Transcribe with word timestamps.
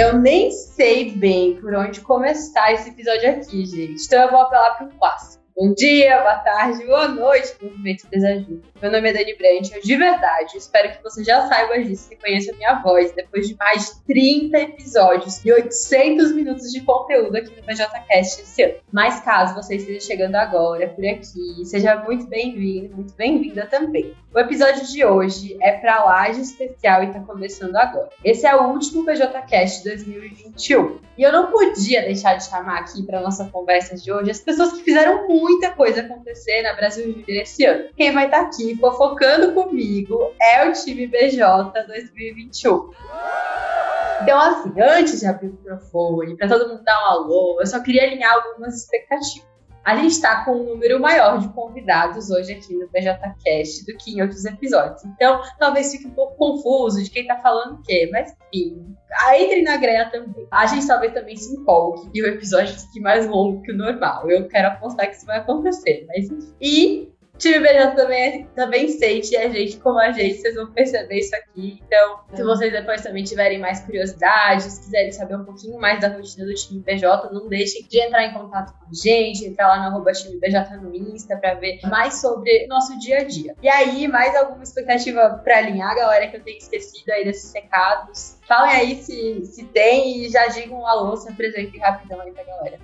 Eu 0.00 0.18
nem 0.18 0.50
sei 0.50 1.14
bem 1.14 1.56
por 1.60 1.74
onde 1.74 2.00
começar 2.00 2.72
esse 2.72 2.88
episódio 2.88 3.32
aqui, 3.32 3.66
gente. 3.66 4.02
Então 4.06 4.22
eu 4.22 4.30
vou 4.30 4.40
apelar 4.40 4.78
para 4.78 4.86
um 4.86 4.90
clássico. 4.98 5.39
Bom 5.60 5.74
dia, 5.74 6.22
boa 6.22 6.36
tarde, 6.36 6.86
boa 6.86 7.08
noite, 7.08 7.54
movimento 7.60 8.08
desajuda. 8.10 8.62
Meu 8.80 8.90
nome 8.90 9.10
é 9.10 9.12
Dani 9.12 9.36
Brandt, 9.36 9.74
eu 9.74 9.82
de 9.82 9.94
verdade 9.94 10.56
espero 10.56 10.90
que 10.90 11.02
você 11.02 11.22
já 11.22 11.46
saiba 11.48 11.78
disso 11.84 12.10
e 12.10 12.16
conheça 12.16 12.50
a 12.50 12.56
minha 12.56 12.80
voz 12.80 13.12
depois 13.12 13.46
de 13.46 13.54
mais 13.56 13.84
de 13.84 14.00
30 14.06 14.58
episódios 14.58 15.44
e 15.44 15.52
800 15.52 16.32
minutos 16.32 16.72
de 16.72 16.80
conteúdo 16.80 17.36
aqui 17.36 17.50
no 17.54 17.62
BJCast 17.62 18.40
esse 18.40 18.62
ano. 18.62 18.74
Mas 18.90 19.20
caso 19.20 19.54
você 19.54 19.76
esteja 19.76 20.00
chegando 20.00 20.36
agora 20.36 20.88
por 20.88 21.04
aqui, 21.04 21.62
seja 21.66 21.94
muito 21.96 22.26
bem-vindo, 22.26 22.96
muito 22.96 23.12
bem-vinda 23.12 23.66
também. 23.66 24.14
O 24.34 24.38
episódio 24.38 24.86
de 24.86 25.04
hoje 25.04 25.58
é 25.60 25.72
para 25.72 26.04
laje 26.04 26.40
especial 26.40 27.02
e 27.02 27.08
está 27.08 27.20
começando 27.20 27.76
agora. 27.76 28.08
Esse 28.24 28.46
é 28.46 28.56
o 28.56 28.68
último 28.68 29.04
BJCast 29.04 29.84
2021 29.84 31.00
e 31.18 31.22
eu 31.22 31.30
não 31.30 31.50
podia 31.50 32.00
deixar 32.00 32.36
de 32.36 32.44
chamar 32.44 32.78
aqui 32.78 33.02
para 33.02 33.20
nossa 33.20 33.44
conversa 33.44 33.94
de 33.94 34.10
hoje 34.10 34.30
as 34.30 34.40
pessoas 34.40 34.72
que 34.72 34.82
fizeram 34.82 35.28
muito 35.28 35.49
muita 35.50 35.72
coisa 35.72 36.02
acontecer 36.02 36.62
na 36.62 36.74
Brasil 36.74 37.06
Júnior 37.06 37.24
esse 37.28 37.64
ano. 37.64 37.88
Quem 37.96 38.12
vai 38.12 38.26
estar 38.26 38.40
tá 38.40 38.46
aqui 38.46 38.76
fofocando 38.76 39.52
comigo 39.52 40.32
é 40.40 40.68
o 40.68 40.72
time 40.72 41.06
BJ 41.06 41.40
2021. 41.86 42.90
Então, 44.22 44.38
assim, 44.38 44.72
antes 44.80 45.20
de 45.20 45.26
abrir 45.26 45.48
o 45.48 45.52
microfone, 45.52 46.36
para 46.36 46.48
todo 46.48 46.68
mundo 46.68 46.84
dar 46.84 47.02
um 47.04 47.10
alô, 47.10 47.56
eu 47.60 47.66
só 47.66 47.82
queria 47.82 48.04
alinhar 48.04 48.32
algumas 48.32 48.76
expectativas. 48.76 49.48
A 49.84 49.96
gente 49.96 50.12
está 50.12 50.44
com 50.44 50.52
um 50.52 50.64
número 50.64 51.00
maior 51.00 51.38
de 51.38 51.48
convidados 51.48 52.30
hoje 52.30 52.52
aqui 52.52 52.74
no 52.74 52.88
BJCast 52.88 53.86
do 53.86 53.96
que 53.96 54.12
em 54.12 54.22
outros 54.22 54.44
episódios. 54.44 55.04
Então, 55.04 55.40
talvez 55.58 55.90
fique 55.90 56.06
um 56.06 56.10
pouco 56.10 56.36
confuso 56.36 57.02
de 57.02 57.10
quem 57.10 57.22
está 57.22 57.36
falando 57.36 57.76
o 57.76 57.82
quê, 57.82 58.08
mas 58.12 58.34
enfim, 58.52 58.94
entre 59.34 59.62
na 59.62 59.76
greia 59.76 60.10
também. 60.10 60.46
A 60.50 60.66
gente 60.66 60.86
talvez 60.86 61.12
também 61.14 61.36
se 61.36 61.54
empolgue 61.54 62.10
e 62.12 62.22
o 62.22 62.26
episódio 62.26 62.78
fique 62.78 63.00
mais 63.00 63.26
longo 63.26 63.62
que 63.62 63.72
o 63.72 63.76
normal. 63.76 64.30
Eu 64.30 64.46
quero 64.48 64.68
apostar 64.68 65.08
que 65.08 65.16
isso 65.16 65.26
vai 65.26 65.38
acontecer, 65.38 66.04
mas 66.08 66.30
enfim. 66.30 66.54
E 66.60 67.12
time 67.40 67.58
BJ 67.58 67.96
também, 67.96 68.46
também 68.54 68.88
sente 68.88 69.34
a 69.36 69.48
gente 69.48 69.78
como 69.78 69.98
a 69.98 70.12
gente, 70.12 70.36
vocês 70.36 70.54
vão 70.54 70.70
perceber 70.70 71.18
isso 71.18 71.34
aqui. 71.34 71.80
Então, 71.86 72.20
se 72.34 72.44
vocês 72.44 72.70
depois 72.70 73.00
também 73.00 73.24
tiverem 73.24 73.58
mais 73.58 73.80
curiosidades, 73.80 74.78
quiserem 74.78 75.10
saber 75.10 75.36
um 75.36 75.44
pouquinho 75.44 75.80
mais 75.80 76.00
da 76.00 76.08
rotina 76.08 76.46
do 76.46 76.54
time 76.54 76.82
BJ, 76.82 77.32
não 77.32 77.48
deixem 77.48 77.82
de 77.88 78.00
entrar 78.00 78.24
em 78.24 78.34
contato 78.34 78.78
com 78.78 78.84
a 78.84 78.92
gente, 78.92 79.46
entrar 79.46 79.68
lá 79.68 79.78
no 79.78 79.86
arroba 79.86 80.12
time 80.12 80.38
BJ 80.38 80.76
no 80.76 80.94
Insta 80.94 81.36
para 81.38 81.54
ver 81.54 81.80
mais 81.84 82.20
sobre 82.20 82.66
nosso 82.66 82.98
dia 82.98 83.18
a 83.18 83.24
dia. 83.24 83.56
E 83.62 83.68
aí, 83.68 84.06
mais 84.06 84.36
alguma 84.36 84.62
expectativa 84.62 85.40
para 85.42 85.58
alinhar, 85.58 85.96
galera, 85.96 86.28
que 86.28 86.36
eu 86.36 86.44
tenho 86.44 86.58
esquecido 86.58 87.10
aí 87.10 87.24
desses 87.24 87.52
recados? 87.54 88.38
Falem 88.46 88.72
aí 88.72 88.94
se, 88.96 89.44
se 89.46 89.64
tem 89.64 90.24
e 90.24 90.28
já 90.28 90.46
digam 90.48 90.80
um 90.80 90.86
alô, 90.86 91.16
se 91.16 91.28
apresentem 91.28 91.80
rapidão 91.80 92.20
aí 92.20 92.32
pra 92.32 92.44
galera. 92.44 92.78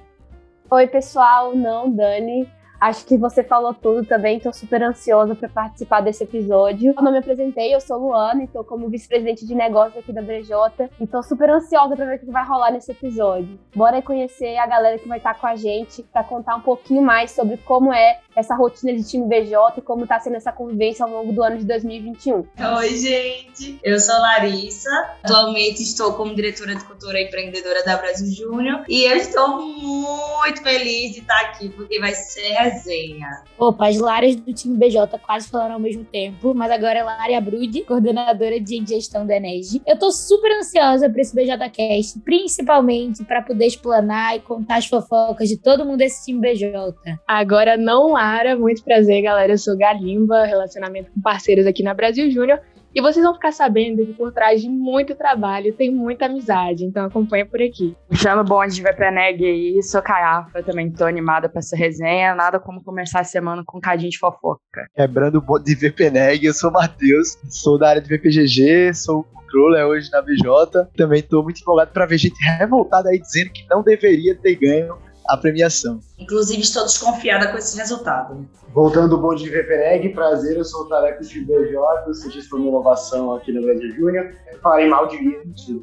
Oi, 0.70 0.86
pessoal, 0.88 1.54
não, 1.54 1.88
Dani. 1.90 2.50
Acho 2.80 3.06
que 3.06 3.16
você 3.16 3.42
falou 3.42 3.72
tudo 3.72 4.04
também, 4.04 4.36
estou 4.36 4.52
super 4.52 4.82
ansiosa 4.82 5.34
para 5.34 5.48
participar 5.48 6.00
desse 6.00 6.24
episódio. 6.24 6.92
Eu 6.96 7.02
não 7.02 7.10
me 7.10 7.18
apresentei, 7.18 7.74
eu 7.74 7.80
sou 7.80 7.98
Luana, 7.98 8.44
estou 8.44 8.62
como 8.64 8.88
vice-presidente 8.88 9.46
de 9.46 9.54
negócios 9.54 9.96
aqui 9.96 10.12
da 10.12 10.20
BJ 10.20 10.90
e 11.00 11.04
estou 11.04 11.22
super 11.22 11.48
ansiosa 11.48 11.96
para 11.96 12.04
ver 12.04 12.16
o 12.16 12.18
que 12.18 12.30
vai 12.30 12.44
rolar 12.44 12.70
nesse 12.70 12.92
episódio. 12.92 13.58
Bora 13.74 14.02
conhecer 14.02 14.56
a 14.58 14.66
galera 14.66 14.98
que 14.98 15.08
vai 15.08 15.18
estar 15.18 15.34
com 15.34 15.46
a 15.46 15.56
gente 15.56 16.02
para 16.02 16.22
contar 16.22 16.56
um 16.56 16.60
pouquinho 16.60 17.02
mais 17.02 17.30
sobre 17.30 17.56
como 17.58 17.92
é 17.92 18.20
essa 18.36 18.54
rotina 18.54 18.92
de 18.92 19.02
time 19.02 19.26
BJ 19.26 19.78
e 19.78 19.80
como 19.80 20.02
está 20.02 20.20
sendo 20.20 20.36
essa 20.36 20.52
convivência 20.52 21.04
ao 21.04 21.10
longo 21.10 21.32
do 21.32 21.42
ano 21.42 21.56
de 21.56 21.64
2021. 21.64 22.44
Oi, 22.78 22.96
gente. 22.96 23.80
Eu 23.82 23.98
sou 23.98 24.14
Larissa. 24.14 24.90
Atualmente 25.24 25.82
estou 25.82 26.12
como 26.12 26.34
diretora 26.34 26.74
de 26.74 26.84
cultura 26.84 27.20
empreendedora 27.20 27.82
da 27.82 27.96
Brasil 27.96 28.30
Júnior 28.30 28.84
e 28.88 29.04
eu 29.04 29.16
estou 29.16 29.58
muito 29.58 30.62
feliz 30.62 31.14
de 31.14 31.20
estar 31.20 31.40
aqui 31.40 31.70
porque 31.70 31.98
vai 31.98 32.12
ser 32.12 32.52
resenha. 32.52 33.42
Opa, 33.58 33.88
as 33.88 33.96
Lárias 33.96 34.36
do 34.36 34.52
time 34.52 34.76
BJ 34.76 35.18
quase 35.18 35.48
falaram 35.48 35.74
ao 35.74 35.80
mesmo 35.80 36.04
tempo, 36.04 36.54
mas 36.54 36.70
agora 36.70 36.98
é 36.98 37.02
Lária 37.02 37.40
Brude, 37.40 37.82
coordenadora 37.82 38.60
de 38.60 38.84
gestão 38.86 39.26
da 39.26 39.36
Enege. 39.36 39.80
Eu 39.86 39.98
tô 39.98 40.12
super 40.12 40.52
ansiosa 40.58 41.08
para 41.08 41.20
esse 41.22 41.34
BJcast, 41.34 42.20
principalmente 42.20 43.24
para 43.24 43.40
poder 43.40 43.66
explanar 43.66 44.36
e 44.36 44.40
contar 44.40 44.76
as 44.76 44.86
fofocas 44.86 45.48
de 45.48 45.56
todo 45.56 45.84
mundo 45.84 45.98
desse 45.98 46.26
time 46.26 46.40
BJ. 46.40 46.94
Agora 47.26 47.76
não 47.76 48.16
Lara, 48.26 48.56
muito 48.56 48.82
prazer, 48.82 49.22
galera. 49.22 49.52
Eu 49.52 49.58
sou 49.58 49.78
Galimba, 49.78 50.44
relacionamento 50.44 51.12
com 51.12 51.20
parceiros 51.20 51.64
aqui 51.64 51.84
na 51.84 51.94
Brasil 51.94 52.28
Júnior. 52.28 52.58
E 52.92 53.00
vocês 53.00 53.24
vão 53.24 53.34
ficar 53.34 53.52
sabendo 53.52 54.04
que 54.04 54.14
por 54.14 54.32
trás 54.32 54.60
de 54.60 54.68
muito 54.68 55.14
trabalho 55.14 55.72
tem 55.72 55.94
muita 55.94 56.26
amizade, 56.26 56.84
então 56.84 57.04
acompanha 57.04 57.46
por 57.46 57.62
aqui. 57.62 57.94
Puxando 58.08 58.40
o 58.40 58.44
bonde 58.44 58.74
de 58.74 58.82
VPNEG 58.82 59.44
aí, 59.44 59.82
sou 59.82 60.02
Caiafa, 60.02 60.62
também 60.62 60.90
tô 60.90 61.04
animada 61.04 61.48
pra 61.48 61.60
essa 61.60 61.76
resenha, 61.76 62.34
nada 62.34 62.58
como 62.58 62.82
começar 62.82 63.20
a 63.20 63.24
semana 63.24 63.62
com 63.64 63.78
um 63.78 63.80
cadinho 63.80 64.10
de 64.10 64.18
fofoca. 64.18 64.88
Quebrando 64.94 65.36
o 65.36 65.42
bonde 65.42 65.66
de 65.66 65.74
VPNEG, 65.76 66.46
eu 66.46 66.54
sou 66.54 66.72
Matheus, 66.72 67.38
sou 67.50 67.78
da 67.78 67.90
área 67.90 68.02
de 68.02 68.08
VPGG, 68.08 68.94
sou 68.94 69.22
controller 69.24 69.86
hoje 69.86 70.10
na 70.10 70.20
BJ, 70.22 70.88
também 70.96 71.22
tô 71.22 71.42
muito 71.42 71.60
empolgado 71.60 71.92
pra 71.92 72.06
ver 72.06 72.18
gente 72.18 72.36
revoltada 72.58 73.10
aí 73.10 73.20
dizendo 73.20 73.50
que 73.50 73.64
não 73.70 73.82
deveria 73.84 74.34
ter 74.34 74.56
ganho 74.56 74.96
a 75.28 75.36
premiação. 75.36 76.00
Inclusive, 76.18 76.62
estou 76.62 76.84
desconfiada 76.84 77.48
com 77.48 77.58
esse 77.58 77.76
resultado. 77.78 78.46
Voltando 78.72 79.08
do 79.08 79.18
bonde 79.18 79.42
de 79.42 79.50
VPNEG, 79.50 80.10
prazer, 80.10 80.56
eu 80.56 80.64
sou 80.64 80.82
o 80.82 80.88
Tareco 80.88 81.24
de 81.24 81.40
BJ, 81.40 82.14
sou 82.14 82.30
gestor 82.30 82.60
de 82.60 82.66
inovação 82.66 83.34
aqui 83.34 83.52
no 83.52 83.62
Brasil 83.62 83.94
Júnior. 83.94 84.32
Falei 84.62 84.88
mal 84.88 85.08
de 85.08 85.16
mim, 85.18 85.36
mentira. 85.44 85.80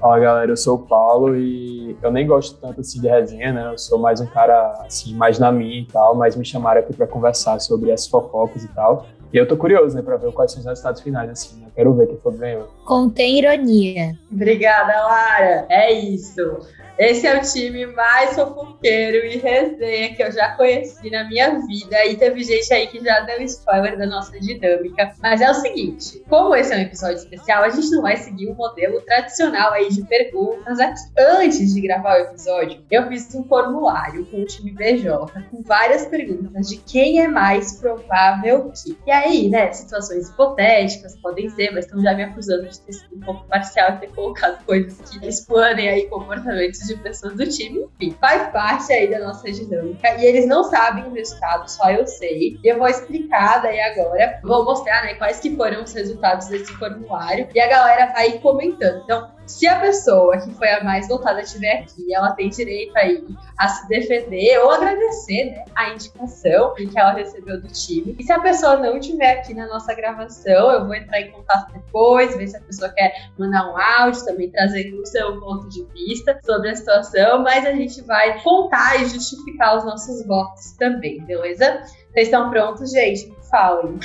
Fala 0.00 0.18
galera, 0.18 0.50
eu 0.50 0.56
sou 0.56 0.76
o 0.76 0.86
Paulo 0.86 1.36
e 1.36 1.96
eu 2.02 2.10
nem 2.10 2.26
gosto 2.26 2.58
tanto 2.60 2.80
assim 2.80 3.00
de 3.00 3.08
resenha, 3.08 3.52
né? 3.52 3.72
Eu 3.72 3.78
sou 3.78 3.98
mais 3.98 4.20
um 4.20 4.26
cara 4.26 4.72
assim, 4.84 5.14
mais 5.14 5.38
na 5.38 5.50
minha 5.52 5.80
e 5.80 5.86
tal, 5.86 6.14
mas 6.14 6.36
me 6.36 6.44
chamaram 6.44 6.80
aqui 6.80 6.92
para 6.92 7.06
conversar 7.06 7.58
sobre 7.60 7.90
essas 7.90 8.08
fofocas 8.08 8.64
e 8.64 8.68
tal. 8.68 9.06
E 9.32 9.36
eu 9.36 9.48
tô 9.48 9.56
curioso, 9.56 9.96
né, 9.96 10.02
pra 10.02 10.16
ver 10.16 10.30
quais 10.32 10.52
são 10.52 10.60
os 10.60 10.66
resultados 10.66 11.00
finais, 11.00 11.30
assim, 11.30 11.60
né? 11.60 11.68
Quero 11.74 11.94
ver 11.94 12.06
quem 12.06 12.18
for 12.18 12.32
ganhou. 12.36 12.68
Contém 12.84 13.38
ironia. 13.38 14.12
Obrigada, 14.30 14.92
Lara. 14.92 15.66
É 15.68 15.92
isso. 15.92 16.58
Esse 16.98 17.26
é 17.26 17.36
o 17.36 17.42
time 17.42 17.86
mais 17.86 18.34
fofoqueiro 18.34 19.26
e 19.26 19.38
resenha 19.38 20.14
que 20.14 20.22
eu 20.22 20.30
já 20.30 20.52
conheci 20.52 21.10
na 21.10 21.24
minha 21.24 21.58
vida. 21.66 22.06
E 22.06 22.16
teve 22.16 22.44
gente 22.44 22.72
aí 22.72 22.86
que 22.86 23.02
já 23.02 23.20
deu 23.20 23.42
spoiler 23.42 23.98
da 23.98 24.06
nossa 24.06 24.38
dinâmica. 24.38 25.12
Mas 25.20 25.40
é 25.40 25.50
o 25.50 25.54
seguinte: 25.54 26.22
como 26.28 26.54
esse 26.54 26.72
é 26.72 26.76
um 26.76 26.80
episódio 26.80 27.16
especial, 27.16 27.64
a 27.64 27.68
gente 27.68 27.90
não 27.90 28.02
vai 28.02 28.16
seguir 28.16 28.48
um 28.48 28.54
modelo 28.54 29.00
tradicional 29.00 29.72
aí 29.72 29.88
de 29.88 30.04
perguntas 30.04 30.78
aqui. 30.78 31.00
Antes 31.18 31.74
de 31.74 31.80
gravar 31.80 32.18
o 32.18 32.22
episódio, 32.22 32.84
eu 32.90 33.08
fiz 33.08 33.34
um 33.34 33.44
formulário 33.44 34.24
com 34.26 34.42
o 34.42 34.46
time 34.46 34.70
BJ 34.70 35.08
com 35.50 35.62
várias 35.62 36.06
perguntas 36.06 36.68
de 36.68 36.76
quem 36.76 37.20
é 37.20 37.28
mais 37.28 37.80
provável 37.80 38.70
que. 38.70 38.96
E 39.04 39.10
aí, 39.10 39.48
né, 39.48 39.72
situações 39.72 40.28
hipotéticas 40.28 41.16
podem 41.16 41.48
ser, 41.50 41.72
mas 41.72 41.86
estão 41.86 42.00
já 42.00 42.14
me 42.14 42.22
acusando 42.22 42.68
de 42.68 42.80
ter 42.80 42.92
sido 42.92 43.16
um 43.16 43.20
pouco 43.20 43.46
parcial 43.48 43.94
e 43.94 43.98
ter 43.98 44.12
colocado 44.12 44.64
coisas 44.64 45.10
que 45.10 45.26
explanem 45.26 45.88
aí 45.88 46.06
comportamentos 46.08 46.83
de 46.86 46.96
pessoas 46.96 47.34
do 47.34 47.46
time, 47.48 47.88
enfim, 48.00 48.16
faz 48.20 48.50
parte 48.52 48.92
aí 48.92 49.10
da 49.10 49.18
nossa 49.20 49.50
dinâmica. 49.50 50.14
E 50.14 50.24
eles 50.24 50.46
não 50.46 50.64
sabem 50.64 51.04
o 51.04 51.12
resultado, 51.12 51.68
só 51.68 51.90
eu 51.90 52.06
sei. 52.06 52.58
E 52.62 52.68
eu 52.68 52.78
vou 52.78 52.88
explicar 52.88 53.62
daí 53.62 53.80
agora, 53.80 54.40
vou 54.42 54.64
mostrar, 54.64 55.02
né, 55.04 55.14
quais 55.14 55.40
que 55.40 55.54
foram 55.54 55.82
os 55.82 55.92
resultados 55.92 56.48
desse 56.48 56.72
formulário. 56.72 57.48
E 57.54 57.60
a 57.60 57.68
galera 57.68 58.12
vai 58.12 58.38
comentando. 58.38 59.02
Então, 59.04 59.30
se 59.46 59.66
a 59.66 59.80
pessoa 59.80 60.38
que 60.38 60.52
foi 60.54 60.68
a 60.70 60.82
mais 60.82 61.08
votada 61.08 61.40
estiver 61.40 61.80
aqui, 61.80 62.14
ela 62.14 62.32
tem 62.32 62.48
direito 62.48 62.96
aí 62.96 63.24
a 63.58 63.68
se 63.68 63.86
defender 63.88 64.58
ou 64.58 64.70
agradecer 64.70 65.50
né, 65.50 65.64
a 65.74 65.90
indicação 65.90 66.74
que 66.74 66.90
ela 66.98 67.12
recebeu 67.12 67.60
do 67.60 67.68
time. 67.68 68.16
E 68.18 68.22
se 68.22 68.32
a 68.32 68.40
pessoa 68.40 68.76
não 68.76 68.96
estiver 68.96 69.38
aqui 69.38 69.54
na 69.54 69.66
nossa 69.66 69.94
gravação, 69.94 70.70
eu 70.70 70.84
vou 70.86 70.94
entrar 70.94 71.20
em 71.20 71.30
contato 71.30 71.72
depois, 71.72 72.36
ver 72.36 72.48
se 72.48 72.56
a 72.56 72.60
pessoa 72.60 72.90
quer 72.90 73.12
mandar 73.38 73.70
um 73.70 73.76
áudio, 73.76 74.24
também 74.24 74.50
trazendo 74.50 75.00
o 75.00 75.06
seu 75.06 75.40
ponto 75.40 75.68
de 75.68 75.84
vista 75.92 76.38
sobre 76.44 76.70
a 76.70 76.76
situação, 76.76 77.42
mas 77.42 77.66
a 77.66 77.72
gente 77.72 78.00
vai 78.02 78.42
contar 78.42 79.00
e 79.00 79.06
justificar 79.06 79.76
os 79.76 79.84
nossos 79.84 80.26
votos 80.26 80.72
também, 80.72 81.22
beleza? 81.24 81.82
Vocês 82.12 82.28
estão 82.28 82.50
prontos, 82.50 82.90
gente? 82.90 83.32
Falem. 83.50 83.98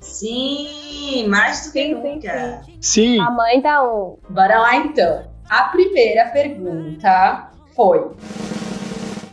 Sim, 0.00 1.26
mais 1.28 1.66
do 1.66 1.72
que 1.72 1.82
sim, 1.82 1.94
nunca. 1.94 2.62
Sim, 2.64 2.78
sim. 2.80 3.20
A 3.20 3.30
mãe 3.30 3.60
tá 3.60 3.82
um. 3.82 4.16
Bora 4.28 4.58
lá 4.58 4.76
então. 4.76 5.24
A 5.48 5.64
primeira 5.64 6.26
pergunta 6.26 7.50
foi: 7.74 8.10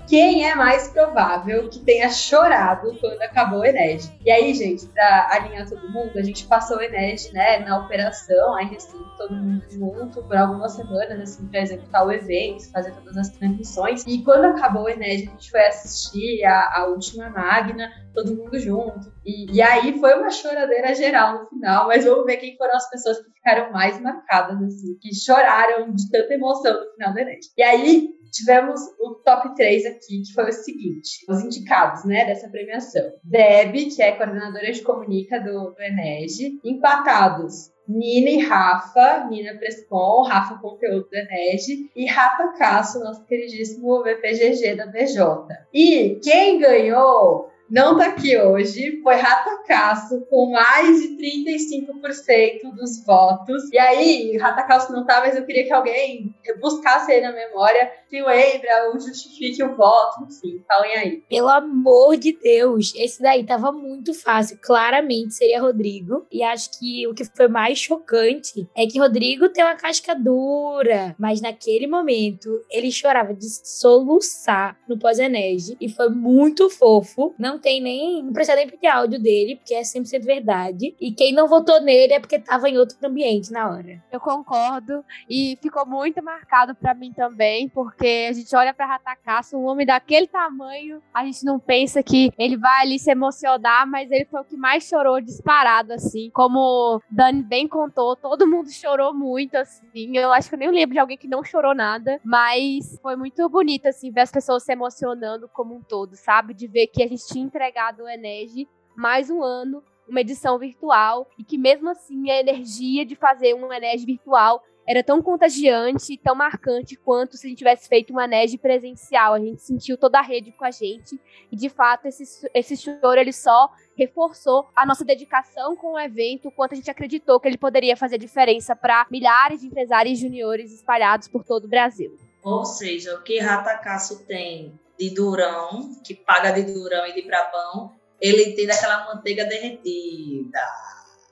quem 0.08 0.48
é 0.48 0.56
mais 0.56 0.88
provável 0.90 1.70
que 1.70 1.80
tenha 1.80 2.10
chorado 2.10 2.96
quando 3.00 3.22
acabou 3.22 3.60
o 3.60 3.66
Ened? 3.66 4.04
E 4.24 4.32
aí, 4.32 4.54
gente, 4.54 4.86
pra 4.88 5.30
alinhar 5.32 5.68
todo 5.68 5.92
mundo, 5.92 6.18
a 6.18 6.24
gente 6.24 6.46
passou 6.46 6.78
o 6.78 6.82
Ened, 6.82 7.32
né, 7.34 7.60
na 7.60 7.80
operação, 7.80 8.56
aí 8.56 8.76
assim, 8.76 8.98
todo 9.18 9.36
mundo 9.36 9.64
junto 9.70 10.24
por 10.24 10.36
algumas 10.36 10.74
semanas, 10.74 11.20
assim, 11.20 11.48
pra 11.48 11.62
executar 11.62 12.06
o 12.06 12.12
evento, 12.12 12.72
fazer 12.72 12.94
todas 12.94 13.18
as 13.18 13.30
transmissões. 13.30 14.04
E 14.06 14.24
quando 14.24 14.46
acabou 14.46 14.84
o 14.84 14.90
Ened, 14.90 15.28
a 15.28 15.32
gente 15.32 15.52
foi 15.52 15.66
assistir 15.66 16.44
a, 16.46 16.80
a 16.80 16.88
última 16.88 17.30
Magna, 17.30 17.90
todo 18.14 18.36
mundo 18.36 18.58
junto. 18.60 19.14
E, 19.26 19.52
e, 19.52 19.62
aí 19.62 20.00
foi 20.00 20.14
uma 20.16 20.30
choradeira 20.30 20.94
geral 20.96 21.40
no 21.40 21.50
final, 21.50 21.88
mas 21.88 22.06
vamos 22.06 22.26
ver 22.26 22.38
quem 22.38 22.56
foram 22.58 22.76
as 22.76 22.90
pessoas 22.90 23.18
que 23.22 23.32
ficaram 23.32 23.72
mais 23.72 24.00
marcadas, 24.00 24.62
assim, 24.62 24.98
que 25.02 25.14
choraram 25.14 25.92
de 25.94 26.10
tanta 26.10 26.34
emoção 26.34 26.74
no 26.74 26.92
final 26.94 27.14
do 27.14 27.20
Ened. 27.20 27.40
E 27.58 27.64
aí, 27.64 28.10
tivemos 28.36 28.82
o 29.00 29.16
top 29.16 29.56
3 29.56 29.86
aqui, 29.86 30.22
que 30.22 30.34
foi 30.34 30.50
o 30.50 30.54
seguinte: 30.54 31.26
os 31.28 31.42
indicados 31.42 32.04
né, 32.04 32.26
dessa 32.26 32.50
premiação. 32.50 33.14
Deb, 33.24 33.74
que 33.96 34.02
é 34.02 34.12
coordenadora 34.12 34.72
de 34.72 34.82
comunica 34.82 35.40
do, 35.40 35.72
do 35.72 35.82
Enege, 35.82 36.60
empatados. 36.64 37.74
Nina 37.88 38.32
e 38.32 38.40
Rafa, 38.40 39.28
Nina 39.30 39.60
Prescon, 39.60 40.24
Rafa 40.24 40.58
Conteúdo 40.58 41.08
do 41.08 41.16
Enege 41.16 41.88
e 41.96 42.08
Rafa 42.08 42.48
Casso, 42.54 43.00
nosso 43.00 43.24
queridíssimo 43.26 44.02
VPGG 44.02 44.76
da 44.76 44.88
BJ. 44.88 45.24
E 45.72 46.20
quem 46.24 46.58
ganhou 46.58 47.48
não 47.70 47.98
tá 47.98 48.08
aqui 48.08 48.38
hoje, 48.38 49.02
foi 49.02 49.16
Ratacasso 49.16 50.22
com 50.30 50.52
mais 50.52 51.02
de 51.02 51.18
35% 51.18 52.76
dos 52.76 53.04
votos. 53.06 53.72
E 53.72 53.78
aí, 53.78 54.38
Ratacasso 54.38 54.92
não 54.92 55.06
tá, 55.06 55.20
mas 55.20 55.36
eu 55.36 55.46
queria 55.46 55.66
que 55.66 55.74
alguém 55.74 56.34
buscasse 56.60 57.12
aí 57.12 57.22
na 57.22 57.32
memória, 57.32 57.92
que 58.10 58.22
lembra 58.22 58.90
ou 58.90 59.00
justifique 59.00 59.64
o 59.64 59.76
voto, 59.76 60.24
enfim, 60.24 60.64
falem 60.68 60.96
aí. 60.96 61.24
Pelo 61.30 61.50
amor 61.50 62.18
de 62.18 62.34
Deus, 62.34 62.94
esse 62.96 63.22
daí 63.22 63.44
tava 63.44 63.72
muito 63.72 64.14
fácil, 64.14 64.60
claramente 64.62 65.34
seria 65.34 65.62
Rodrigo. 65.62 66.26
E 66.32 66.44
acho 66.44 66.80
que 66.80 67.08
o 67.08 67.14
que 67.14 67.26
foi 67.26 67.48
mais 67.48 67.80
chocante 67.80 68.68
é 68.76 68.86
que 68.86 69.00
Rodrigo 69.00 69.50
tem 69.50 69.64
uma 69.64 69.76
casca 69.76 70.16
dura, 70.16 71.16
mas 71.18 71.42
naquele 71.42 71.88
momento 71.88 72.64
ele 72.70 72.92
chorava 72.92 73.34
de 73.34 73.48
soluçar 73.50 74.78
no 74.88 74.98
pós-enege 75.00 75.76
e 75.80 75.90
foi 75.90 76.10
muito 76.10 76.70
fofo. 76.70 77.34
Não 77.40 77.60
tem 77.66 77.82
nem. 77.82 78.22
Não 78.22 78.32
precisa 78.32 78.56
nem 78.56 78.70
pedir 78.70 78.86
áudio 78.86 79.20
dele, 79.20 79.56
porque 79.56 79.74
é 79.74 79.82
100% 79.82 80.24
verdade. 80.24 80.96
E 81.02 81.12
quem 81.12 81.34
não 81.34 81.48
votou 81.48 81.82
nele 81.82 82.14
é 82.14 82.20
porque 82.20 82.38
tava 82.38 82.70
em 82.70 82.78
outro 82.78 82.96
ambiente 83.04 83.52
na 83.52 83.68
hora. 83.68 84.04
Eu 84.12 84.20
concordo. 84.20 85.04
E 85.28 85.58
ficou 85.60 85.84
muito 85.84 86.24
marcado 86.24 86.76
para 86.76 86.94
mim 86.94 87.12
também, 87.12 87.68
porque 87.68 88.28
a 88.30 88.34
gente 88.34 88.56
olha 88.56 88.72
pra 88.72 88.86
Ratacaço, 88.86 89.58
um 89.58 89.66
homem 89.66 89.86
daquele 89.86 90.28
tamanho, 90.28 91.02
a 91.12 91.26
gente 91.26 91.44
não 91.44 91.60
pensa 91.60 92.04
que 92.04 92.32
ele 92.38 92.56
vai 92.56 92.84
ali 92.84 93.00
se 93.00 93.10
emocionar, 93.10 93.88
mas 93.88 94.12
ele 94.12 94.26
foi 94.26 94.42
o 94.42 94.46
que 94.46 94.56
mais 94.56 94.84
chorou 94.84 95.20
disparado, 95.20 95.94
assim. 95.94 96.30
Como 96.32 97.02
Dani 97.10 97.42
bem 97.42 97.68
contou, 97.68 98.16
todo 98.16 98.48
mundo 98.48 98.70
chorou 98.72 99.12
muito, 99.12 99.56
assim. 99.56 100.16
Eu 100.16 100.32
acho 100.32 100.50
que 100.50 100.56
eu 100.56 100.60
nem 100.60 100.70
lembro 100.70 100.94
de 100.94 101.00
alguém 101.00 101.18
que 101.18 101.28
não 101.28 101.44
chorou 101.44 101.74
nada, 101.74 102.20
mas 102.24 103.00
foi 103.02 103.16
muito 103.16 103.50
bonito, 103.50 103.88
assim, 103.88 104.12
ver 104.12 104.22
as 104.22 104.32
pessoas 104.32 104.64
se 104.64 104.72
emocionando 104.72 105.50
como 105.52 105.76
um 105.76 105.82
todo, 105.82 106.16
sabe? 106.16 106.54
De 106.54 106.68
ver 106.68 106.88
que 106.88 107.02
a 107.02 107.08
gente 107.08 107.26
tinha 107.26 107.45
entregado 107.46 108.04
o 108.04 108.10
Enege 108.10 108.68
mais 108.96 109.30
um 109.30 109.44
ano, 109.44 109.84
uma 110.08 110.22
edição 110.22 110.58
virtual, 110.58 111.28
e 111.38 111.44
que 111.44 111.58
mesmo 111.58 111.90
assim 111.90 112.30
a 112.30 112.40
energia 112.40 113.06
de 113.06 113.16
fazer 113.16 113.54
um 113.54 113.72
Enege 113.72 114.06
virtual 114.06 114.64
era 114.88 115.04
tão 115.04 115.22
contagiante, 115.22 116.18
tão 116.18 116.36
marcante 116.36 116.96
quanto 116.96 117.36
se 117.36 117.48
a 117.48 117.50
gente 117.50 117.58
tivesse 117.58 117.90
feito 117.90 118.14
um 118.14 118.22
Enege 118.22 118.58
presencial. 118.58 119.34
A 119.34 119.40
gente 119.40 119.62
sentiu 119.62 119.98
toda 119.98 120.20
a 120.20 120.22
rede 120.22 120.52
com 120.52 120.64
a 120.64 120.72
gente, 120.72 121.20
e 121.52 121.56
de 121.56 121.70
fato 121.70 122.06
esse, 122.06 122.48
esse 122.54 122.78
choro 122.78 123.20
ele 123.20 123.34
só 123.34 123.70
reforçou 123.98 124.68
a 124.76 124.86
nossa 124.86 125.04
dedicação 125.04 125.76
com 125.76 125.94
o 125.94 126.00
evento, 126.00 126.52
quanto 126.52 126.74
a 126.74 126.76
gente 126.76 126.92
acreditou 126.92 127.40
que 127.40 127.48
ele 127.48 127.58
poderia 127.58 127.98
fazer 127.98 128.18
diferença 128.18 128.76
para 128.76 129.08
milhares 129.10 129.62
de 129.62 129.68
empresários 129.68 130.20
juniores 130.20 130.72
espalhados 130.72 131.28
por 131.28 131.44
todo 131.44 131.66
o 131.66 131.70
Brasil. 131.70 132.16
Ou 132.44 132.64
seja, 132.64 133.16
o 133.16 133.24
que 133.24 133.40
Ratacasso 133.40 134.24
tem 134.26 134.80
de 135.00 135.14
durão, 135.14 135.92
que 136.04 136.14
paga 136.14 136.52
de 136.52 136.74
durão 136.74 137.06
e 137.08 137.14
de 137.14 137.22
brabão, 137.24 137.94
ele 138.20 138.54
tem 138.54 138.68
daquela 138.68 139.06
manteiga 139.06 139.46
derretida. 139.46 140.60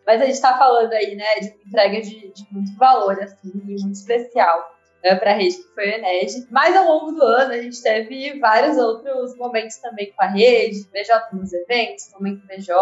Mas 0.06 0.22
a 0.22 0.26
gente 0.26 0.36
está 0.36 0.58
falando 0.58 0.92
aí, 0.94 1.16
né, 1.16 1.40
de 1.40 1.48
entrega 1.66 2.02
de, 2.02 2.34
de 2.34 2.48
muito 2.52 2.76
valor, 2.78 3.22
assim, 3.22 3.52
muito 3.54 3.92
especial 3.92 4.74
né, 5.04 5.16
para 5.16 5.32
a 5.32 5.36
rede 5.36 5.58
que 5.58 5.74
foi 5.76 5.90
o 5.90 5.94
Ened. 5.96 6.48
Mas 6.50 6.76
ao 6.76 6.86
longo 6.86 7.12
do 7.12 7.24
ano 7.24 7.54
a 7.54 7.62
gente 7.62 7.82
teve 7.82 8.40
vários 8.40 8.78
outros 8.78 9.36
momentos 9.38 9.78
também 9.78 10.12
com 10.12 10.24
a 10.24 10.28
rede, 10.28 10.88
BJ 10.92 11.30
nos 11.34 11.52
eventos, 11.52 12.12
momento 12.14 12.46
BJ. 12.48 12.74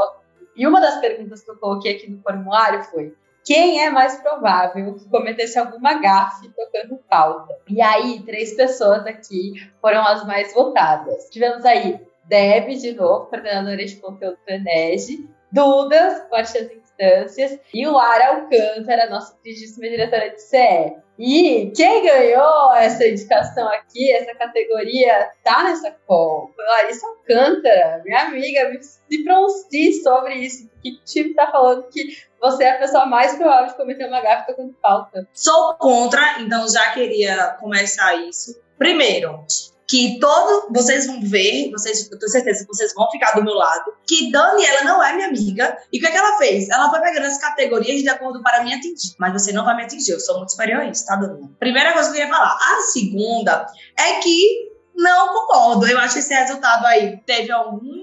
E 0.55 0.67
uma 0.67 0.79
das 0.79 0.99
perguntas 0.99 1.43
que 1.43 1.49
eu 1.49 1.57
coloquei 1.57 1.95
aqui 1.95 2.09
no 2.09 2.21
formulário 2.21 2.83
foi: 2.85 3.15
quem 3.45 3.83
é 3.83 3.89
mais 3.89 4.21
provável 4.21 4.95
que 4.95 5.09
cometesse 5.09 5.57
alguma 5.57 5.95
gafe 5.95 6.49
tocando 6.49 6.99
pauta. 7.09 7.55
E 7.67 7.81
aí, 7.81 8.21
três 8.23 8.55
pessoas 8.55 9.05
aqui 9.05 9.53
foram 9.81 10.01
as 10.01 10.25
mais 10.25 10.53
votadas. 10.53 11.29
Tivemos 11.29 11.65
aí 11.65 11.99
Deb, 12.25 12.69
de 12.77 12.93
novo, 12.93 13.25
coordenadora 13.25 13.83
de 13.83 13.95
conteúdo 13.97 14.38
do 14.47 14.53
Enege, 14.53 15.27
Dudas, 15.51 16.21
com 16.29 16.35
as 16.35 16.55
instâncias, 16.55 17.59
e 17.73 17.85
Lara 17.85 18.35
Alcântara, 18.35 19.09
nossa 19.09 19.38
queridíssima 19.43 19.89
diretora 19.89 20.29
de 20.29 20.41
CE. 20.41 20.95
E 21.23 21.71
quem 21.75 22.03
ganhou 22.03 22.73
essa 22.73 23.07
indicação 23.07 23.68
aqui, 23.68 24.12
essa 24.12 24.33
categoria, 24.33 25.29
tá 25.44 25.65
nessa 25.65 25.91
call, 26.07 26.51
foi 26.56 26.65
Larissa 26.65 27.06
Alcântara, 27.06 28.01
minha 28.03 28.23
amiga, 28.23 28.71
me 29.07 29.23
pronuncie 29.23 30.01
sobre 30.01 30.33
isso. 30.33 30.68
Que 30.81 31.00
time 31.06 31.35
tá 31.35 31.51
falando 31.51 31.88
que 31.89 32.18
você 32.41 32.63
é 32.63 32.71
a 32.71 32.79
pessoa 32.79 33.06
mais 33.06 33.35
provável 33.35 33.68
de 33.68 33.77
cometer 33.77 34.07
uma 34.07 34.19
gafe 34.19 34.47
tocando 34.47 34.75
falta. 34.81 35.27
Sou 35.31 35.75
contra, 35.75 36.41
então 36.41 36.68
já 36.68 36.89
queria 36.89 37.56
começar 37.59 38.15
isso. 38.15 38.59
Primeiro, 38.79 39.45
que 39.91 40.17
todos 40.21 40.69
vocês 40.71 41.05
vão 41.05 41.19
ver, 41.19 41.69
vocês, 41.69 42.09
eu 42.09 42.17
tenho 42.17 42.31
certeza 42.31 42.61
que 42.61 42.73
vocês 42.73 42.93
vão 42.93 43.11
ficar 43.11 43.33
do 43.33 43.43
meu 43.43 43.55
lado, 43.55 43.91
que 44.07 44.31
Dani, 44.31 44.65
ela 44.65 44.85
não 44.85 45.03
é 45.03 45.13
minha 45.13 45.27
amiga. 45.27 45.77
E 45.91 45.97
o 45.97 45.99
que, 45.99 46.07
é 46.07 46.11
que 46.11 46.17
ela 46.17 46.38
fez? 46.38 46.69
Ela 46.69 46.89
foi 46.89 47.01
pegando 47.01 47.25
as 47.25 47.38
categorias 47.38 48.01
de 48.01 48.07
acordo 48.07 48.41
para 48.41 48.63
me 48.63 48.73
atingir. 48.73 49.13
Mas 49.19 49.33
você 49.33 49.51
não 49.51 49.65
vai 49.65 49.75
me 49.75 49.83
atingir, 49.83 50.13
eu 50.13 50.19
sou 50.21 50.38
muito 50.38 50.53
superior 50.53 50.79
a 50.79 50.85
isso, 50.85 51.05
tá, 51.05 51.17
Dani? 51.17 51.45
Primeira 51.59 51.91
coisa 51.91 52.09
que 52.09 52.15
eu 52.15 52.21
queria 52.21 52.33
falar. 52.33 52.55
A 52.55 52.81
segunda 52.83 53.65
é 53.99 54.13
que 54.21 54.71
não 54.95 55.27
concordo. 55.27 55.85
Eu 55.85 55.99
acho 55.99 56.13
que 56.13 56.19
esse 56.21 56.33
resultado 56.33 56.85
aí 56.85 57.17
teve 57.25 57.51
algum 57.51 57.99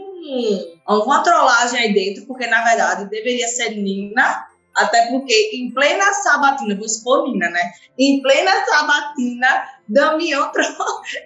alguma 0.85 1.23
trollagem 1.23 1.81
aí 1.81 1.95
dentro, 1.95 2.27
porque 2.27 2.47
na 2.47 2.63
verdade 2.63 3.09
deveria 3.09 3.49
ser 3.49 3.71
Nina, 3.71 4.47
até 4.79 5.07
porque 5.09 5.51
em 5.55 5.71
plena 5.71 6.13
sabatina, 6.13 6.75
vou 6.77 6.87
expor 6.87 7.31
Nina, 7.31 7.51
né? 7.51 7.73
Em 7.99 8.23
plena 8.23 8.51
sabatina, 8.67 9.65
Damião 9.89 10.51
tro... 10.53 10.65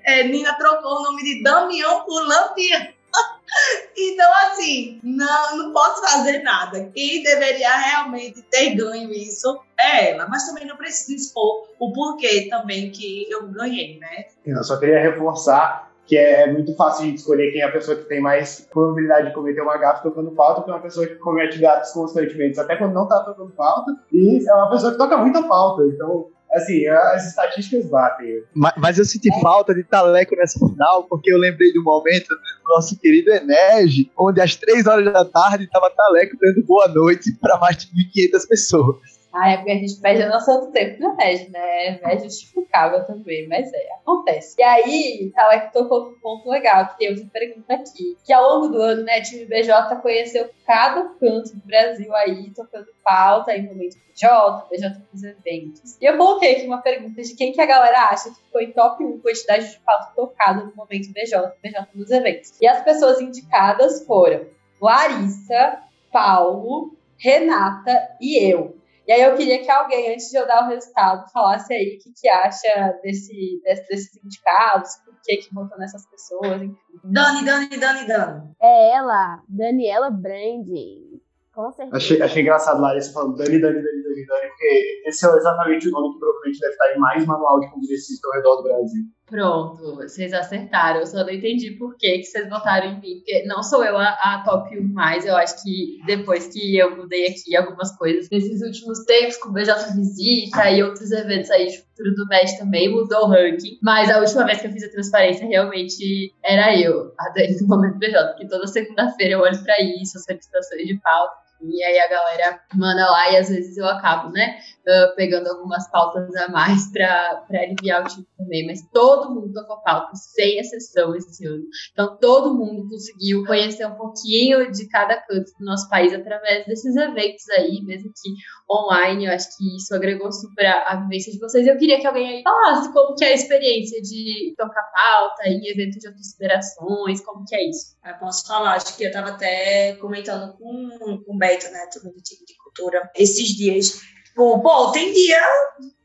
é, 0.05 0.25
Nina 0.25 0.55
trocou 0.55 0.99
o 0.99 1.03
nome 1.03 1.23
de 1.23 1.43
Damião 1.43 2.05
por 2.05 2.27
Lampião. 2.27 2.87
então, 3.97 4.31
assim, 4.47 4.99
não, 5.03 5.57
não 5.57 5.73
posso 5.73 6.01
fazer 6.01 6.39
nada. 6.43 6.91
Quem 6.95 7.23
deveria 7.23 7.77
realmente 7.77 8.41
ter 8.51 8.75
ganho 8.75 9.13
isso 9.13 9.61
é 9.79 10.11
ela, 10.11 10.27
mas 10.29 10.47
também 10.47 10.67
não 10.67 10.77
preciso 10.77 11.15
expor 11.15 11.69
o 11.79 11.93
porquê 11.93 12.49
também 12.49 12.91
que 12.91 13.31
eu 13.31 13.47
ganhei, 13.49 13.99
né? 13.99 14.27
Eu 14.47 14.65
só 14.65 14.79
queria 14.79 15.03
reforçar 15.03 15.92
que 16.13 16.19
é, 16.19 16.43
é, 16.43 16.53
muito 16.53 16.77
fácil 16.77 17.07
de 17.07 17.15
escolher 17.15 17.51
quem 17.53 17.63
é 17.63 17.65
a 17.65 17.73
pessoa 17.73 17.97
que 17.97 18.05
tem 18.05 18.21
mais 18.21 18.69
probabilidade 18.71 19.29
de 19.29 19.35
cometer 19.35 19.63
uma 19.63 19.79
gafe 19.79 20.03
tocando 20.03 20.31
falta, 20.35 20.63
que 20.63 20.71
é 20.71 20.75
uma 20.75 20.83
pessoa 20.83 21.07
que 21.07 21.15
comete 21.15 21.59
gatos 21.59 21.91
constantemente, 21.93 22.61
até 22.61 22.77
quando 22.77 22.93
não 22.93 23.09
tá 23.09 23.21
tocando 23.21 23.51
falta, 23.55 23.97
e 24.13 24.47
é 24.47 24.55
uma 24.55 24.69
pessoa 24.69 24.93
que 24.93 24.99
toca 24.99 25.17
muita 25.17 25.43
falta. 25.45 25.85
Então, 25.87 26.27
assim, 26.53 26.87
as 26.87 27.29
estatísticas 27.29 27.87
batem. 27.87 28.43
Mas, 28.55 28.75
mas 28.77 28.99
eu 28.99 29.07
senti 29.07 29.31
falta 29.41 29.75
de 29.75 29.85
taleco 29.85 30.37
nessa 30.37 30.59
final, 30.59 31.05
porque 31.05 31.33
eu 31.33 31.39
lembrei 31.39 31.73
do 31.73 31.83
momento 31.83 32.29
do 32.29 32.75
nosso 32.75 32.95
querido 33.01 33.31
Enege, 33.31 34.11
onde 34.15 34.39
às 34.43 34.55
três 34.55 34.87
horas 34.87 35.11
da 35.11 35.25
tarde 35.25 35.67
tava 35.71 35.89
taleco 35.89 36.37
dando 36.39 36.63
boa 36.67 36.89
noite 36.89 37.33
para 37.41 37.57
mais 37.57 37.79
de 37.79 37.87
1.500 37.87 38.49
pessoas. 38.51 39.22
Ah, 39.33 39.51
é 39.51 39.57
porque 39.57 39.71
a 39.71 39.77
gente 39.77 39.99
perde 40.01 40.27
nosso 40.27 40.51
outro 40.51 40.71
tempo 40.73 41.01
na 41.01 41.15
MED, 41.15 41.51
né? 41.51 42.01
É 42.03 42.19
justificável 42.19 43.05
também, 43.07 43.49
mas 43.49 43.73
é, 43.73 43.93
acontece. 43.95 44.55
E 44.59 44.63
aí, 44.63 45.33
tá 45.35 45.47
lá 45.47 45.59
que 45.59 45.73
tocou 45.73 46.11
um 46.11 46.21
ponto 46.21 46.51
legal, 46.51 46.89
que 46.89 46.99
tem 46.99 47.09
outra 47.09 47.25
pergunta 47.33 47.75
aqui. 47.75 48.17
Que 48.25 48.33
ao 48.33 48.43
longo 48.43 48.69
do 48.69 48.83
ano, 48.83 49.05
né, 49.05 49.23
time 49.23 49.47
BJ 49.47 49.97
conheceu 50.03 50.51
cada 50.67 51.05
canto 51.19 51.55
do 51.55 51.67
Brasil 51.67 52.15
aí, 52.15 52.51
tocando 52.51 52.89
pauta 53.03 53.57
em 53.57 53.67
momento 53.67 53.97
BJ, 54.09 54.69
BJ 54.71 55.03
nos 55.13 55.23
eventos. 55.23 55.97
E 55.99 56.05
eu 56.05 56.17
coloquei 56.19 56.57
aqui 56.57 56.67
uma 56.67 56.83
pergunta 56.83 57.23
de 57.23 57.35
quem 57.35 57.53
que 57.53 57.61
a 57.61 57.67
galera 57.67 58.11
acha 58.11 58.29
que 58.29 58.53
foi 58.53 58.67
top 58.69 59.03
1 59.03 59.21
quantidade 59.21 59.71
de 59.71 59.79
pauta 59.81 60.13
tocada 60.15 60.65
no 60.65 60.77
momento 60.77 61.11
BJ, 61.11 61.53
BJ 61.63 61.89
nos 61.95 62.11
eventos. 62.11 62.61
E 62.61 62.67
as 62.67 62.85
pessoas 62.85 63.19
indicadas 63.21 64.05
foram 64.05 64.47
Larissa, 64.81 65.79
Paulo, 66.13 66.95
Renata 67.19 68.17
e 68.21 68.37
eu. 68.39 68.82
E 69.13 69.15
aí 69.15 69.23
eu 69.25 69.37
queria 69.37 69.63
que 69.63 69.71
alguém, 69.71 70.15
antes 70.15 70.31
de 70.31 70.39
eu 70.39 70.47
dar 70.47 70.65
o 70.65 70.69
resultado, 70.71 71.31
falasse 71.31 71.71
aí 71.75 71.99
o 71.99 72.03
que, 72.03 72.11
que 72.19 72.27
acha 72.31 72.99
desse, 73.03 73.61
desse, 73.63 73.87
desses 73.87 74.25
indicados, 74.25 74.89
por 75.05 75.15
que, 75.23 75.37
que 75.37 75.55
votou 75.55 75.77
nessas 75.77 76.07
pessoas, 76.09 76.63
enfim. 76.63 76.75
Dani, 77.05 77.45
Dani, 77.45 77.77
Dani, 77.77 78.07
Dani. 78.07 78.55
É 78.59 78.95
ela, 78.95 79.43
Daniela 79.47 80.11
Branding. 80.11 81.21
Com 81.55 81.71
certeza. 81.73 81.95
Achei, 81.95 82.23
achei 82.23 82.41
engraçado 82.41 82.81
Larissa 82.81 83.13
falando 83.13 83.37
Dani, 83.37 83.61
Dani, 83.61 83.83
Dani, 83.83 84.03
Dani, 84.03 84.27
Dani, 84.27 84.49
porque 84.49 85.03
esse 85.05 85.27
é 85.27 85.37
exatamente 85.37 85.89
o 85.89 85.91
nome 85.91 86.15
que 86.15 86.19
provavelmente 86.19 86.61
deve 86.61 86.73
estar 86.73 86.97
em 86.97 86.99
mais 86.99 87.27
manual 87.27 87.61
de 87.61 87.71
congressista 87.71 88.29
ao 88.29 88.35
redor 88.35 88.57
do 88.57 88.63
Brasil. 88.63 89.05
Pronto, 89.33 89.97
vocês 89.97 90.31
acertaram. 90.35 91.01
Eu 91.01 91.07
só 91.07 91.25
não 91.25 91.31
entendi 91.31 91.71
por 91.71 91.97
que, 91.97 92.19
que 92.19 92.25
vocês 92.25 92.51
votaram 92.51 92.89
em 92.89 93.01
mim, 93.01 93.15
porque 93.17 93.45
não 93.47 93.63
sou 93.63 93.83
eu 93.83 93.97
a, 93.97 94.11
a 94.11 94.43
top 94.45 94.79
1 94.79 94.93
mais. 94.93 95.25
Eu 95.25 95.35
acho 95.35 95.63
que 95.63 96.01
depois 96.05 96.49
que 96.49 96.77
eu 96.77 96.95
mudei 96.95 97.29
aqui 97.29 97.57
algumas 97.57 97.97
coisas 97.97 98.29
nesses 98.31 98.61
últimos 98.61 99.03
tempos, 99.07 99.39
com 99.39 99.49
o 99.49 99.53
BJ 99.55 99.73
Visita 99.97 100.71
e 100.71 100.83
outros 100.83 101.11
eventos 101.11 101.51
aí 101.51 101.67
de 101.69 101.79
futuro 101.79 102.15
do 102.15 102.29
MED 102.29 102.59
também, 102.59 102.91
mudou 102.91 103.25
o 103.25 103.29
ranking. 103.29 103.79
Mas 103.83 104.11
a 104.11 104.21
última 104.21 104.45
vez 104.45 104.61
que 104.61 104.67
eu 104.67 104.73
fiz 104.73 104.85
a 104.85 104.91
transparência, 104.91 105.47
realmente 105.47 106.35
era 106.45 106.79
eu, 106.79 107.15
a 107.19 107.31
Dani 107.31 107.57
do 107.57 107.67
Momento 107.67 107.99
BJ, 107.99 108.23
porque 108.33 108.49
toda 108.49 108.67
segunda-feira 108.67 109.33
eu 109.33 109.41
olho 109.41 109.65
pra 109.65 109.81
isso, 109.81 110.19
as 110.19 110.25
solicitações 110.25 110.87
de 110.87 111.01
pauta. 111.01 111.42
E 111.65 111.83
aí 111.85 111.99
a 111.99 112.09
galera 112.09 112.61
manda 112.75 113.11
lá 113.11 113.31
e 113.31 113.37
às 113.37 113.49
vezes 113.49 113.77
eu 113.77 113.87
acabo, 113.87 114.31
né, 114.31 114.59
uh, 114.87 115.15
pegando 115.15 115.49
algumas 115.49 115.89
pautas 115.91 116.35
a 116.37 116.49
mais 116.49 116.91
para 116.91 117.45
aliviar 117.51 118.03
o 118.03 118.09
time 118.09 118.27
também. 118.37 118.67
Mas 118.67 118.81
todo 118.93 119.35
mundo 119.35 119.53
tocou 119.53 119.81
pauta, 119.83 120.11
sem 120.15 120.59
exceção 120.59 121.15
esse 121.15 121.47
ano. 121.47 121.65
Então 121.93 122.17
todo 122.19 122.55
mundo 122.55 122.89
conseguiu 122.89 123.45
conhecer 123.45 123.87
um 123.87 123.95
pouquinho 123.95 124.71
de 124.73 124.89
cada 124.89 125.17
canto 125.17 125.53
do 125.59 125.65
nosso 125.65 125.89
país 125.89 126.13
através 126.13 126.67
desses 126.67 126.97
eventos 126.97 127.49
aí, 127.51 127.81
mesmo 127.83 128.11
que 128.11 128.31
online. 128.73 129.27
Eu 129.27 129.33
acho 129.33 129.57
que 129.57 129.77
isso 129.77 129.95
agregou 129.95 130.31
super 130.33 130.67
a, 130.67 130.97
vivência 130.97 131.33
de 131.33 131.39
vocês. 131.39 131.67
Eu 131.67 131.77
queria 131.77 132.01
que 132.01 132.07
alguém 132.07 132.29
aí 132.29 132.43
falasse 132.43 132.93
como 132.93 133.15
que 133.15 133.25
é 133.25 133.29
a 133.29 133.35
experiência 133.35 134.01
de 134.01 134.55
tocar 134.57 134.83
pauta 134.95 135.49
em 135.49 135.67
evento 135.69 135.99
de 135.99 136.09
outras 136.09 136.33
federações, 136.33 137.21
como 137.21 137.45
que 137.45 137.55
é 137.55 137.69
isso. 137.69 137.97
Eu 138.05 138.15
posso 138.15 138.47
falar, 138.47 138.75
acho 138.75 138.97
que 138.97 139.05
eu 139.05 139.09
estava 139.09 139.31
até 139.31 139.95
comentando 139.97 140.57
com, 140.57 141.23
com 141.25 141.35
o 141.35 141.39
Beto, 141.39 141.71
né, 141.71 141.87
turma 141.93 142.11
do 142.11 142.23
de 142.23 142.57
cultura, 142.57 143.11
esses 143.17 143.49
dias. 143.49 144.01
Tipo, 144.27 144.63
pô, 144.63 144.91
tem 144.93 145.13
dia, 145.13 145.41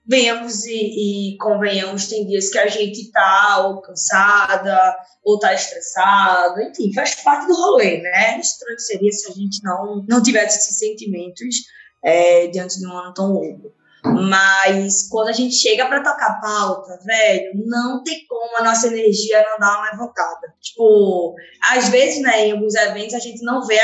venhamos 0.06 0.66
e, 0.66 1.34
e, 1.34 1.38
convenhamos, 1.38 2.08
tem 2.08 2.26
dias 2.26 2.50
que 2.50 2.58
a 2.58 2.68
gente 2.68 3.12
tá 3.12 3.68
ou 3.68 3.82
cansada, 3.82 4.96
ou 5.24 5.38
tá 5.40 5.54
estressada, 5.54 6.64
enfim, 6.64 6.94
faz 6.94 7.16
parte 7.16 7.48
do 7.48 7.56
rolê, 7.56 8.02
né? 8.02 8.40
Estranho 8.40 8.80
seria 8.80 9.12
se 9.12 9.32
a 9.32 9.34
gente 9.34 9.64
não, 9.64 10.06
não 10.08 10.24
tivesse 10.24 10.60
esses 10.60 10.78
sentimentos 10.78 11.56
é, 12.04 12.48
diante 12.48 12.80
de 12.80 12.88
um 12.88 12.98
ano 12.98 13.14
tão 13.14 13.32
longo. 13.32 13.74
Mas 14.04 15.08
quando 15.10 15.30
a 15.30 15.34
gente 15.34 15.56
chega 15.56 15.86
para 15.86 16.04
tocar 16.04 16.40
pauta, 16.40 17.00
velho, 17.04 17.52
não 17.66 18.04
tem 18.04 18.26
como 18.28 18.58
a 18.58 18.64
nossa 18.64 18.88
energia 18.88 19.44
não 19.44 19.60
dar 19.60 19.78
uma 19.78 19.92
levantada. 19.92 20.54
Tipo, 20.62 21.36
às 21.72 21.90
vezes, 21.90 22.22
né, 22.22 22.48
em 22.48 22.52
alguns 22.54 22.76
eventos 22.76 23.16
a 23.16 23.20
gente 23.20 23.44
não 23.44 23.66
vê 23.66 23.80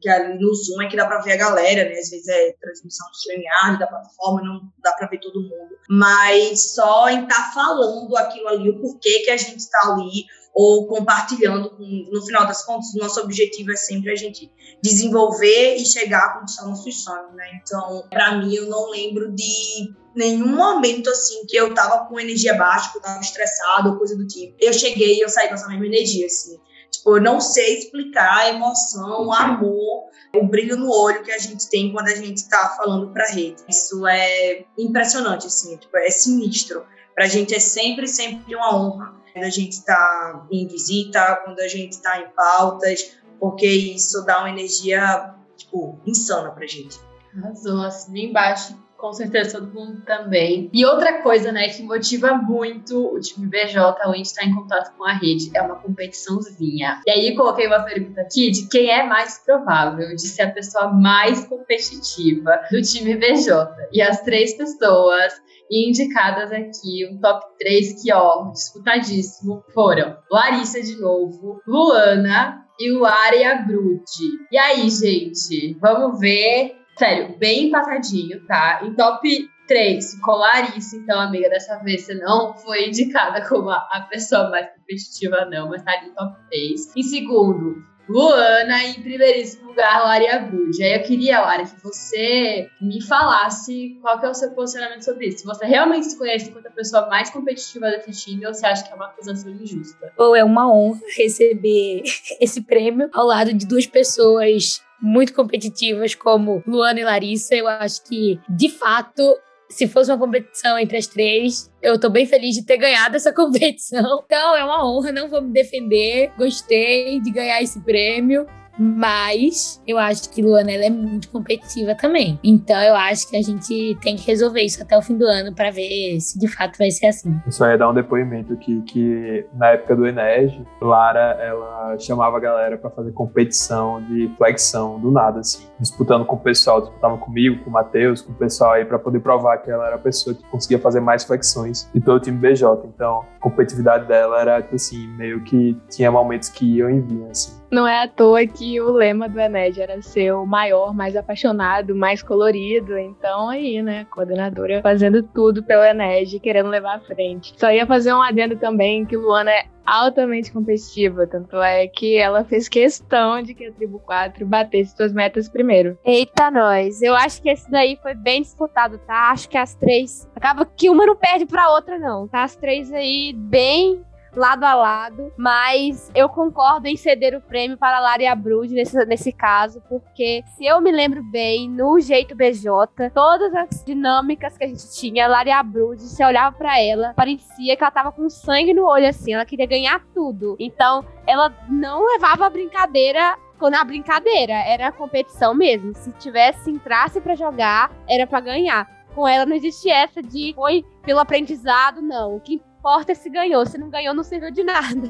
que 0.00 0.08
ali 0.08 0.38
no 0.38 0.54
Zoom 0.54 0.82
é 0.82 0.88
que 0.88 0.96
dá 0.96 1.06
para 1.06 1.20
ver 1.20 1.32
a 1.32 1.36
galera, 1.36 1.84
né? 1.88 1.98
Às 1.98 2.10
vezes 2.10 2.28
é 2.28 2.52
transmissão 2.60 3.06
do 3.08 3.78
da 3.78 3.86
plataforma, 3.86 4.42
não 4.42 4.60
dá 4.82 4.92
para 4.92 5.08
ver 5.08 5.18
todo 5.18 5.42
mundo. 5.42 5.76
Mas 5.88 6.74
só 6.74 7.08
em 7.08 7.24
estar 7.24 7.34
tá 7.34 7.50
falando 7.52 8.16
aquilo 8.16 8.48
ali, 8.48 8.70
o 8.70 8.80
porquê 8.80 9.20
que 9.24 9.30
a 9.30 9.36
gente 9.36 9.58
está 9.58 9.92
ali, 9.92 10.24
ou 10.58 10.88
compartilhando, 10.88 11.70
com, 11.70 11.84
no 12.10 12.20
final 12.26 12.44
das 12.44 12.64
contas, 12.64 12.92
o 12.92 12.98
nosso 12.98 13.20
objetivo 13.20 13.70
é 13.70 13.76
sempre 13.76 14.10
a 14.10 14.16
gente 14.16 14.50
desenvolver 14.82 15.76
e 15.76 15.86
chegar 15.86 16.18
à 16.18 16.32
condição 16.40 16.70
nossos 16.70 17.04
sonhos, 17.04 17.32
né? 17.32 17.60
Então, 17.62 18.04
para 18.10 18.36
mim, 18.38 18.52
eu 18.56 18.68
não 18.68 18.90
lembro 18.90 19.30
de 19.30 19.94
nenhum 20.16 20.56
momento 20.56 21.10
assim 21.10 21.46
que 21.46 21.56
eu 21.56 21.72
tava 21.72 22.06
com 22.06 22.18
energia 22.18 22.56
baixa, 22.56 22.90
que 22.90 22.98
eu 22.98 23.02
tava 23.02 23.20
estressado 23.20 23.90
ou 23.90 23.98
coisa 23.98 24.16
do 24.16 24.26
tipo. 24.26 24.56
Eu 24.58 24.72
cheguei 24.72 25.18
e 25.18 25.20
eu 25.20 25.28
saí 25.28 25.46
com 25.46 25.54
essa 25.54 25.68
mesma 25.68 25.86
energia, 25.86 26.26
assim. 26.26 26.58
Tipo, 26.90 27.18
eu 27.18 27.22
não 27.22 27.40
sei 27.40 27.78
explicar 27.78 28.38
a 28.38 28.48
emoção, 28.48 29.28
o 29.28 29.32
amor, 29.32 30.06
o 30.34 30.44
brilho 30.44 30.76
no 30.76 30.90
olho 30.90 31.22
que 31.22 31.30
a 31.30 31.38
gente 31.38 31.70
tem 31.70 31.92
quando 31.92 32.08
a 32.08 32.16
gente 32.16 32.38
está 32.38 32.70
falando 32.70 33.12
para 33.12 33.26
a 33.26 33.30
rede. 33.30 33.62
Isso 33.68 34.04
é 34.08 34.64
impressionante, 34.76 35.46
assim, 35.46 35.76
tipo, 35.76 35.96
é 35.96 36.10
sinistro. 36.10 36.84
Para 37.14 37.26
a 37.26 37.28
gente 37.28 37.54
é 37.54 37.60
sempre, 37.60 38.08
sempre 38.08 38.56
uma 38.56 38.76
honra 38.76 39.18
quando 39.38 39.44
a 39.44 39.50
gente 39.50 39.72
está 39.72 40.46
em 40.50 40.66
visita, 40.66 41.40
quando 41.44 41.60
a 41.60 41.68
gente 41.68 41.92
está 41.92 42.20
em 42.20 42.28
pautas, 42.30 43.16
porque 43.38 43.66
isso 43.66 44.24
dá 44.26 44.40
uma 44.40 44.50
energia, 44.50 45.32
tipo, 45.56 46.00
insana 46.04 46.50
para 46.50 46.64
a 46.64 46.66
gente. 46.66 46.98
Arrasou, 47.36 47.82
assim, 47.82 48.12
bem 48.12 48.30
embaixo 48.30 48.76
com 48.98 49.12
certeza 49.12 49.60
todo 49.60 49.72
mundo 49.72 50.02
também. 50.04 50.68
E 50.72 50.84
outra 50.84 51.22
coisa, 51.22 51.52
né, 51.52 51.68
que 51.68 51.82
motiva 51.82 52.34
muito 52.34 53.14
o 53.14 53.20
time 53.20 53.46
BJ 53.46 53.94
de 54.12 54.22
estar 54.22 54.44
em 54.44 54.54
contato 54.54 54.94
com 54.96 55.04
a 55.04 55.12
rede, 55.12 55.50
é 55.54 55.62
uma 55.62 55.76
competiçãozinha. 55.76 57.00
E 57.06 57.10
aí 57.10 57.36
coloquei 57.36 57.68
uma 57.68 57.84
pergunta 57.84 58.20
aqui 58.20 58.50
de 58.50 58.68
quem 58.68 58.90
é 58.90 59.06
mais 59.06 59.38
provável 59.44 60.08
de 60.14 60.22
ser 60.22 60.42
a 60.42 60.50
pessoa 60.50 60.88
mais 60.88 61.46
competitiva 61.46 62.60
do 62.70 62.82
time 62.82 63.16
BJ. 63.16 63.54
E 63.92 64.02
as 64.02 64.20
três 64.22 64.56
pessoas 64.56 65.32
indicadas 65.70 66.50
aqui, 66.50 67.08
um 67.10 67.20
top 67.20 67.46
3 67.58 68.02
que, 68.02 68.12
ó, 68.12 68.50
disputadíssimo, 68.50 69.62
foram 69.72 70.16
Larissa 70.30 70.82
de 70.82 70.98
novo, 70.98 71.60
Luana 71.66 72.64
e 72.80 72.90
o 72.92 73.04
Aria 73.04 73.56
Brude. 73.62 74.46
E 74.50 74.58
aí, 74.58 74.88
gente, 74.90 75.76
vamos 75.80 76.18
ver 76.18 76.78
Sério, 76.98 77.38
bem 77.38 77.68
empatadinho, 77.68 78.44
tá? 78.44 78.80
Em 78.82 78.92
top 78.92 79.48
3 79.68 80.14
ficou 80.14 80.36
Larissa, 80.36 80.96
então, 80.96 81.20
amiga, 81.20 81.48
dessa 81.48 81.76
vez 81.76 82.02
você 82.02 82.14
não 82.14 82.54
foi 82.54 82.88
indicada 82.88 83.46
como 83.48 83.70
a, 83.70 84.06
pessoa 84.10 84.50
mais 84.50 84.68
competitiva, 84.72 85.44
não, 85.44 85.68
mas 85.68 85.82
tá 85.84 85.92
ali 85.92 86.08
em 86.08 86.14
top 86.14 86.36
3. 86.50 86.96
Em 86.96 87.02
segundo, 87.04 87.76
Luana 88.08 88.82
e 88.82 88.90
em 88.92 89.02
primeiríssimo 89.02 89.68
lugar, 89.68 90.02
Laria 90.02 90.40
Bud. 90.40 90.82
Aí 90.82 90.94
eu 90.94 91.02
queria, 91.02 91.40
Lara, 91.40 91.64
que 91.64 91.80
você 91.84 92.68
me 92.80 93.00
falasse 93.00 93.96
qual 94.00 94.18
que 94.18 94.26
é 94.26 94.30
o 94.30 94.34
seu 94.34 94.50
posicionamento 94.52 95.02
sobre 95.02 95.28
isso. 95.28 95.40
Se 95.40 95.46
você 95.46 95.66
realmente 95.66 96.06
se 96.06 96.18
conhece 96.18 96.48
enquanto 96.48 96.66
a 96.66 96.70
pessoa 96.70 97.06
mais 97.06 97.30
competitiva 97.30 97.90
desse 97.90 98.24
time 98.24 98.44
ou 98.44 98.52
você 98.52 98.66
acha 98.66 98.82
que 98.82 98.90
é 98.90 98.96
uma 98.96 99.06
acusação 99.06 99.52
injusta? 99.52 100.12
Ou 100.16 100.34
é 100.34 100.42
uma 100.42 100.72
honra 100.72 101.00
receber 101.16 102.02
esse 102.40 102.62
prêmio 102.62 103.10
ao 103.12 103.26
lado 103.26 103.52
de 103.52 103.66
duas 103.66 103.86
pessoas 103.86 104.82
muito 105.00 105.32
competitivas 105.34 106.14
como 106.14 106.62
Luana 106.66 107.00
e 107.00 107.04
Larissa. 107.04 107.54
Eu 107.54 107.68
acho 107.68 108.02
que, 108.04 108.38
de 108.48 108.68
fato, 108.68 109.22
se 109.68 109.86
fosse 109.86 110.10
uma 110.10 110.18
competição 110.18 110.78
entre 110.78 110.96
as 110.96 111.06
três, 111.06 111.70
eu 111.82 111.98
tô 111.98 112.08
bem 112.08 112.26
feliz 112.26 112.54
de 112.54 112.64
ter 112.64 112.76
ganhado 112.76 113.16
essa 113.16 113.32
competição. 113.34 114.22
Então 114.24 114.56
é 114.56 114.64
uma 114.64 114.86
honra, 114.88 115.12
não 115.12 115.28
vou 115.28 115.42
me 115.42 115.52
defender. 115.52 116.32
Gostei 116.36 117.20
de 117.20 117.30
ganhar 117.30 117.62
esse 117.62 117.80
prêmio. 117.80 118.46
Mas 118.78 119.82
eu 119.86 119.98
acho 119.98 120.30
que 120.30 120.42
Luana 120.42 120.70
ela 120.70 120.84
é 120.84 120.90
muito 120.90 121.28
competitiva 121.30 121.94
também. 121.94 122.38
Então 122.42 122.80
eu 122.80 122.94
acho 122.94 123.28
que 123.28 123.36
a 123.36 123.42
gente 123.42 123.96
tem 124.00 124.16
que 124.16 124.26
resolver 124.26 124.62
isso 124.62 124.82
até 124.82 124.96
o 124.96 125.02
fim 125.02 125.16
do 125.16 125.26
ano 125.26 125.54
para 125.54 125.70
ver 125.70 126.20
se 126.20 126.38
de 126.38 126.48
fato 126.48 126.78
vai 126.78 126.90
ser 126.90 127.06
assim. 127.06 127.40
Eu 127.44 127.52
só 127.52 127.68
ia 127.68 127.76
dar 127.76 127.90
um 127.90 127.94
depoimento 127.94 128.52
aqui 128.52 128.82
que 128.82 129.46
na 129.54 129.70
época 129.70 129.96
do 129.96 130.06
Enege, 130.06 130.62
Lara 130.80 131.38
ela 131.40 131.96
chamava 131.98 132.36
a 132.36 132.40
galera 132.40 132.76
para 132.78 132.90
fazer 132.90 133.12
competição 133.12 134.02
de 134.02 134.30
flexão 134.36 134.98
do 135.00 135.10
nada 135.10 135.40
assim, 135.40 135.66
disputando 135.80 136.24
com 136.24 136.36
o 136.36 136.40
pessoal, 136.40 136.80
disputava 136.80 137.16
comigo, 137.18 137.62
com 137.64 137.70
o 137.70 137.72
Matheus, 137.72 138.22
com 138.22 138.32
o 138.32 138.34
pessoal 138.34 138.72
aí 138.72 138.84
para 138.84 138.98
poder 138.98 139.20
provar 139.20 139.58
que 139.58 139.70
ela 139.70 139.86
era 139.86 139.96
a 139.96 139.98
pessoa 139.98 140.34
que 140.34 140.42
conseguia 140.44 140.78
fazer 140.78 141.00
mais 141.00 141.24
flexões 141.24 141.88
de 141.92 142.00
todo 142.00 142.16
o 142.16 142.20
time 142.20 142.38
BJ. 142.38 142.64
Então, 142.86 143.24
a 143.36 143.40
competitividade 143.40 144.06
dela 144.06 144.40
era 144.40 144.62
tipo 144.62 144.76
assim, 144.76 145.08
meio 145.16 145.42
que 145.42 145.76
tinha 145.88 146.10
momentos 146.10 146.48
que 146.48 146.76
iam 146.76 146.90
e 146.90 147.00
vinham 147.00 147.30
assim. 147.30 147.57
Não 147.70 147.86
é 147.86 148.02
à 148.02 148.08
toa 148.08 148.46
que 148.46 148.80
o 148.80 148.90
lema 148.90 149.28
do 149.28 149.38
Ened 149.38 149.80
era 149.80 150.00
ser 150.00 150.32
o 150.32 150.46
maior, 150.46 150.94
mais 150.94 151.14
apaixonado, 151.14 151.94
mais 151.94 152.22
colorido. 152.22 152.96
Então, 152.96 153.50
aí, 153.50 153.82
né, 153.82 154.06
coordenadora 154.10 154.80
fazendo 154.82 155.22
tudo 155.22 155.62
pelo 155.62 155.84
Ened, 155.84 156.40
querendo 156.40 156.70
levar 156.70 156.96
à 156.96 157.00
frente. 157.00 157.54
Só 157.56 157.70
ia 157.70 157.86
fazer 157.86 158.14
um 158.14 158.22
adendo 158.22 158.56
também 158.56 159.04
que 159.04 159.16
Luana 159.16 159.50
é 159.50 159.66
altamente 159.88 160.52
competitiva. 160.52 161.26
Tanto 161.26 161.60
é 161.60 161.86
que 161.88 162.16
ela 162.16 162.44
fez 162.44 162.68
questão 162.68 163.42
de 163.42 163.54
que 163.54 163.66
a 163.66 163.72
Tribo 163.72 163.98
4 164.00 164.46
batesse 164.46 164.94
suas 164.94 165.12
metas 165.12 165.48
primeiro. 165.48 165.98
Eita, 166.04 166.50
nós. 166.50 167.00
Eu 167.00 167.14
acho 167.14 167.42
que 167.42 167.48
esse 167.48 167.70
daí 167.70 167.98
foi 168.02 168.14
bem 168.14 168.42
disputado, 168.42 168.98
tá? 168.98 169.30
Acho 169.30 169.48
que 169.48 169.56
as 169.56 169.74
três. 169.74 170.28
Acaba 170.36 170.66
que 170.66 170.90
uma 170.90 171.06
não 171.06 171.16
perde 171.16 171.46
pra 171.46 171.70
outra, 171.70 171.98
não. 171.98 172.28
Tá? 172.28 172.42
As 172.42 172.54
três 172.54 172.92
aí 172.92 173.32
bem 173.34 174.04
lado 174.38 174.64
a 174.64 174.74
lado, 174.74 175.32
mas 175.36 176.10
eu 176.14 176.28
concordo 176.28 176.86
em 176.86 176.96
ceder 176.96 177.36
o 177.36 177.40
prêmio 177.40 177.76
para 177.76 177.98
a 177.98 178.34
Brood 178.34 178.72
nesse, 178.72 178.96
nesse 179.04 179.32
caso, 179.32 179.82
porque 179.88 180.42
se 180.56 180.64
eu 180.64 180.80
me 180.80 180.90
lembro 180.90 181.22
bem, 181.22 181.68
no 181.68 181.98
jeito 182.00 182.34
BJ, 182.34 183.10
todas 183.12 183.54
as 183.54 183.84
dinâmicas 183.84 184.56
que 184.56 184.64
a 184.64 184.68
gente 184.68 184.90
tinha, 184.94 185.24
a 185.24 185.28
Laria 185.28 185.62
Brood, 185.62 186.00
você 186.00 186.24
olhava 186.24 186.56
para 186.56 186.80
ela, 186.80 187.12
parecia 187.14 187.76
que 187.76 187.82
ela 187.82 187.90
tava 187.90 188.12
com 188.12 188.28
sangue 188.28 188.72
no 188.72 188.86
olho, 188.86 189.08
assim, 189.08 189.34
ela 189.34 189.44
queria 189.44 189.66
ganhar 189.66 190.00
tudo. 190.14 190.56
Então, 190.58 191.04
ela 191.26 191.52
não 191.68 192.06
levava 192.06 192.46
a 192.46 192.50
brincadeira 192.50 193.36
na 193.68 193.82
brincadeira, 193.82 194.52
era 194.52 194.92
competição 194.92 195.52
mesmo. 195.52 195.92
Se 195.96 196.12
tivesse, 196.12 196.70
entrasse 196.70 197.20
pra 197.20 197.34
jogar, 197.34 197.90
era 198.08 198.24
pra 198.24 198.38
ganhar. 198.38 198.88
Com 199.16 199.26
ela 199.26 199.44
não 199.44 199.56
existe 199.56 199.90
essa 199.90 200.22
de 200.22 200.52
foi 200.54 200.84
pelo 201.02 201.18
aprendizado, 201.18 202.00
não. 202.00 202.36
O 202.36 202.40
que 202.40 202.62
importa 202.78 203.14
se 203.14 203.28
ganhou. 203.28 203.66
Se 203.66 203.76
não 203.76 203.90
ganhou, 203.90 204.14
não 204.14 204.22
serviu 204.22 204.50
de 204.50 204.62
nada. 204.62 205.08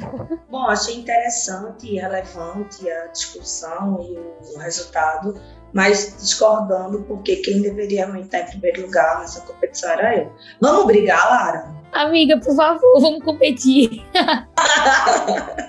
Bom, 0.51 0.67
achei 0.67 0.97
interessante 0.97 1.87
e 1.87 1.99
relevante 1.99 2.91
a 2.91 3.07
discussão 3.09 4.01
e 4.01 4.55
o 4.55 4.59
resultado, 4.59 5.41
mas 5.73 6.17
discordando 6.19 7.03
porque 7.05 7.37
quem 7.37 7.61
deveria 7.61 8.07
realmente 8.07 8.25
estar 8.25 8.41
em 8.41 8.47
primeiro 8.47 8.83
lugar 8.83 9.21
nessa 9.21 9.41
competição 9.43 9.91
era 9.91 10.17
eu. 10.17 10.33
Vamos 10.61 10.87
brigar, 10.87 11.29
Lara? 11.29 11.79
Amiga, 11.93 12.39
por 12.39 12.55
favor, 12.57 13.01
vamos 13.01 13.23
competir. 13.23 14.05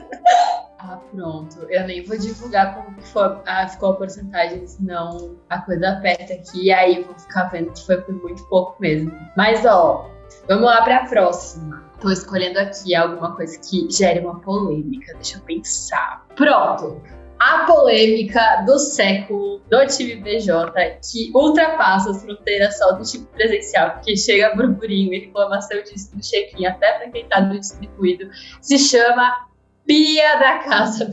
Ah, 0.82 0.98
pronto. 1.14 1.68
Eu 1.70 1.86
nem 1.86 2.04
vou 2.04 2.18
divulgar 2.18 2.74
como 2.74 2.96
que 2.96 3.04
foi, 3.10 3.38
ah, 3.46 3.68
ficou 3.68 3.92
a 3.92 3.96
porcentagem, 3.96 4.66
senão 4.66 5.36
a 5.50 5.62
coisa 5.62 5.90
aperta 5.90 6.34
aqui 6.34 6.66
e 6.66 6.72
aí 6.72 6.96
eu 6.96 7.06
vou 7.06 7.20
ficar 7.20 7.44
vendo 7.44 7.72
que 7.74 7.86
foi 7.86 8.02
por 8.02 8.16
muito 8.16 8.44
pouco 8.48 8.76
mesmo. 8.82 9.12
Mas, 9.36 9.64
ó, 9.66 10.10
vamos 10.50 10.66
lá 10.66 10.82
pra 10.82 11.06
próxima. 11.06 11.88
Tô 12.02 12.10
escolhendo 12.10 12.60
aqui 12.60 12.96
alguma 12.96 13.36
coisa 13.36 13.58
que 13.60 13.88
gere 13.92 14.20
uma 14.20 14.40
polêmica. 14.40 15.14
Deixa 15.14 15.38
eu 15.38 15.42
pensar. 15.42 16.26
Pronto. 16.36 17.02
A 17.40 17.66
polêmica 17.66 18.64
do 18.66 18.78
século 18.80 19.62
do 19.70 19.86
time 19.86 20.16
BJ, 20.16 21.00
que 21.02 21.32
ultrapassa 21.34 22.10
as 22.10 22.22
fronteiras 22.22 22.78
só 22.78 22.94
do 22.94 23.04
time 23.04 23.26
presencial, 23.28 23.92
porque 23.92 24.18
chega 24.18 24.56
burburinho 24.56 25.14
e 25.14 25.20
reclamação 25.20 25.82
disso 25.84 26.14
do 26.14 26.22
check-in 26.22 26.66
até 26.66 26.94
pra 26.94 27.10
quem 27.10 27.26
tá 27.30 27.40
no 27.40 27.58
distribuído, 27.58 28.30
se 28.60 28.78
chama 28.78 29.48
Pia 29.86 30.36
da 30.36 30.60
Casa. 30.60 31.10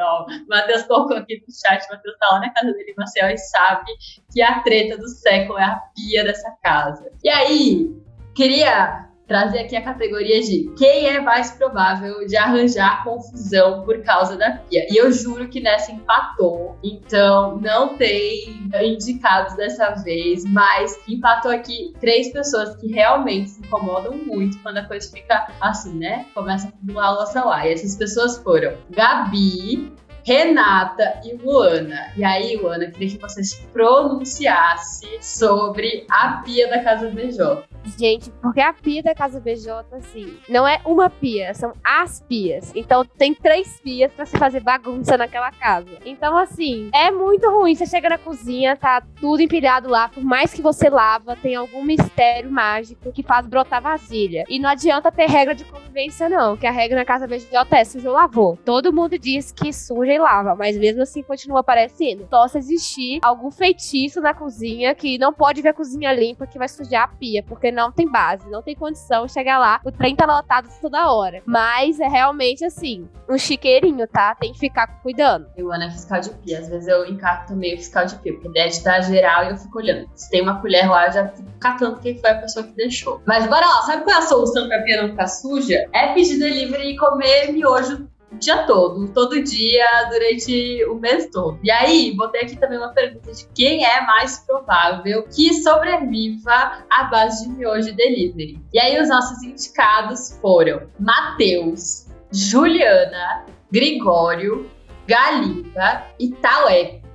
Ó, 0.00 0.26
Matheus 0.48 0.82
colocou 0.84 1.16
aqui 1.16 1.42
no 1.46 1.52
chat, 1.52 1.84
Matheus 1.90 2.16
tá 2.20 2.28
lá 2.30 2.40
na 2.40 2.52
casa 2.52 2.72
dele 2.72 2.94
Maceió 2.96 3.28
e 3.28 3.36
sabe 3.36 3.90
que 4.32 4.40
a 4.40 4.60
treta 4.60 4.96
do 4.96 5.08
século 5.08 5.58
é 5.58 5.64
a 5.64 5.82
pia 5.96 6.22
dessa 6.22 6.56
casa. 6.62 7.10
E 7.24 7.28
aí, 7.28 8.05
queria 8.36 9.06
trazer 9.26 9.60
aqui 9.60 9.74
a 9.74 9.82
categoria 9.82 10.40
de 10.40 10.72
quem 10.78 11.08
é 11.08 11.20
mais 11.20 11.50
provável 11.50 12.24
de 12.26 12.36
arranjar 12.36 13.02
confusão 13.02 13.82
por 13.82 14.00
causa 14.02 14.36
da 14.36 14.52
pia. 14.52 14.86
E 14.88 14.96
eu 14.96 15.10
juro 15.10 15.48
que 15.48 15.60
nessa 15.60 15.90
empatou, 15.90 16.78
então 16.82 17.58
não 17.60 17.96
tem 17.96 18.70
indicados 18.80 19.56
dessa 19.56 19.90
vez, 19.96 20.44
mas 20.44 20.96
empatou 21.08 21.50
aqui 21.50 21.92
três 22.00 22.32
pessoas 22.32 22.76
que 22.76 22.86
realmente 22.92 23.50
se 23.50 23.60
incomodam 23.60 24.16
muito 24.16 24.58
quando 24.62 24.78
a 24.78 24.84
coisa 24.84 25.10
fica 25.10 25.48
assim, 25.60 25.94
né? 25.94 26.26
Começa 26.32 26.68
a 26.68 26.70
acumular 26.70 27.10
louça 27.12 27.44
lá. 27.44 27.66
E 27.66 27.72
essas 27.72 27.96
pessoas 27.96 28.38
foram 28.38 28.76
Gabi, 28.90 29.92
Renata 30.26 31.20
e 31.24 31.34
Luana. 31.34 32.12
E 32.16 32.24
aí, 32.24 32.56
Luana, 32.56 32.90
queria 32.90 33.10
que 33.10 33.18
você 33.18 33.44
se 33.44 33.64
pronunciasse 33.68 35.06
sobre 35.20 36.04
a 36.10 36.42
pia 36.44 36.68
da 36.68 36.82
Casa 36.82 37.08
BJ. 37.10 37.64
Gente, 37.96 38.30
porque 38.42 38.60
a 38.60 38.72
pia 38.72 39.02
da 39.02 39.14
Casa 39.14 39.40
BJ, 39.40 39.84
assim, 39.92 40.38
não 40.48 40.66
é 40.66 40.80
uma 40.84 41.08
pia, 41.08 41.54
são 41.54 41.72
as 41.84 42.20
pias. 42.20 42.72
Então 42.74 43.04
tem 43.04 43.34
três 43.34 43.80
pias 43.80 44.12
pra 44.12 44.26
se 44.26 44.36
fazer 44.36 44.60
bagunça 44.60 45.16
naquela 45.16 45.50
casa. 45.50 45.98
Então, 46.04 46.36
assim, 46.36 46.90
é 46.92 47.10
muito 47.10 47.48
ruim. 47.48 47.74
Você 47.74 47.86
chega 47.86 48.08
na 48.08 48.18
cozinha, 48.18 48.76
tá 48.76 49.02
tudo 49.20 49.42
empilhado 49.42 49.88
lá. 49.88 50.08
Por 50.08 50.24
mais 50.24 50.52
que 50.52 50.60
você 50.60 50.88
lava, 50.88 51.36
tem 51.36 51.54
algum 51.54 51.84
mistério 51.84 52.50
mágico 52.50 53.12
que 53.12 53.22
faz 53.22 53.46
brotar 53.46 53.80
vasilha. 53.80 54.44
E 54.48 54.58
não 54.58 54.68
adianta 54.68 55.12
ter 55.12 55.26
regra 55.26 55.54
de 55.54 55.64
convivência, 55.64 56.28
não. 56.28 56.56
Que 56.56 56.66
a 56.66 56.72
regra 56.72 56.96
na 56.96 57.04
Casa 57.04 57.26
BJ 57.26 57.46
é 57.72 57.84
sujou, 57.84 58.12
lavou. 58.12 58.58
Todo 58.64 58.92
mundo 58.92 59.18
diz 59.18 59.52
que 59.52 59.72
suja 59.72 60.12
e 60.12 60.18
lava, 60.18 60.54
mas 60.54 60.76
mesmo 60.76 61.02
assim 61.02 61.22
continua 61.22 61.60
aparecendo. 61.60 62.26
Só 62.30 62.48
se 62.48 62.58
existir 62.58 63.20
algum 63.22 63.50
feitiço 63.50 64.20
na 64.20 64.34
cozinha 64.34 64.94
que 64.94 65.18
não 65.18 65.32
pode 65.32 65.62
ver 65.62 65.70
a 65.70 65.74
cozinha 65.74 66.12
limpa 66.12 66.46
que 66.46 66.58
vai 66.58 66.68
sujar 66.68 67.04
a 67.04 67.08
pia, 67.08 67.42
porque 67.42 67.70
não 67.76 67.92
tem 67.92 68.10
base, 68.10 68.48
não 68.50 68.62
tem 68.62 68.74
condição 68.74 69.26
de 69.26 69.32
chegar 69.32 69.58
lá. 69.58 69.80
O 69.84 69.92
trem 69.92 70.16
tá 70.16 70.24
lotado 70.24 70.68
toda 70.80 71.12
hora. 71.12 71.42
Mas 71.44 72.00
é 72.00 72.08
realmente 72.08 72.64
assim, 72.64 73.06
um 73.28 73.36
chiqueirinho, 73.36 74.08
tá? 74.08 74.34
Tem 74.34 74.52
que 74.52 74.58
ficar 74.58 74.86
cuidando. 75.02 75.46
Eu 75.56 75.70
ando 75.70 75.84
é 75.84 75.90
fiscal 75.90 76.20
de 76.20 76.30
pia. 76.30 76.58
Às 76.58 76.68
vezes 76.68 76.88
eu 76.88 77.06
encarto 77.06 77.54
meio 77.54 77.76
fiscal 77.76 78.06
de 78.06 78.16
pia, 78.16 78.32
porque 78.32 78.48
deve 78.48 78.68
estar 78.68 79.00
geral 79.02 79.44
e 79.44 79.50
eu 79.50 79.56
fico 79.56 79.78
olhando. 79.78 80.08
Se 80.14 80.30
tem 80.30 80.40
uma 80.40 80.60
colher 80.60 80.88
lá, 80.88 81.06
eu 81.06 81.12
já 81.12 81.28
fico 81.28 81.48
catando 81.60 82.00
quem 82.00 82.18
foi 82.18 82.30
a 82.30 82.40
pessoa 82.40 82.66
que 82.66 82.72
deixou. 82.72 83.20
Mas 83.26 83.46
bora 83.46 83.66
lá, 83.66 83.82
sabe 83.82 84.02
qual 84.02 84.16
é 84.16 84.18
a 84.18 84.22
solução 84.22 84.66
pra 84.66 84.82
pia 84.82 85.02
não 85.02 85.10
ficar 85.10 85.26
suja? 85.26 85.86
É 85.92 86.14
pedir 86.14 86.38
delivery 86.38 86.92
e 86.92 86.96
comer 86.96 87.52
miojo 87.52 88.08
o 88.36 88.38
dia 88.38 88.64
todo, 88.64 89.08
todo 89.08 89.42
dia, 89.42 89.86
durante 90.10 90.84
o 90.84 90.94
mês 90.94 91.28
todo. 91.30 91.58
E 91.62 91.70
aí, 91.70 92.14
botei 92.14 92.42
aqui 92.42 92.56
também 92.56 92.78
uma 92.78 92.92
pergunta 92.92 93.32
de 93.32 93.48
quem 93.54 93.84
é 93.84 94.00
mais 94.02 94.40
provável 94.46 95.26
que 95.34 95.54
sobreviva 95.54 96.84
à 96.90 97.04
base 97.04 97.48
de 97.48 97.54
miojo 97.54 97.94
delivery. 97.94 98.60
E 98.72 98.78
aí, 98.78 99.00
os 99.00 99.08
nossos 99.08 99.42
indicados 99.42 100.38
foram 100.40 100.82
Matheus, 101.00 102.06
Juliana, 102.30 103.46
Gregório, 103.72 104.70
Galimba 105.06 106.04
e 106.20 106.30
Taleco. 106.32 107.06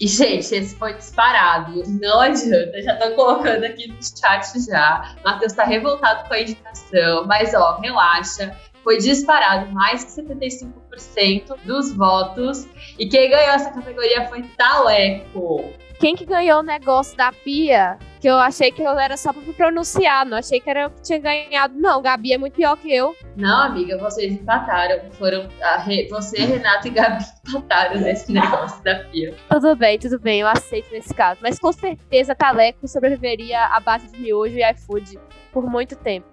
E, 0.00 0.08
gente, 0.08 0.54
esse 0.54 0.74
foi 0.76 0.94
disparado. 0.94 1.82
Não 2.00 2.20
adianta, 2.20 2.82
já 2.82 2.96
tô 2.96 3.14
colocando 3.14 3.64
aqui 3.64 3.86
no 3.86 3.96
chat 4.02 4.58
já. 4.66 5.14
Matheus 5.24 5.52
tá 5.52 5.64
revoltado 5.64 6.26
com 6.26 6.34
a 6.34 6.40
indicação, 6.40 7.26
mas 7.26 7.54
ó, 7.54 7.78
relaxa 7.80 8.56
foi 8.84 8.98
disparado 8.98 9.72
mais 9.72 10.04
que 10.04 10.22
75% 10.22 11.56
dos 11.64 11.92
votos. 11.96 12.68
E 12.98 13.08
quem 13.08 13.30
ganhou 13.30 13.54
essa 13.54 13.70
categoria 13.70 14.28
foi 14.28 14.42
Taleco. 14.56 15.72
Quem 15.98 16.14
que 16.14 16.26
ganhou 16.26 16.60
o 16.60 16.62
negócio 16.62 17.16
da 17.16 17.32
pia? 17.32 17.96
Que 18.20 18.28
eu 18.28 18.34
achei 18.36 18.70
que 18.70 18.82
eu 18.82 18.98
era 18.98 19.16
só 19.16 19.32
pra 19.32 19.42
pronunciar, 19.54 20.26
não 20.26 20.36
achei 20.36 20.60
que 20.60 20.68
era 20.68 20.82
eu 20.82 20.90
que 20.90 21.00
tinha 21.02 21.18
ganhado. 21.18 21.74
Não, 21.78 22.02
Gabi 22.02 22.32
é 22.32 22.38
muito 22.38 22.54
pior 22.54 22.76
que 22.76 22.94
eu. 22.94 23.14
Não, 23.36 23.62
amiga, 23.62 23.96
vocês 23.98 24.32
empataram. 24.32 25.10
Foram 25.12 25.48
Re... 25.84 26.08
você, 26.08 26.42
Renata 26.44 26.88
e 26.88 26.90
Gabi 26.90 27.24
empataram 27.48 28.00
nesse 28.00 28.32
negócio 28.32 28.82
da 28.82 29.04
pia. 29.04 29.34
Tudo 29.48 29.76
bem, 29.76 29.98
tudo 29.98 30.18
bem, 30.18 30.40
eu 30.40 30.48
aceito 30.48 30.90
nesse 30.92 31.14
caso. 31.14 31.40
Mas 31.42 31.58
com 31.58 31.72
certeza 31.72 32.34
Taleco 32.34 32.86
sobreviveria 32.86 33.64
à 33.66 33.80
base 33.80 34.08
de 34.08 34.18
miojo 34.18 34.58
e 34.58 34.70
iFood 34.72 35.18
por 35.52 35.64
muito 35.70 35.96
tempo. 35.96 36.26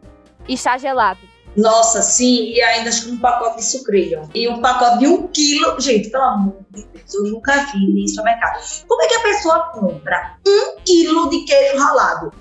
E 0.50 0.58
chá 0.58 0.78
gelado. 0.78 1.31
Nossa, 1.56 2.02
sim, 2.02 2.52
e 2.54 2.62
ainda 2.62 2.90
um 3.08 3.18
pacote 3.18 3.58
de 3.58 3.66
sucrilho. 3.66 4.30
E 4.34 4.48
um 4.48 4.62
pacote 4.62 5.00
de 5.00 5.08
um 5.08 5.28
quilo. 5.28 5.80
Gente, 5.80 6.10
pelo 6.10 6.24
amor 6.24 6.56
de 6.72 6.84
Deus, 6.84 7.14
eu 7.14 7.24
nunca 7.24 7.66
vi 7.74 8.06
isso 8.06 8.16
no 8.18 8.24
mercado. 8.24 8.60
Como 8.88 9.02
é 9.02 9.08
que 9.08 9.16
a 9.16 9.22
pessoa 9.22 9.60
compra 9.74 10.38
um 10.48 10.78
quilo 10.86 11.30
de 11.30 11.44
queijo 11.44 11.78
ralado? 11.78 12.32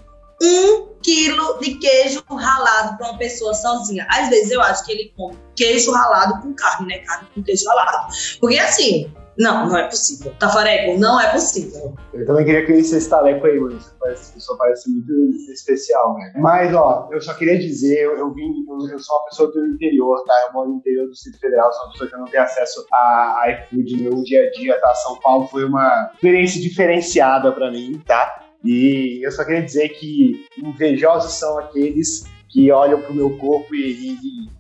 Um 0.42 0.88
quilo 1.03 1.59
de 1.59 1.75
queijo 1.75 2.23
ralado 2.31 2.96
para 2.96 3.11
uma 3.11 3.18
pessoa 3.18 3.53
sozinha. 3.53 4.07
Às 4.09 4.29
vezes 4.29 4.51
eu 4.51 4.61
acho 4.62 4.85
que 4.85 4.92
ele 4.92 5.12
compra 5.16 5.38
queijo 5.57 5.92
ralado 5.92 6.40
com 6.40 6.55
carne, 6.55 6.87
né? 6.87 6.99
Carne 6.99 7.29
com 7.35 7.42
queijo 7.42 7.66
ralado. 7.68 8.12
Porque 8.40 8.59
assim, 8.59 9.12
não, 9.40 9.68
não 9.68 9.76
é 9.79 9.88
possível. 9.88 10.35
Tafareco, 10.38 10.98
não 10.98 11.18
é 11.18 11.33
possível. 11.33 11.94
Eu 12.12 12.26
também 12.26 12.44
queria 12.44 12.66
conhecer 12.66 12.98
esse 12.98 13.09
taleco 13.09 13.46
aí, 13.46 13.59
mano. 13.59 13.79
Essa 14.05 14.35
pessoa 14.35 14.59
parece 14.59 14.90
muito 14.90 15.12
especial, 15.50 16.14
né? 16.14 16.33
Mas, 16.37 16.74
ó, 16.74 17.09
eu 17.11 17.20
só 17.22 17.33
queria 17.33 17.59
dizer, 17.59 18.05
eu, 18.05 18.18
eu 18.18 18.35
vim, 18.35 18.53
eu, 18.68 18.88
eu, 18.90 18.98
sou 18.98 19.16
uma 19.16 19.24
pessoa 19.24 19.50
do 19.50 19.66
interior, 19.66 20.22
tá? 20.24 20.35
Eu 20.46 20.53
moro 20.53 20.68
no 20.68 20.76
interior 20.76 21.07
do 21.07 21.12
Distrito 21.12 21.40
Federal, 21.40 21.72
sou 21.72 21.85
uma 21.85 21.92
pessoa 21.92 22.11
que 22.11 22.16
não 22.16 22.24
tem 22.26 22.40
acesso 22.40 22.87
a 22.92 23.44
iFood 23.48 23.96
no 23.96 24.03
meu 24.03 24.22
dia 24.22 24.46
a 24.46 24.50
dia, 24.50 24.79
tá? 24.79 24.94
São 24.96 25.18
Paulo 25.20 25.46
foi 25.48 25.64
uma 25.64 26.11
experiência 26.14 26.61
diferenciada 26.61 27.50
pra 27.50 27.70
mim, 27.70 27.98
tá? 28.07 28.44
E 28.62 29.24
eu 29.24 29.33
só 29.33 29.42
queria 29.42 29.62
dizer 29.62 29.88
que 29.88 30.44
invejosos 30.62 31.33
são 31.33 31.59
aqueles 31.59 32.24
que 32.50 32.70
olham 32.70 33.00
pro 33.00 33.14
meu 33.14 33.38
corpo 33.38 33.74
e, 33.74 33.81
e, 33.81 34.12
e 34.12 34.50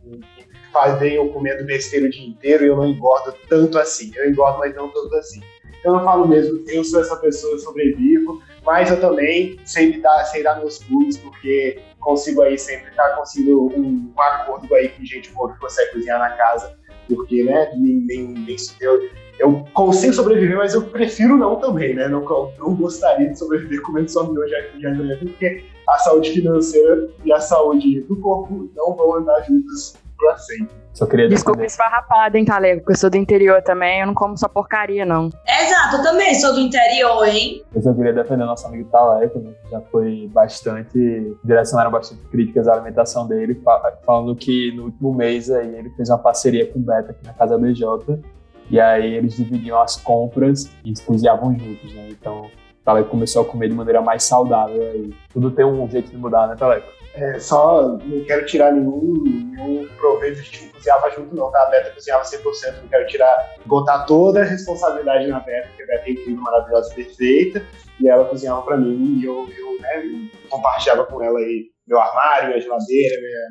fazem 0.72 1.14
eu 1.14 1.28
comendo 1.28 1.64
besteira 1.64 2.06
o 2.06 2.10
dia 2.10 2.26
inteiro 2.26 2.64
e 2.64 2.68
eu 2.68 2.76
não 2.76 2.86
engordo 2.86 3.34
tanto 3.48 3.78
assim. 3.78 4.10
Eu 4.16 4.30
engordo, 4.30 4.58
mas 4.58 4.74
não 4.74 4.88
tanto 4.88 5.14
assim. 5.16 5.40
Então 5.80 5.98
eu 5.98 6.04
falo 6.04 6.28
mesmo, 6.28 6.62
eu 6.68 6.84
sou 6.84 7.00
essa 7.00 7.16
pessoa, 7.16 7.54
eu 7.54 7.58
sobrevivo, 7.58 8.42
mas 8.64 8.90
eu 8.90 9.00
também 9.00 9.58
sei, 9.64 9.94
me 9.94 10.00
dar, 10.00 10.24
sei 10.24 10.42
dar 10.42 10.58
meus 10.58 10.78
pulos, 10.78 11.16
porque 11.16 11.80
consigo 11.98 12.42
aí 12.42 12.58
sempre 12.58 12.90
estar 12.90 13.08
tá, 13.08 13.16
consigo 13.16 13.72
um, 13.74 14.12
um, 14.14 14.20
acordo 14.20 14.74
aí 14.74 14.90
com 14.90 15.04
gente 15.04 15.30
boa 15.30 15.52
que 15.52 15.58
consegue 15.58 15.92
cozinhar 15.92 16.18
na 16.18 16.30
casa, 16.30 16.76
porque, 17.08 17.42
né, 17.44 17.72
nem, 17.76 17.96
nem, 18.06 18.28
nem 18.28 18.56
eu, 18.80 19.08
eu 19.38 19.64
consigo 19.72 20.12
sobreviver, 20.12 20.56
mas 20.56 20.74
eu 20.74 20.82
prefiro 20.82 21.36
não 21.36 21.56
também, 21.56 21.94
né, 21.94 22.08
não, 22.08 22.22
não 22.58 22.74
gostaria 22.74 23.30
de 23.30 23.38
sobreviver 23.38 23.80
comendo 23.80 24.10
só 24.10 24.30
miojo 24.30 24.54
aqui 24.54 24.82
já 24.82 24.90
porque 25.18 25.64
a 25.88 25.98
saúde 25.98 26.30
financeira 26.30 27.08
e 27.24 27.32
a 27.32 27.40
saúde 27.40 28.02
do 28.02 28.16
corpo 28.20 28.70
não 28.76 28.94
vão 28.94 29.16
andar 29.16 29.40
juntas 29.42 29.94
pra 30.20 30.36
sempre. 30.36 30.80
Só 30.92 31.06
queria 31.06 31.28
Desculpa 31.28 31.64
esfarrapada, 31.64 32.36
hein, 32.36 32.44
Talego, 32.44 32.80
porque 32.80 32.92
eu 32.92 32.96
sou 32.96 33.08
do 33.08 33.16
interior 33.16 33.62
também, 33.62 34.00
eu 34.00 34.06
não 34.06 34.14
como 34.14 34.36
só 34.36 34.48
porcaria, 34.48 35.06
não. 35.06 35.30
Exato, 35.46 35.96
eu 35.96 36.02
também 36.02 36.34
sou 36.34 36.52
do 36.52 36.60
interior, 36.60 37.26
hein? 37.26 37.62
Eu 37.74 37.80
só 37.80 37.94
queria 37.94 38.12
defender 38.12 38.44
nosso 38.44 38.66
amigo 38.66 38.88
Taleco, 38.90 39.38
né, 39.38 39.52
que 39.62 39.70
já 39.70 39.80
foi 39.82 40.28
bastante, 40.32 41.36
direcionaram 41.44 41.90
bastante 41.90 42.20
críticas 42.30 42.66
à 42.66 42.72
alimentação 42.74 43.26
dele, 43.26 43.60
falando 44.04 44.34
que 44.34 44.74
no 44.74 44.84
último 44.84 45.14
mês 45.14 45.50
aí 45.50 45.74
ele 45.76 45.90
fez 45.90 46.10
uma 46.10 46.18
parceria 46.18 46.66
com 46.66 46.80
o 46.80 46.82
Beta 46.82 47.12
aqui 47.12 47.24
na 47.24 47.32
Casa 47.32 47.56
BJ 47.56 48.20
E 48.68 48.80
aí 48.80 49.14
eles 49.14 49.36
dividiam 49.36 49.80
as 49.80 49.96
compras 49.96 50.70
e 50.84 50.92
cozinhavam 51.04 51.56
juntos, 51.56 51.94
né? 51.94 52.08
Então 52.10 52.42
o 52.42 52.50
Taleco 52.84 53.10
começou 53.10 53.42
a 53.42 53.44
comer 53.44 53.68
de 53.68 53.74
maneira 53.74 54.02
mais 54.02 54.24
saudável 54.24 54.82
e 54.96 55.14
tudo 55.32 55.50
tem 55.52 55.64
um 55.64 55.88
jeito 55.88 56.10
de 56.10 56.16
mudar, 56.16 56.48
né, 56.48 56.56
Taleco? 56.56 56.99
É, 57.14 57.38
só 57.40 57.98
não 57.98 58.24
quero 58.24 58.46
tirar 58.46 58.72
nenhum, 58.72 59.22
nenhum 59.24 59.88
proveito 59.96 60.42
de 60.42 60.50
tipo, 60.50 60.74
cozinhava 60.74 61.10
junto, 61.10 61.34
não, 61.34 61.50
tá? 61.50 61.62
A 61.62 61.70
Beta 61.70 61.90
cozinhava 61.90 62.22
100%, 62.22 62.82
não 62.82 62.88
quero 62.88 63.06
tirar, 63.08 63.54
botar 63.66 64.04
toda 64.04 64.40
a 64.40 64.44
responsabilidade 64.44 65.26
na 65.26 65.40
Beta, 65.40 65.68
porque 65.68 65.82
a 65.82 65.86
Beta 65.86 66.08
é 66.08 66.12
incrível, 66.12 66.40
maravilhosa, 66.40 66.94
perfeita, 66.94 67.66
e 68.00 68.08
ela 68.08 68.24
cozinhava 68.26 68.62
pra 68.62 68.76
mim, 68.76 69.18
e 69.20 69.24
eu, 69.24 69.48
eu 69.58 69.80
né, 69.80 70.30
compartilhava 70.48 71.04
com 71.04 71.22
ela 71.22 71.38
aí 71.38 71.70
meu 71.86 72.00
armário, 72.00 72.50
minha 72.50 72.60
geladeira, 72.60 73.20
minha, 73.20 73.48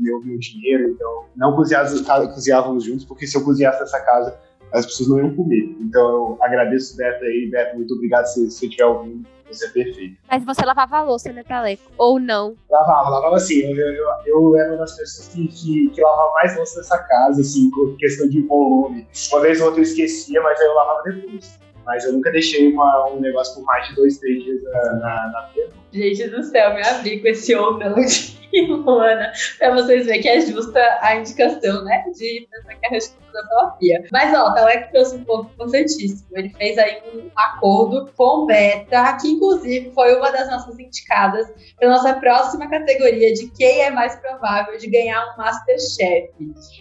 meu, 0.00 0.20
meu 0.20 0.38
dinheiro, 0.38 0.90
então 0.90 1.24
não 1.34 1.56
cozinhávamos, 1.56 2.84
juntos, 2.84 3.06
porque 3.06 3.26
se 3.26 3.36
eu 3.36 3.44
cozinhasse 3.44 3.80
nessa 3.80 4.00
casa, 4.00 4.38
as 4.72 4.84
pessoas 4.84 5.08
não 5.08 5.18
iam 5.18 5.34
comer. 5.34 5.74
Então 5.80 6.08
eu 6.08 6.38
agradeço 6.42 6.96
Beta 6.96 7.24
aí, 7.24 7.48
Beta, 7.50 7.74
muito 7.74 7.94
obrigado 7.94 8.26
se 8.26 8.50
você 8.50 8.66
estiver 8.66 8.84
ouvindo. 8.84 9.26
Você 9.48 9.66
é 9.66 9.68
perfeito. 9.70 10.16
Mas 10.30 10.44
você 10.44 10.64
lavava 10.64 10.98
a 10.98 11.02
louça, 11.02 11.32
né, 11.32 11.42
Taleco? 11.42 11.90
Ou 11.96 12.18
não? 12.20 12.56
Lavava, 12.70 13.08
lavava 13.08 13.36
assim. 13.36 13.60
Eu, 13.60 13.76
eu, 13.76 14.06
eu, 14.26 14.56
era 14.56 14.70
uma 14.70 14.78
das 14.78 14.96
pessoas 14.96 15.28
que, 15.28 15.48
que, 15.48 15.90
que, 15.90 16.00
lavava 16.00 16.32
mais 16.34 16.56
louça 16.56 16.78
nessa 16.78 16.98
casa, 16.98 17.40
assim, 17.40 17.70
com 17.70 17.96
questão 17.96 18.28
de 18.28 18.42
volume. 18.42 19.06
Uma 19.32 19.40
vez 19.40 19.60
ou 19.60 19.66
outra 19.66 19.80
eu 19.80 19.84
esquecia, 19.84 20.40
mas 20.42 20.60
aí 20.60 20.66
eu 20.66 20.74
lavava 20.74 21.02
depois. 21.02 21.58
Mas 21.86 22.04
eu 22.04 22.12
nunca 22.12 22.30
deixei 22.30 22.70
uma, 22.70 23.08
um 23.10 23.20
negócio 23.20 23.54
por 23.54 23.64
mais 23.64 23.88
de 23.88 23.94
dois, 23.94 24.18
três 24.18 24.44
dias 24.44 24.62
na, 24.62 24.92
na, 24.94 25.30
na 25.32 25.48
Gente 25.92 26.28
do 26.28 26.42
céu, 26.42 26.74
me 26.74 26.82
abri 26.82 27.20
com 27.20 27.28
esse 27.28 27.56
ombro 27.56 27.94
de 28.04 28.38
Luana, 28.66 29.32
pra 29.58 29.74
vocês 29.74 30.06
verem 30.06 30.22
que 30.22 30.28
é 30.28 30.40
justa 30.40 30.80
a 31.00 31.16
indicação, 31.16 31.84
né? 31.84 32.04
De 32.14 32.48
pensar 32.50 32.74
que 32.74 32.86
é 32.86 32.88
a 32.88 32.92
resposta 32.92 33.32
da. 33.32 33.76
Mas, 34.10 34.34
ó, 34.34 34.48
o 34.48 34.54
Talek 34.54 34.90
trouxe 34.90 35.16
um 35.16 35.24
ponto 35.24 35.52
importantíssimo. 35.52 36.28
Ele 36.32 36.50
fez 36.50 36.78
aí 36.78 37.02
um 37.14 37.30
acordo 37.36 38.10
com 38.16 38.46
Beta, 38.46 39.16
que 39.20 39.28
inclusive 39.28 39.90
foi 39.92 40.16
uma 40.16 40.30
das 40.30 40.48
nossas 40.50 40.78
indicadas 40.78 41.46
para 41.78 41.88
nossa 41.88 42.14
próxima 42.14 42.68
categoria 42.68 43.32
de 43.34 43.50
quem 43.50 43.82
é 43.82 43.90
mais 43.90 44.16
provável 44.16 44.78
de 44.78 44.88
ganhar 44.88 45.34
um 45.34 45.36
Masterchef. 45.36 46.30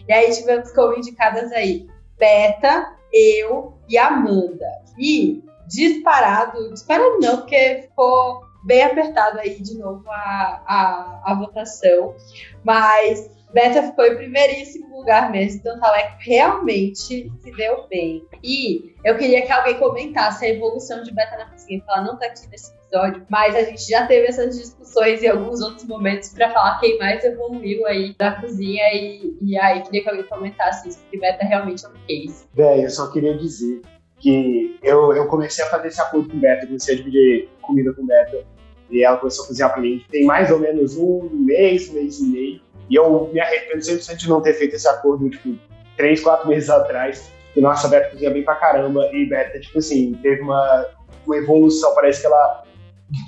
E 0.07 0.13
aí 0.13 0.31
tivemos 0.31 0.71
como 0.71 0.97
indicadas 0.97 1.51
aí 1.51 1.87
Beta, 2.17 2.93
eu 3.11 3.77
e 3.89 3.97
Amanda. 3.97 4.67
E 4.97 5.43
disparado, 5.67 6.71
disparado 6.71 7.19
não, 7.19 7.37
porque 7.37 7.83
ficou 7.83 8.46
bem 8.63 8.83
apertado 8.83 9.39
aí 9.39 9.61
de 9.61 9.77
novo 9.77 10.03
a, 10.09 10.63
a, 10.65 11.31
a 11.31 11.35
votação. 11.35 12.15
Mas 12.63 13.29
Beta 13.53 13.81
ficou 13.81 14.05
em 14.05 14.15
primeiríssimo 14.15 14.97
lugar 14.97 15.31
mesmo, 15.31 15.59
então 15.59 15.79
Taleco 15.79 16.17
realmente 16.19 16.97
se 16.97 17.51
deu 17.55 17.87
bem. 17.89 18.23
E 18.43 18.93
eu 19.03 19.17
queria 19.17 19.45
que 19.45 19.51
alguém 19.51 19.79
comentasse 19.79 20.45
a 20.45 20.49
evolução 20.49 21.01
de 21.01 21.13
Beta 21.13 21.37
na 21.37 21.45
cozinha, 21.45 21.79
porque 21.79 21.91
ela 21.91 22.05
não 22.05 22.17
tá 22.17 22.25
aqui 22.25 22.47
nesse 22.49 22.73
episódio, 22.73 23.25
mas 23.29 23.55
a 23.55 23.63
gente 23.63 23.87
já 23.87 24.05
teve 24.05 24.27
essas 24.27 24.57
discussões 24.57 25.23
em 25.23 25.29
alguns 25.29 25.61
outros 25.61 25.85
momentos 25.85 26.29
para 26.29 26.51
falar 26.51 26.79
quem 26.79 26.97
mais 26.97 27.23
evoluiu 27.23 27.85
aí 27.87 28.13
da 28.17 28.33
cozinha 28.33 28.83
e, 28.93 29.37
e 29.41 29.57
aí 29.57 29.81
queria 29.81 30.03
que 30.03 30.09
alguém 30.09 30.25
comentasse 30.25 30.89
isso, 30.89 30.99
porque 30.99 31.17
Beta 31.17 31.45
realmente 31.45 31.85
é 31.85 31.89
um 31.89 31.93
case. 32.05 32.45
Véi, 32.53 32.85
eu 32.85 32.89
só 32.89 33.09
queria 33.11 33.37
dizer 33.37 33.81
que 34.27 34.77
eu, 34.83 35.13
eu 35.13 35.25
comecei 35.27 35.63
a 35.63 35.69
fazer 35.69 35.87
esse 35.87 36.01
acordo 36.01 36.29
com 36.29 36.37
Beta, 36.37 36.67
comecei 36.67 36.95
a 36.95 36.97
dividir 36.97 37.47
comida 37.61 37.93
com 37.93 38.05
Beta 38.05 38.43
e 38.89 39.01
ela 39.01 39.15
começou 39.15 39.45
a 39.45 39.47
cozinhar 39.47 39.71
para 39.71 39.81
mim. 39.81 40.03
Tem 40.11 40.25
mais 40.25 40.51
ou 40.51 40.59
menos 40.59 40.97
um 40.97 41.29
mês, 41.31 41.89
um 41.89 41.93
mês 41.93 42.19
e 42.19 42.25
meio. 42.25 42.61
E 42.89 42.95
eu 42.95 43.29
me 43.33 43.39
arrependo 43.39 43.79
100% 43.79 44.17
de 44.17 44.27
não 44.27 44.41
ter 44.41 44.53
feito 44.53 44.75
esse 44.75 44.87
acordo, 44.87 45.29
tipo, 45.29 45.55
três, 45.95 46.21
quatro 46.21 46.49
meses 46.49 46.69
atrás. 46.69 47.31
E 47.55 47.61
nossa, 47.61 47.87
a 47.87 47.89
Beta 47.89 48.09
cozinha 48.09 48.31
bem 48.31 48.43
pra 48.43 48.55
caramba. 48.55 49.09
E 49.13 49.25
Beta, 49.25 49.61
tipo 49.61 49.79
assim, 49.79 50.19
teve 50.21 50.41
uma, 50.41 50.87
uma 51.25 51.37
evolução. 51.37 51.95
Parece 51.95 52.19
que 52.19 52.27
ela 52.27 52.65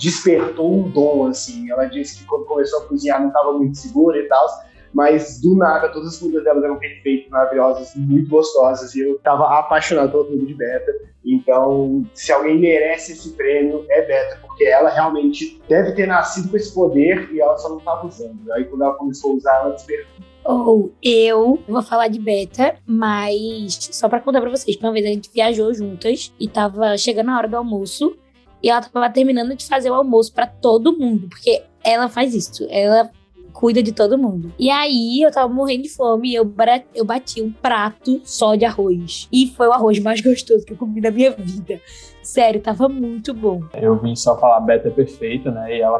despertou 0.02 0.80
um 0.80 0.90
dom, 0.90 1.28
assim. 1.28 1.72
Ela 1.72 1.86
disse 1.86 2.18
que 2.20 2.26
quando 2.26 2.44
começou 2.44 2.84
a 2.84 2.88
cozinhar 2.88 3.22
não 3.22 3.30
estava 3.30 3.54
muito 3.54 3.78
segura 3.78 4.18
e 4.18 4.28
tal 4.28 4.48
mas 4.94 5.40
do 5.42 5.56
nada 5.56 5.90
todas 5.90 6.10
as 6.10 6.20
comidas 6.20 6.44
delas 6.44 6.64
eram 6.64 6.78
perfeitas, 6.78 7.30
maravilhosas, 7.30 7.94
muito 7.96 8.30
gostosas, 8.30 8.94
e 8.96 9.02
eu 9.02 9.20
tava 9.20 9.60
apaixonado 9.60 10.12
pela 10.12 10.26
comida 10.26 10.46
de 10.46 10.54
Beta. 10.54 10.92
Então, 11.26 12.06
se 12.14 12.32
alguém 12.32 12.60
merece 12.60 13.12
esse 13.12 13.32
prêmio, 13.32 13.86
é 13.90 14.06
Beta, 14.06 14.40
porque 14.42 14.66
ela 14.66 14.90
realmente 14.90 15.62
deve 15.68 15.92
ter 15.94 16.08
nascido 16.08 16.50
com 16.50 16.58
esse 16.58 16.74
poder 16.74 17.30
e 17.32 17.40
ela 17.40 17.58
só 17.58 17.70
não 17.70 17.80
tava 17.80 18.08
usando. 18.08 18.40
Aí 18.54 18.66
quando 18.66 18.84
ela 18.84 18.94
começou 18.94 19.32
a 19.32 19.36
usar, 19.36 19.56
ela 19.62 19.72
despertou. 19.72 20.30
Ou 20.44 20.92
eu 21.04 21.60
vou 21.68 21.82
falar 21.84 22.08
de 22.08 22.18
beta, 22.18 22.76
mas 22.88 23.90
só 23.92 24.10
para 24.10 24.20
contar 24.20 24.42
para 24.42 24.50
vocês, 24.50 24.78
uma 24.78 24.92
vez 24.92 25.06
a 25.06 25.10
gente 25.10 25.30
viajou 25.32 25.72
juntas 25.74 26.34
e 26.40 26.48
tava 26.48 26.98
chegando 26.98 27.30
a 27.30 27.38
hora 27.38 27.48
do 27.48 27.58
almoço 27.58 28.18
e 28.64 28.70
ela 28.70 28.82
tava 28.82 29.10
terminando 29.10 29.56
de 29.56 29.68
fazer 29.68 29.90
o 29.90 29.94
almoço 29.94 30.34
para 30.34 30.48
todo 30.48 30.98
mundo, 30.98 31.28
porque 31.30 31.62
ela 31.84 32.10
faz 32.10 32.34
isso. 32.34 32.66
Ela 32.70 33.12
cuida 33.60 33.84
de 33.84 33.92
todo 33.92 34.18
mundo. 34.18 34.54
E 34.58 34.70
aí 34.70 35.22
eu 35.22 35.30
tava 35.30 35.54
morrendo 35.54 35.84
de 35.84 35.90
fome 35.90 36.30
e 36.30 36.36
eu, 36.36 36.50
eu 36.96 37.04
bati 37.04 37.42
um 37.42 37.52
prato 37.52 38.22
só 38.24 38.56
de 38.56 38.64
arroz. 38.64 39.28
E 39.30 39.48
foi 39.48 39.68
o 39.68 39.74
arroz 39.74 40.00
mais 40.00 40.22
gostoso 40.22 40.66
que 40.66 40.72
eu 40.72 40.78
comi 40.78 41.02
na 41.02 41.12
minha 41.12 41.32
vida. 41.32 41.78
Sério, 42.24 42.62
tava 42.62 42.88
muito 42.88 43.34
bom. 43.34 43.62
Eu 43.74 44.00
vim 44.00 44.16
só 44.16 44.40
falar 44.40 44.62
Beta 44.62 44.88
é 44.88 44.92
perfeita, 44.92 45.52
né? 45.52 45.76
E 45.76 45.82
ela 45.82 46.00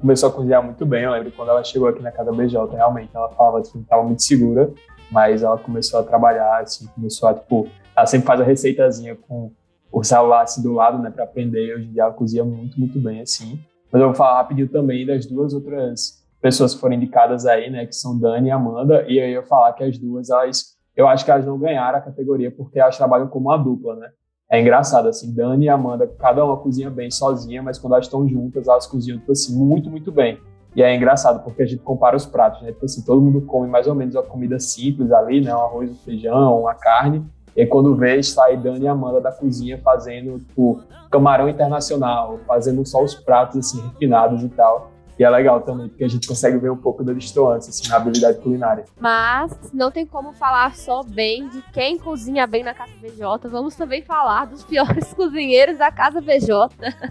começou 0.00 0.28
a 0.28 0.32
cozinhar 0.32 0.62
muito 0.62 0.86
bem. 0.86 1.02
Eu 1.02 1.10
lembro 1.10 1.32
quando 1.32 1.48
ela 1.48 1.64
chegou 1.64 1.88
aqui 1.88 2.00
na 2.00 2.12
casa 2.12 2.30
BJ, 2.30 2.76
realmente 2.76 3.10
ela 3.12 3.28
falava 3.30 3.60
que 3.60 3.70
assim, 3.70 3.82
tava 3.82 4.04
muito 4.04 4.22
segura, 4.22 4.70
mas 5.10 5.42
ela 5.42 5.58
começou 5.58 5.98
a 5.98 6.04
trabalhar, 6.04 6.60
assim, 6.60 6.86
começou 6.94 7.28
a, 7.28 7.34
tipo, 7.34 7.66
ela 7.96 8.06
sempre 8.06 8.26
faz 8.28 8.40
a 8.40 8.44
receitazinha 8.44 9.16
com 9.16 9.50
o 9.90 10.04
celular 10.04 10.42
assim 10.42 10.62
do 10.62 10.74
lado, 10.74 11.02
né, 11.02 11.10
para 11.10 11.24
aprender. 11.24 11.74
Hoje 11.74 11.86
em 11.86 11.92
dia 11.92 12.02
ela 12.02 12.12
cozinha 12.12 12.44
muito, 12.44 12.78
muito 12.78 13.00
bem, 13.00 13.20
assim. 13.20 13.58
Mas 13.90 14.00
eu 14.00 14.08
vou 14.08 14.14
falar 14.14 14.36
rapidinho 14.36 14.68
também 14.68 15.04
das 15.04 15.26
duas 15.26 15.52
outras 15.52 16.17
pessoas 16.40 16.74
que 16.74 16.80
foram 16.80 16.94
indicadas 16.94 17.46
aí, 17.46 17.70
né, 17.70 17.86
que 17.86 17.94
são 17.94 18.18
Dani 18.18 18.48
e 18.48 18.50
Amanda, 18.50 19.04
e 19.08 19.20
aí 19.20 19.32
eu 19.32 19.42
falar 19.44 19.72
que 19.72 19.84
as 19.84 19.98
duas, 19.98 20.30
elas, 20.30 20.76
eu 20.96 21.08
acho 21.08 21.24
que 21.24 21.30
elas 21.30 21.44
não 21.44 21.58
ganharam 21.58 21.98
a 21.98 22.02
categoria 22.02 22.50
porque 22.50 22.78
elas 22.78 22.96
trabalham 22.96 23.28
como 23.28 23.48
uma 23.48 23.56
dupla, 23.56 23.96
né? 23.96 24.10
É 24.50 24.58
engraçado, 24.58 25.08
assim, 25.08 25.34
Dani 25.34 25.66
e 25.66 25.68
Amanda, 25.68 26.06
cada 26.18 26.42
uma 26.42 26.56
cozinha 26.56 26.88
bem 26.88 27.10
sozinha, 27.10 27.62
mas 27.62 27.78
quando 27.78 27.92
elas 27.92 28.06
estão 28.06 28.26
juntas, 28.26 28.66
elas 28.66 28.86
cozinham, 28.86 29.18
tipo 29.18 29.32
assim, 29.32 29.54
muito, 29.54 29.90
muito 29.90 30.10
bem. 30.10 30.40
E 30.74 30.82
é 30.82 30.94
engraçado, 30.94 31.42
porque 31.42 31.62
a 31.62 31.66
gente 31.66 31.82
compara 31.82 32.16
os 32.16 32.24
pratos, 32.24 32.62
né? 32.62 32.72
Tipo 32.72 32.86
assim, 32.86 33.02
todo 33.02 33.20
mundo 33.20 33.42
come 33.42 33.68
mais 33.68 33.86
ou 33.86 33.94
menos 33.94 34.14
uma 34.14 34.22
comida 34.22 34.58
simples 34.58 35.12
ali, 35.12 35.40
né? 35.40 35.54
Um 35.54 35.60
arroz, 35.60 35.90
um 35.90 35.94
feijão, 35.96 36.60
uma 36.60 36.74
carne. 36.74 37.26
E 37.54 37.62
aí, 37.62 37.66
quando 37.66 37.94
vê, 37.94 38.22
sai 38.22 38.56
Dani 38.56 38.84
e 38.84 38.88
Amanda 38.88 39.20
da 39.20 39.32
cozinha 39.32 39.78
fazendo, 39.82 40.38
tipo, 40.38 40.80
camarão 41.10 41.48
internacional, 41.48 42.38
fazendo 42.46 42.86
só 42.86 43.02
os 43.02 43.14
pratos, 43.14 43.58
assim, 43.58 43.82
refinados 43.88 44.42
e 44.42 44.48
tal. 44.48 44.92
E 45.18 45.24
é 45.24 45.30
legal 45.30 45.60
também, 45.62 45.88
porque 45.88 46.04
a 46.04 46.08
gente 46.08 46.28
consegue 46.28 46.58
ver 46.58 46.70
um 46.70 46.76
pouco 46.76 47.02
da 47.02 47.12
distância 47.12 47.70
assim, 47.70 47.88
na 47.88 47.96
habilidade 47.96 48.38
culinária. 48.38 48.84
Mas 49.00 49.52
não 49.74 49.90
tem 49.90 50.06
como 50.06 50.32
falar 50.32 50.76
só 50.76 51.02
bem 51.02 51.48
de 51.48 51.60
quem 51.72 51.98
cozinha 51.98 52.46
bem 52.46 52.62
na 52.62 52.72
Casa 52.72 52.92
VJ. 53.02 53.48
Vamos 53.50 53.74
também 53.74 54.00
falar 54.02 54.46
dos 54.46 54.62
piores 54.62 55.12
cozinheiros 55.14 55.76
da 55.76 55.90
Casa 55.90 56.20
VJ. 56.20 56.52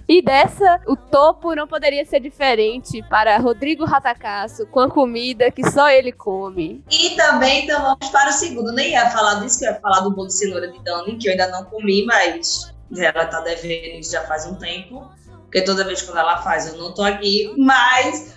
E 0.07 0.21
dessa, 0.21 0.79
o 0.87 0.95
topo 0.95 1.53
não 1.53 1.67
poderia 1.67 2.05
ser 2.05 2.21
diferente 2.21 3.03
para 3.09 3.37
Rodrigo 3.37 3.83
Ratacasso, 3.83 4.65
com 4.67 4.79
a 4.79 4.89
comida 4.89 5.51
que 5.51 5.69
só 5.69 5.89
ele 5.89 6.13
come. 6.13 6.83
E 6.89 7.09
também, 7.17 7.65
então, 7.65 7.81
vamos 7.81 8.09
para 8.09 8.29
o 8.29 8.33
segundo. 8.33 8.71
Nem 8.71 8.91
ia 8.91 9.09
falar 9.09 9.35
disso, 9.41 9.59
que 9.59 9.65
eu 9.65 9.71
ia 9.71 9.79
falar 9.81 9.99
do 9.99 10.11
bolo 10.11 10.27
de 10.27 10.33
cenoura 10.33 10.71
de 10.71 10.81
Dani, 10.81 11.17
que 11.17 11.27
eu 11.27 11.31
ainda 11.31 11.47
não 11.49 11.65
comi, 11.65 12.05
mas 12.05 12.73
ela 12.97 13.25
tá 13.25 13.41
devendo 13.41 14.01
já 14.01 14.21
faz 14.23 14.45
um 14.45 14.55
tempo 14.55 15.09
porque 15.47 15.61
toda 15.61 15.85
vez 15.85 16.01
que 16.01 16.11
ela 16.11 16.41
faz 16.41 16.67
eu 16.67 16.77
não 16.77 16.93
tô 16.93 17.03
aqui, 17.03 17.53
mas 17.57 18.35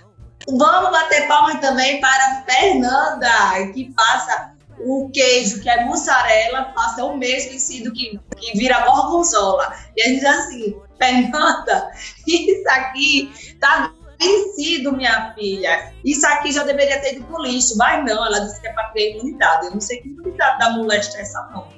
vamos 0.48 0.90
bater 0.90 1.26
palmas 1.26 1.60
também 1.60 2.00
para 2.00 2.44
Fernanda, 2.48 3.72
que 3.74 3.92
passa 3.92 4.54
o 4.78 5.10
queijo, 5.12 5.60
que 5.60 5.68
é 5.68 5.84
mussarela, 5.84 6.72
passa 6.74 7.04
o 7.04 7.16
mesmo 7.16 7.50
vencido 7.50 7.92
que, 7.92 8.18
que 8.36 8.56
vira 8.56 8.86
gorgonzola. 8.86 9.74
E 9.96 10.02
a 10.02 10.06
gente 10.06 10.26
assim, 10.26 10.76
Fernanda, 10.98 11.90
isso 12.26 12.68
aqui 12.70 13.56
tá 13.60 13.92
vencido, 14.18 14.92
minha 14.92 15.34
filha. 15.34 15.92
Isso 16.04 16.26
aqui 16.26 16.52
já 16.52 16.62
deveria 16.62 17.00
ter 17.00 17.16
ido 17.16 17.24
pro 17.24 17.42
lixo, 17.42 17.76
mas 17.76 18.04
não, 18.04 18.24
ela 18.24 18.38
disse 18.40 18.60
que 18.60 18.68
é 18.68 18.72
para 18.72 18.88
ter 18.90 19.16
imunidade. 19.16 19.66
Eu 19.66 19.72
não 19.72 19.80
sei 19.80 20.00
que 20.00 20.08
imunidade 20.08 20.58
da 20.60 20.70
molesta 20.70 21.18
é 21.18 21.22
essa 21.22 21.42
não, 21.52 21.68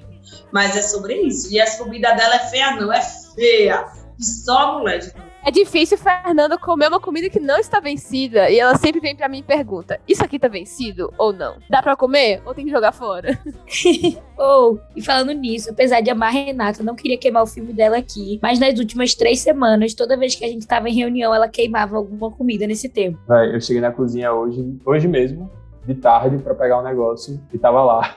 mas 0.52 0.76
é 0.76 0.82
sobre 0.82 1.14
isso. 1.22 1.52
E 1.52 1.60
a 1.60 1.78
comida 1.78 2.12
dela 2.12 2.36
é 2.36 2.50
feia 2.50 2.76
não, 2.76 2.92
é 2.92 3.00
feia. 3.00 4.01
Só 4.18 4.58
a 4.58 4.78
mulher 4.78 5.12
é 5.44 5.50
difícil 5.50 5.98
Fernanda 5.98 6.56
comer 6.56 6.86
uma 6.86 7.00
comida 7.00 7.28
que 7.28 7.40
não 7.40 7.58
está 7.58 7.80
vencida. 7.80 8.48
E 8.48 8.60
ela 8.60 8.76
sempre 8.76 9.00
vem 9.00 9.16
para 9.16 9.28
mim 9.28 9.38
e 9.38 9.42
pergunta: 9.42 9.98
Isso 10.06 10.24
aqui 10.24 10.38
tá 10.38 10.46
vencido 10.46 11.12
ou 11.18 11.32
não? 11.32 11.56
Dá 11.68 11.82
para 11.82 11.96
comer 11.96 12.40
ou 12.46 12.54
tem 12.54 12.64
que 12.64 12.70
jogar 12.70 12.92
fora? 12.92 13.36
ou, 14.38 14.74
oh, 14.74 14.78
e 14.94 15.02
falando 15.02 15.32
nisso, 15.32 15.70
apesar 15.70 16.00
de 16.00 16.10
amar 16.10 16.28
a 16.28 16.32
Renata, 16.32 16.84
não 16.84 16.94
queria 16.94 17.18
queimar 17.18 17.42
o 17.42 17.46
filme 17.46 17.72
dela 17.72 17.98
aqui. 17.98 18.38
Mas 18.40 18.60
nas 18.60 18.78
últimas 18.78 19.16
três 19.16 19.40
semanas, 19.40 19.94
toda 19.94 20.16
vez 20.16 20.36
que 20.36 20.44
a 20.44 20.48
gente 20.48 20.66
tava 20.66 20.88
em 20.88 20.94
reunião, 20.94 21.34
ela 21.34 21.48
queimava 21.48 21.96
alguma 21.96 22.30
comida 22.30 22.64
nesse 22.64 22.88
tempo. 22.88 23.18
eu 23.52 23.60
cheguei 23.60 23.82
na 23.82 23.90
cozinha 23.90 24.32
hoje, 24.32 24.78
hoje 24.84 25.08
mesmo, 25.08 25.50
de 25.84 25.94
tarde, 25.96 26.38
para 26.38 26.54
pegar 26.54 26.78
um 26.78 26.84
negócio 26.84 27.40
e 27.52 27.58
tava 27.58 27.82
lá 27.82 28.16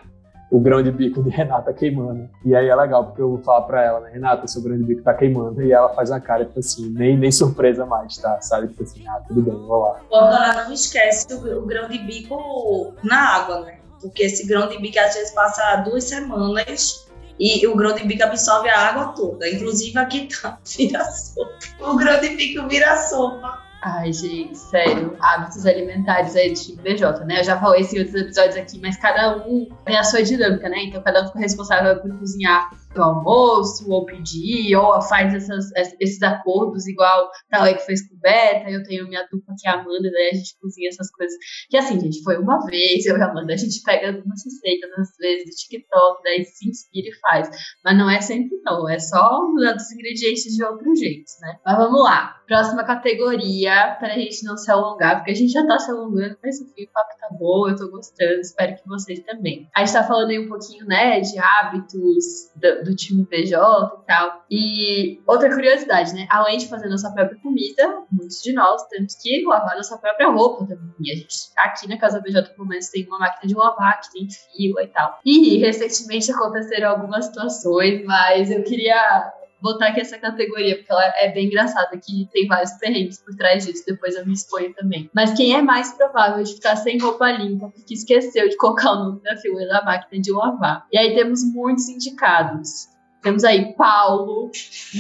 o 0.55 0.59
grão 0.59 0.81
de 0.81 0.89
bico 0.89 1.21
de 1.21 1.29
Renata 1.29 1.73
queimando. 1.73 2.29
E 2.45 2.55
aí 2.55 2.69
é 2.69 2.75
legal, 2.75 3.03
porque 3.07 3.21
eu 3.21 3.31
vou 3.31 3.39
falar 3.39 3.63
pra 3.63 3.83
ela, 3.83 3.99
né, 3.99 4.11
Renata, 4.13 4.47
seu 4.47 4.61
grão 4.61 4.77
de 4.77 4.83
bico 4.83 5.03
tá 5.03 5.13
queimando. 5.13 5.61
E 5.61 5.73
ela 5.73 5.89
faz 5.89 6.09
uma 6.09 6.21
cara, 6.21 6.45
tipo 6.45 6.59
assim, 6.59 6.89
nem, 6.91 7.17
nem 7.17 7.29
surpresa 7.29 7.85
mais, 7.85 8.17
tá? 8.17 8.39
Sabe? 8.39 8.69
Tipo 8.69 8.83
assim, 8.83 9.05
ah, 9.05 9.21
tudo 9.27 9.41
bem, 9.41 9.53
vou 9.53 9.79
lá. 9.79 9.99
Quando 10.09 10.33
ela 10.33 10.63
não 10.63 10.71
esquece 10.71 11.33
o, 11.33 11.59
o 11.59 11.65
grão 11.65 11.89
de 11.89 11.97
bico 11.97 12.95
na 13.03 13.35
água, 13.35 13.65
né? 13.65 13.79
Porque 14.01 14.23
esse 14.23 14.47
grão 14.47 14.69
de 14.69 14.79
bico 14.79 14.97
às 14.97 15.13
vezes 15.13 15.31
passa 15.31 15.75
duas 15.77 16.05
semanas 16.05 17.05
e 17.37 17.67
o 17.67 17.75
grão 17.75 17.93
de 17.93 18.05
bico 18.05 18.23
absorve 18.23 18.69
a 18.69 18.79
água 18.79 19.07
toda. 19.13 19.49
Inclusive 19.49 19.99
aqui 19.99 20.29
tá, 20.41 20.57
vira 20.77 21.03
sopa. 21.03 21.51
O 21.81 21.97
grão 21.97 22.21
de 22.21 22.29
bico 22.29 22.65
vira 22.69 22.95
sopa. 22.95 23.64
Ai, 23.87 24.11
gente, 24.11 24.57
sério, 24.57 25.15
hábitos 25.19 25.63
alimentares 25.63 26.33
do 26.33 26.53
time 26.55 26.81
BJ, 26.81 27.23
né? 27.23 27.41
Eu 27.41 27.43
já 27.43 27.59
falei 27.59 27.81
isso 27.81 27.95
em 27.95 27.99
outros 27.99 28.19
episódios 28.19 28.55
aqui, 28.55 28.79
mas 28.81 28.97
cada 28.97 29.37
um 29.37 29.69
tem 29.85 29.95
a 29.95 30.03
sua 30.03 30.23
dinâmica, 30.23 30.67
né? 30.67 30.85
Então 30.85 31.03
cada 31.03 31.21
um 31.21 31.27
fica 31.27 31.37
responsável 31.37 32.01
por 32.01 32.17
cozinhar 32.17 32.71
o 32.99 33.03
almoço, 33.03 33.89
ou 33.89 34.05
pedir, 34.05 34.75
ou 34.75 35.01
faz 35.01 35.33
essas, 35.33 35.71
esses 35.99 36.21
acordos, 36.21 36.87
igual 36.87 37.29
tá 37.49 37.73
que 37.73 37.85
fez 37.85 38.07
com 38.07 38.15
Beta, 38.17 38.69
eu 38.69 38.83
tenho 38.83 39.07
minha 39.07 39.27
dupla 39.31 39.53
que 39.59 39.67
é 39.67 39.71
a 39.71 39.75
Amanda, 39.75 40.09
né? 40.09 40.29
A 40.31 40.35
gente 40.35 40.57
cozinha 40.59 40.89
essas 40.89 41.11
coisas. 41.11 41.35
Que 41.69 41.77
assim, 41.77 41.99
gente, 41.99 42.21
foi 42.23 42.37
uma 42.37 42.65
vez, 42.65 43.05
eu 43.05 43.17
e 43.17 43.21
a 43.21 43.29
Amanda, 43.29 43.53
a 43.53 43.57
gente 43.57 43.81
pega 43.83 44.07
algumas 44.07 44.43
receitas, 44.43 44.89
às 44.97 45.09
vezes, 45.19 45.45
do 45.45 45.51
TikTok, 45.51 46.23
daí 46.23 46.45
se 46.45 46.69
inspira 46.69 47.09
e 47.09 47.19
faz. 47.19 47.49
Mas 47.83 47.97
não 47.97 48.09
é 48.09 48.21
sempre 48.21 48.57
não, 48.63 48.89
é 48.89 48.99
só 48.99 49.47
mudando 49.47 49.77
os 49.77 49.91
ingredientes 49.91 50.55
de 50.55 50.63
outro 50.63 50.95
jeito, 50.95 51.25
né? 51.41 51.59
Mas 51.65 51.77
vamos 51.77 52.03
lá. 52.03 52.35
Próxima 52.47 52.83
categoria, 52.83 53.95
para 53.99 54.13
a 54.13 54.17
gente 54.17 54.43
não 54.43 54.57
se 54.57 54.69
alongar, 54.71 55.17
porque 55.17 55.31
a 55.31 55.35
gente 55.35 55.51
já 55.51 55.65
tá 55.65 55.79
se 55.79 55.91
alongando, 55.91 56.37
mas 56.43 56.59
enfim, 56.61 56.83
o 56.83 56.91
papo 56.91 57.19
tá 57.19 57.29
bom, 57.37 57.69
eu 57.69 57.75
tô 57.75 57.89
gostando, 57.89 58.39
espero 58.39 58.75
que 58.75 58.87
vocês 58.87 59.19
também. 59.21 59.69
A 59.75 59.83
gente 59.83 59.93
tá 59.93 60.03
falando 60.03 60.29
aí 60.29 60.39
um 60.39 60.47
pouquinho, 60.47 60.85
né, 60.85 61.19
de 61.19 61.37
hábitos 61.39 62.51
do, 62.55 62.83
do 62.85 62.95
time 62.95 63.25
PJ 63.25 63.55
e 63.55 64.05
tal. 64.05 64.45
E 64.49 65.21
outra 65.27 65.53
curiosidade, 65.53 66.13
né? 66.13 66.27
Além 66.29 66.57
de 66.57 66.67
fazer 66.67 66.87
nossa 66.87 67.11
própria 67.11 67.37
comida, 67.41 68.03
muitos 68.11 68.41
de 68.41 68.53
nós 68.53 68.83
temos 68.87 69.15
que 69.15 69.43
lavar 69.45 69.75
nossa 69.75 69.97
própria 69.97 70.29
roupa 70.29 70.65
também. 70.65 71.11
A 71.11 71.15
gente, 71.15 71.35
aqui 71.57 71.89
na 71.89 71.97
Casa 71.97 72.21
PJ, 72.21 72.49
pelo 72.53 72.67
menos, 72.67 72.87
tem 72.89 73.05
uma 73.07 73.19
máquina 73.19 73.47
de 73.47 73.55
lavar 73.55 73.99
que 74.01 74.11
tem 74.13 74.27
fila 74.29 74.83
e 74.83 74.87
tal. 74.87 75.19
E 75.25 75.57
recentemente 75.57 76.31
aconteceram 76.31 76.91
algumas 76.91 77.25
situações, 77.25 78.05
mas 78.05 78.51
eu 78.51 78.63
queria 78.63 79.33
botar 79.65 79.87
aqui 79.87 79.99
essa 79.99 80.19
categoria, 80.19 80.77
porque 80.77 80.91
ela 80.91 81.03
é 81.17 81.31
bem 81.31 81.47
engraçada, 81.47 81.97
que 81.97 82.29
tem 82.31 82.47
vários 82.47 82.71
terrenos 82.73 83.17
por 83.17 83.35
trás 83.35 83.65
disso, 83.65 83.83
depois 83.85 84.15
eu 84.15 84.25
me 84.25 84.33
exponho 84.33 84.71
também. 84.75 85.09
Mas 85.13 85.33
quem 85.33 85.55
é 85.55 85.61
mais 85.61 85.91
provável 85.93 86.43
de 86.43 86.53
ficar 86.53 86.75
sem 86.75 86.99
roupa 86.99 87.31
limpa 87.31 87.69
porque 87.69 87.95
esqueceu 87.95 88.47
de 88.47 88.55
colocar 88.57 88.91
o 88.91 89.03
nome 89.03 89.21
da 89.23 89.35
fila 89.35 89.65
da 89.65 89.83
máquina 89.83 90.21
de 90.21 90.31
lavar? 90.31 90.85
E 90.91 90.97
aí 90.97 91.15
temos 91.15 91.43
muitos 91.51 91.89
indicados. 91.89 92.87
Temos 93.23 93.43
aí 93.43 93.73
Paulo, 93.73 94.51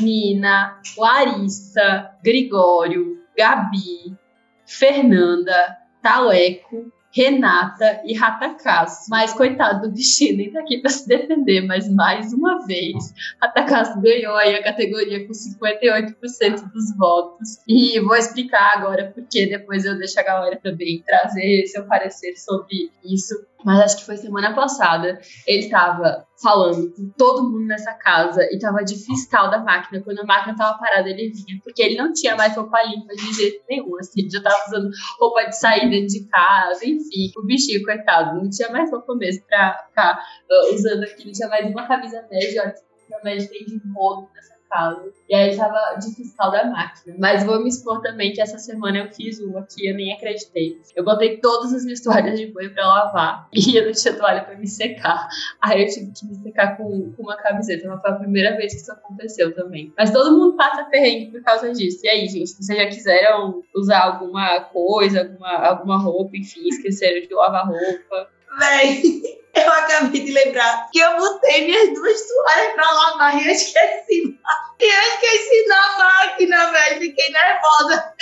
Nina, 0.01 0.81
Larissa, 0.97 2.09
Gregório, 2.23 3.19
Gabi, 3.37 4.17
Fernanda, 4.65 5.77
Taleco, 6.01 6.91
Renata 7.15 8.01
e 8.03 8.13
Ratacasso. 8.13 9.09
Mas 9.09 9.33
coitado 9.33 9.87
do 9.87 9.93
bichinho, 9.93 10.37
nem 10.37 10.51
tá 10.51 10.59
aqui 10.59 10.81
pra 10.81 10.89
se 10.89 11.07
defender, 11.07 11.61
mas 11.65 11.89
mais 11.89 12.33
uma 12.33 12.65
vez, 12.65 13.13
Ratacasso 13.41 14.01
ganhou 14.01 14.35
aí 14.35 14.55
a 14.55 14.63
categoria 14.63 15.25
com 15.25 15.31
58% 15.31 16.71
dos 16.71 16.95
votos. 16.97 17.59
E 17.67 17.99
vou 18.01 18.15
explicar 18.15 18.73
agora 18.75 19.11
porque 19.15 19.45
depois 19.45 19.85
eu 19.85 19.97
deixo 19.97 20.19
a 20.19 20.23
galera 20.23 20.59
também 20.61 21.01
trazer 21.05 21.65
seu 21.67 21.85
parecer 21.85 22.35
sobre 22.35 22.91
isso 23.03 23.33
mas 23.65 23.79
acho 23.79 23.97
que 23.97 24.05
foi 24.05 24.15
semana 24.17 24.53
passada, 24.53 25.19
ele 25.47 25.65
estava 25.65 26.27
falando 26.39 26.93
com 26.93 27.09
todo 27.17 27.49
mundo 27.49 27.65
nessa 27.65 27.93
casa 27.93 28.47
e 28.51 28.59
tava 28.59 28.83
de 28.83 28.95
fiscal 28.95 29.49
da 29.49 29.57
máquina. 29.57 30.03
Quando 30.03 30.19
a 30.19 30.25
máquina 30.25 30.55
tava 30.55 30.77
parada, 30.77 31.09
ele 31.09 31.31
vinha, 31.31 31.59
porque 31.63 31.81
ele 31.81 31.97
não 31.97 32.13
tinha 32.13 32.35
mais 32.35 32.55
roupa 32.55 32.83
limpa 32.83 33.15
de 33.15 33.33
jeito 33.33 33.63
nenhum, 33.67 33.97
assim, 33.97 34.21
ele 34.21 34.29
já 34.29 34.43
tava 34.43 34.63
usando 34.67 34.89
roupa 35.19 35.45
de 35.45 35.89
dentro 35.89 36.07
de 36.07 36.27
casa, 36.27 36.85
enfim, 36.85 37.31
o 37.37 37.43
bichinho, 37.43 37.83
coitado, 37.83 38.35
não 38.39 38.49
tinha 38.49 38.69
mais 38.69 38.91
roupa 38.91 39.15
mesmo 39.15 39.43
pra 39.47 39.85
ficar 39.87 40.19
uh, 40.49 40.75
usando 40.75 41.03
aquilo, 41.03 41.31
tinha 41.31 41.49
mais 41.49 41.65
uma 41.65 41.87
camisa 41.87 42.23
média, 42.29 42.61
olha, 42.63 42.75
a 43.19 43.23
média 43.23 43.49
tem 43.49 43.65
de 43.65 43.81
rodo 43.93 44.29
nessa 44.33 44.54
casa. 44.75 45.09
E 45.29 45.33
aí 45.33 45.51
estava 45.51 45.95
de 45.95 46.13
fiscal 46.13 46.51
da 46.51 46.65
máquina. 46.65 47.15
Mas 47.17 47.43
vou 47.43 47.61
me 47.61 47.69
expor 47.69 48.01
também 48.01 48.33
que 48.33 48.41
essa 48.41 48.57
semana 48.57 48.97
eu 48.97 49.11
fiz 49.11 49.39
uma 49.39 49.63
que 49.63 49.87
eu 49.87 49.95
nem 49.95 50.13
acreditei. 50.13 50.79
Eu 50.95 51.05
botei 51.05 51.37
todas 51.37 51.73
as 51.73 51.83
minhas 51.85 52.01
toalhas 52.03 52.37
de 52.37 52.47
banho 52.47 52.73
para 52.73 52.85
lavar 52.85 53.47
e 53.53 53.77
eu 53.77 53.85
não 53.85 53.93
tinha 53.93 54.13
toalha 54.13 54.43
para 54.43 54.57
me 54.57 54.67
secar. 54.67 55.27
Aí 55.61 55.83
eu 55.83 55.87
tive 55.87 56.11
que 56.11 56.25
me 56.25 56.35
secar 56.35 56.75
com, 56.75 57.13
com 57.13 57.23
uma 57.23 57.37
camiseta. 57.37 57.87
Mas 57.87 58.01
foi 58.01 58.11
a 58.11 58.15
primeira 58.15 58.57
vez 58.57 58.73
que 58.73 58.81
isso 58.81 58.91
aconteceu 58.91 59.55
também. 59.55 59.93
Mas 59.97 60.11
todo 60.11 60.37
mundo 60.37 60.57
passa 60.57 60.83
perrengue 60.85 61.31
por 61.31 61.41
causa 61.41 61.71
disso. 61.71 62.01
E 62.03 62.09
aí, 62.09 62.27
gente, 62.27 62.49
vocês 62.49 62.77
já 62.77 62.85
quiseram 62.87 63.63
usar 63.73 64.03
alguma 64.03 64.59
coisa, 64.61 65.21
alguma, 65.21 65.51
alguma 65.67 65.97
roupa, 65.97 66.35
enfim, 66.35 66.67
esqueceram 66.67 67.25
de 67.25 67.33
lavar 67.33 67.67
roupa? 67.67 68.29
Véi, 68.59 69.21
eu 69.55 69.71
acabei 69.71 70.23
de 70.23 70.31
lembrar 70.31 70.89
que 70.91 70.99
eu 70.99 71.17
botei 71.17 71.65
minhas 71.65 71.93
duas 71.93 72.21
toalhas 72.27 72.73
pra 72.73 72.91
lavar 72.91 73.41
e 73.41 73.47
eu 73.47 73.51
esqueci. 73.51 74.39
E 74.79 74.83
eu 74.83 75.01
esqueci 75.01 75.67
na 75.67 75.97
máquina, 75.97 76.71
velho. 76.71 76.99
Fiquei 76.99 77.31
nervosa. 77.31 78.13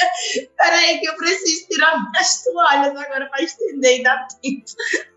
Peraí, 0.57 0.99
que 0.99 1.07
eu 1.07 1.15
preciso 1.15 1.67
tirar 1.67 2.11
minhas 2.11 2.43
toalhas 2.43 2.95
agora 2.95 3.29
pra 3.29 3.43
estender 3.43 3.99
e 3.99 4.03
dar 4.03 4.27
tempo 4.41 4.63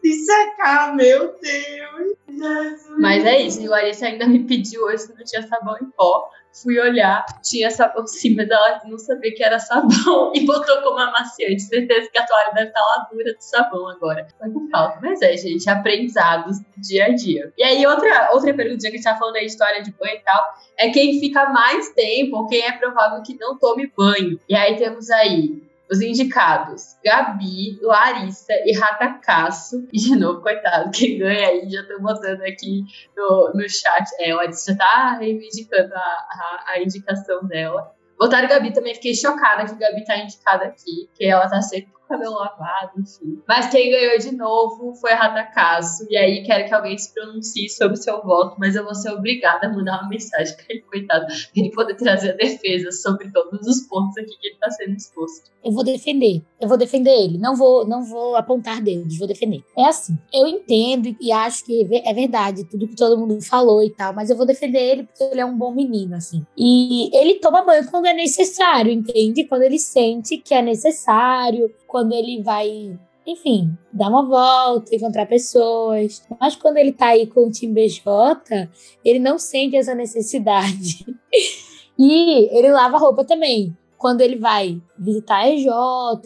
de 0.02 0.24
secar, 0.24 0.94
meu 0.94 1.38
Deus. 1.40 2.16
Jesus. 2.36 2.98
Mas 2.98 3.24
é 3.24 3.40
isso, 3.40 3.60
e 3.62 3.68
o 3.68 3.70
Larissa 3.70 4.06
ainda 4.06 4.26
me 4.26 4.44
pediu 4.44 4.82
hoje 4.84 5.04
se 5.04 5.14
não 5.14 5.24
tinha 5.24 5.46
sabão 5.46 5.76
em 5.80 5.90
pó. 5.90 6.30
Fui 6.62 6.78
olhar, 6.78 7.24
tinha 7.42 7.70
sabão 7.70 8.06
sim, 8.06 8.34
mas 8.34 8.48
ela 8.48 8.80
não 8.86 8.98
sabia 8.98 9.34
que 9.34 9.42
era 9.42 9.58
sabão 9.58 10.32
e 10.34 10.46
botou 10.46 10.80
como 10.82 10.98
amaciante. 10.98 11.62
Certeza 11.62 12.08
que 12.10 12.18
a 12.18 12.26
toalha 12.26 12.52
deve 12.54 12.68
estar 12.68 12.80
lá 12.80 13.08
dura 13.10 13.34
de 13.34 13.44
sabão 13.44 13.88
agora. 13.88 14.26
Foi 14.38 14.50
com 14.50 14.68
falta. 14.70 14.98
Mas 15.02 15.20
é, 15.20 15.36
gente, 15.36 15.68
aprendizados 15.68 16.58
do 16.60 16.80
dia 16.80 17.06
a 17.06 17.14
dia. 17.14 17.52
E 17.58 17.62
aí, 17.62 17.86
outra, 17.86 18.30
outra 18.32 18.54
pergunta 18.54 18.80
que 18.80 18.88
a 18.88 18.90
gente 18.90 19.02
tá 19.02 19.16
falando 19.16 19.36
aí 19.36 19.46
de 19.46 19.52
história 19.52 19.82
de 19.82 19.92
banho 19.92 20.16
e 20.16 20.20
tal, 20.20 20.54
é 20.78 20.90
quem 20.90 21.20
fica 21.20 21.50
mais 21.50 21.90
tempo 21.90 22.36
ou 22.36 22.46
quem 22.46 22.64
é 22.64 22.72
provável 22.72 23.22
que 23.22 23.36
não 23.38 23.58
tome 23.58 23.92
banho. 23.96 24.40
E 24.48 24.54
aí 24.54 24.76
temos 24.76 25.10
aí 25.10 25.65
os 25.90 26.00
indicados: 26.00 26.96
Gabi, 27.04 27.78
Larissa 27.82 28.52
e 28.64 28.72
Ratacasso. 28.76 29.86
E 29.92 29.98
de 29.98 30.16
novo, 30.16 30.40
coitado, 30.40 30.90
quem 30.90 31.18
ganha 31.18 31.48
aí, 31.48 31.70
já 31.70 31.84
tô 31.86 32.00
botando 32.00 32.42
aqui 32.42 32.84
no, 33.16 33.52
no 33.54 33.68
chat. 33.68 34.04
É, 34.20 34.34
Larissa 34.34 34.72
já 34.72 34.78
tá 34.78 35.16
reivindicando 35.18 35.94
a, 35.94 35.98
a, 35.98 36.64
a 36.68 36.82
indicação 36.82 37.44
dela. 37.46 37.94
Botaram 38.18 38.48
Gabi 38.48 38.72
também, 38.72 38.94
fiquei 38.94 39.14
chocada 39.14 39.66
que 39.66 39.74
Gabi 39.74 40.04
tá 40.04 40.16
indicada 40.16 40.64
aqui, 40.64 41.08
que 41.14 41.26
ela 41.26 41.48
tá 41.48 41.60
sempre 41.60 41.92
cabelo 42.08 42.34
lavado, 42.34 42.92
enfim. 42.98 43.40
Mas 43.46 43.70
quem 43.70 43.90
ganhou 43.90 44.18
de 44.18 44.34
novo 44.34 44.94
foi 44.94 45.12
a 45.12 45.16
Ratacaso. 45.16 46.06
E 46.08 46.16
aí 46.16 46.44
quero 46.44 46.68
que 46.68 46.74
alguém 46.74 46.96
se 46.96 47.12
pronuncie 47.12 47.68
sobre 47.68 47.94
o 47.94 48.02
seu 48.02 48.22
voto, 48.22 48.56
mas 48.58 48.76
eu 48.76 48.84
vou 48.84 48.94
ser 48.94 49.10
obrigada 49.10 49.66
a 49.66 49.72
mandar 49.72 50.00
uma 50.00 50.08
mensagem 50.08 50.54
para 50.56 50.66
ele, 50.68 50.82
coitado, 50.82 51.26
pra 51.26 51.36
ele 51.56 51.70
poder 51.70 51.94
trazer 51.94 52.30
a 52.30 52.36
defesa 52.36 52.90
sobre 52.92 53.30
todos 53.30 53.66
os 53.66 53.86
pontos 53.86 54.16
aqui 54.16 54.36
que 54.38 54.46
ele 54.48 54.54
está 54.54 54.70
sendo 54.70 54.96
exposto. 54.96 55.50
Eu 55.64 55.72
vou 55.72 55.82
defender. 55.82 56.42
Eu 56.60 56.68
vou 56.68 56.78
defender 56.78 57.10
ele. 57.10 57.38
Não 57.38 57.56
vou, 57.56 57.86
não 57.86 58.04
vou 58.04 58.36
apontar 58.36 58.80
dedos, 58.80 59.18
vou 59.18 59.26
defender. 59.26 59.64
É 59.76 59.86
assim. 59.86 60.16
Eu 60.32 60.46
entendo 60.46 61.16
e 61.20 61.32
acho 61.32 61.64
que 61.64 61.88
é 62.04 62.14
verdade 62.14 62.64
tudo 62.64 62.86
que 62.86 62.94
todo 62.94 63.18
mundo 63.18 63.40
falou 63.42 63.82
e 63.82 63.90
tal, 63.90 64.14
mas 64.14 64.30
eu 64.30 64.36
vou 64.36 64.46
defender 64.46 64.78
ele 64.78 65.02
porque 65.04 65.24
ele 65.24 65.40
é 65.40 65.44
um 65.44 65.56
bom 65.56 65.72
menino, 65.72 66.14
assim. 66.14 66.46
E 66.56 67.10
ele 67.16 67.40
toma 67.40 67.64
banho 67.64 67.90
quando 67.90 68.06
é 68.06 68.14
necessário, 68.14 68.92
entende? 68.92 69.44
Quando 69.44 69.62
ele 69.62 69.78
sente 69.78 70.38
que 70.38 70.54
é 70.54 70.62
necessário, 70.62 71.68
quando 71.86 72.12
ele 72.12 72.42
vai, 72.42 72.98
enfim, 73.26 73.76
dar 73.92 74.08
uma 74.08 74.24
volta, 74.24 74.94
encontrar 74.94 75.26
pessoas. 75.26 76.22
Mas 76.40 76.56
quando 76.56 76.76
ele 76.76 76.92
tá 76.92 77.08
aí 77.08 77.26
com 77.26 77.46
o 77.46 77.50
time 77.50 77.72
BJ, 77.72 78.68
ele 79.04 79.18
não 79.18 79.38
sente 79.38 79.76
essa 79.76 79.94
necessidade. 79.94 81.06
e 81.98 82.48
ele 82.56 82.70
lava 82.70 82.98
roupa 82.98 83.24
também. 83.24 83.76
Quando 83.98 84.20
ele 84.20 84.36
vai 84.36 84.78
visitar 84.98 85.36
a 85.36 85.48
EJ 85.48 85.66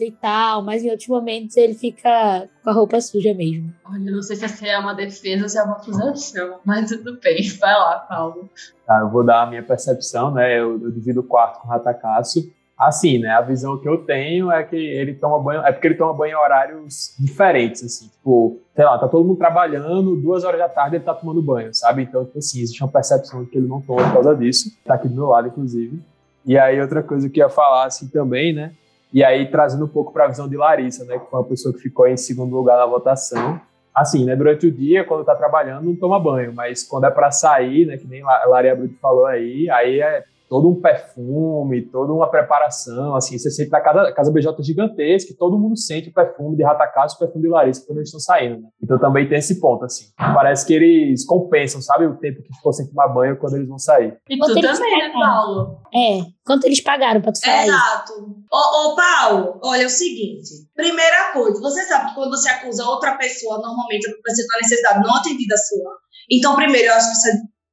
e 0.01 0.11
tal, 0.11 0.61
mas 0.61 0.83
em 0.83 0.89
outros 0.89 1.07
momentos 1.07 1.55
ele 1.55 1.73
fica 1.73 2.49
com 2.61 2.69
a 2.69 2.73
roupa 2.73 2.99
suja 2.99 3.33
mesmo. 3.33 3.73
Olha, 3.85 4.09
eu 4.09 4.15
não 4.15 4.21
sei 4.21 4.35
se 4.35 4.43
essa 4.43 4.67
é 4.67 4.77
uma 4.77 4.93
defesa 4.93 5.43
ou 5.43 5.49
se 5.49 5.57
é 5.57 5.63
uma 5.63 5.77
acusação, 5.77 6.59
mas 6.65 6.89
tudo 6.89 7.17
bem. 7.21 7.47
Vai 7.59 7.73
lá, 7.73 7.99
Paulo. 7.99 8.49
Tá, 8.85 8.99
eu 8.99 9.09
vou 9.09 9.23
dar 9.23 9.43
a 9.43 9.45
minha 9.45 9.63
percepção, 9.63 10.33
né? 10.33 10.59
Eu, 10.59 10.81
eu 10.83 10.91
divido 10.91 11.21
o 11.21 11.23
quarto 11.23 11.61
com 11.61 11.67
o 11.67 11.71
Ratacasso 11.71 12.51
assim, 12.81 13.19
né? 13.19 13.29
A 13.29 13.41
visão 13.41 13.77
que 13.77 13.87
eu 13.87 13.99
tenho 13.99 14.51
é 14.51 14.63
que 14.63 14.75
ele 14.75 15.13
toma 15.13 15.39
banho, 15.39 15.61
é 15.61 15.71
porque 15.71 15.87
ele 15.87 15.95
toma 15.95 16.13
banho 16.13 16.31
em 16.31 16.35
horários 16.35 17.15
diferentes, 17.19 17.83
assim, 17.83 18.07
tipo, 18.07 18.59
sei 18.75 18.83
lá, 18.83 18.97
tá 18.97 19.07
todo 19.07 19.25
mundo 19.25 19.37
trabalhando, 19.37 20.15
duas 20.15 20.43
horas 20.43 20.59
da 20.59 20.67
tarde 20.67 20.95
ele 20.95 21.03
tá 21.03 21.13
tomando 21.13 21.41
banho, 21.41 21.73
sabe? 21.73 22.01
Então, 22.01 22.25
tipo 22.25 22.39
assim, 22.39 22.59
existe 22.59 22.83
uma 22.83 22.91
percepção 22.91 23.43
de 23.43 23.51
que 23.51 23.57
ele 23.57 23.67
não 23.67 23.81
toma 23.81 24.03
por 24.03 24.13
causa 24.13 24.35
disso, 24.35 24.71
tá 24.83 24.95
aqui 24.95 25.07
do 25.07 25.13
meu 25.13 25.27
lado, 25.27 25.47
inclusive. 25.47 26.01
E 26.43 26.57
aí, 26.57 26.81
outra 26.81 27.03
coisa 27.03 27.29
que 27.29 27.39
eu 27.39 27.45
ia 27.45 27.49
falar, 27.49 27.85
assim, 27.85 28.07
também, 28.07 28.51
né? 28.51 28.71
E 29.13 29.23
aí, 29.23 29.45
trazendo 29.51 29.85
um 29.85 29.89
pouco 29.89 30.11
para 30.11 30.25
a 30.25 30.27
visão 30.27 30.49
de 30.49 30.57
Larissa, 30.57 31.05
né? 31.05 31.19
Que 31.19 31.29
foi 31.29 31.39
uma 31.39 31.45
pessoa 31.45 31.73
que 31.73 31.81
ficou 31.81 32.07
em 32.07 32.17
segundo 32.17 32.55
lugar 32.55 32.77
na 32.77 32.85
votação. 32.87 33.61
assim, 33.93 34.25
né, 34.25 34.35
durante 34.35 34.65
o 34.65 34.71
dia, 34.71 35.03
quando 35.03 35.25
tá 35.25 35.35
trabalhando, 35.35 35.85
não 35.85 35.95
toma 35.95 36.19
banho, 36.19 36.53
mas 36.53 36.83
quando 36.83 37.05
é 37.05 37.11
para 37.11 37.29
sair, 37.29 37.85
né, 37.85 37.97
que 37.97 38.07
nem 38.07 38.23
a 38.23 38.45
Laria 38.47 38.75
Bruto 38.75 38.95
falou 39.01 39.25
aí, 39.25 39.69
aí 39.69 39.99
é 39.99 40.23
todo 40.51 40.69
um 40.69 40.81
perfume, 40.81 41.89
toda 41.89 42.11
uma 42.11 42.29
preparação, 42.29 43.15
assim, 43.15 43.39
você 43.39 43.49
sente 43.49 43.71
na 43.71 43.79
casa, 43.79 44.01
a 44.01 44.13
casa 44.13 44.33
BJ 44.33 44.53
gigantesca, 44.61 45.31
e 45.31 45.37
todo 45.37 45.57
mundo 45.57 45.77
sente 45.77 46.09
o 46.09 46.13
perfume 46.13 46.57
de 46.57 46.63
Ratacás 46.63 47.13
e 47.13 47.15
o 47.15 47.19
perfume 47.19 47.43
de 47.45 47.49
Larissa 47.49 47.85
quando 47.87 47.99
eles 47.99 48.09
estão 48.09 48.19
saindo, 48.19 48.61
né? 48.61 48.67
Então 48.83 48.99
também 48.99 49.29
tem 49.29 49.37
esse 49.37 49.61
ponto, 49.61 49.85
assim. 49.85 50.07
Parece 50.17 50.65
que 50.67 50.73
eles 50.73 51.25
compensam, 51.25 51.81
sabe, 51.81 52.05
o 52.05 52.17
tempo 52.17 52.43
que 52.43 52.53
ficou 52.53 52.73
sem 52.73 52.85
tomar 52.85 53.07
banho 53.07 53.39
quando 53.39 53.55
eles 53.55 53.69
vão 53.69 53.79
sair. 53.79 54.17
E 54.29 54.37
Quanto 54.37 54.55
tu 54.55 54.61
também, 54.61 54.97
né? 54.97 55.13
Paulo? 55.13 55.77
É, 55.95 56.19
quanto 56.45 56.65
eles 56.65 56.81
pagaram 56.81 57.21
pra 57.21 57.31
tu 57.31 57.39
falar 57.39 57.63
isso? 57.63 57.73
Exato. 57.73 58.13
Ô, 58.51 58.91
ô, 58.91 58.95
Paulo, 58.97 59.59
olha 59.63 59.83
é 59.83 59.85
o 59.85 59.89
seguinte. 59.89 60.49
Primeira 60.75 61.31
coisa, 61.31 61.61
você 61.61 61.85
sabe 61.85 62.09
que 62.09 62.15
quando 62.15 62.31
você 62.31 62.49
acusa 62.49 62.83
outra 62.83 63.17
pessoa, 63.17 63.57
normalmente 63.59 64.05
você 64.05 64.45
tem 64.45 64.55
uma 64.57 64.61
necessidade 64.61 65.01
não 65.01 65.15
atendida 65.15 65.55
sua. 65.55 65.95
Então, 66.29 66.55
primeiro, 66.57 66.89
eu 66.89 66.93
acho 66.93 67.09
que 67.09 67.15
você 67.15 67.31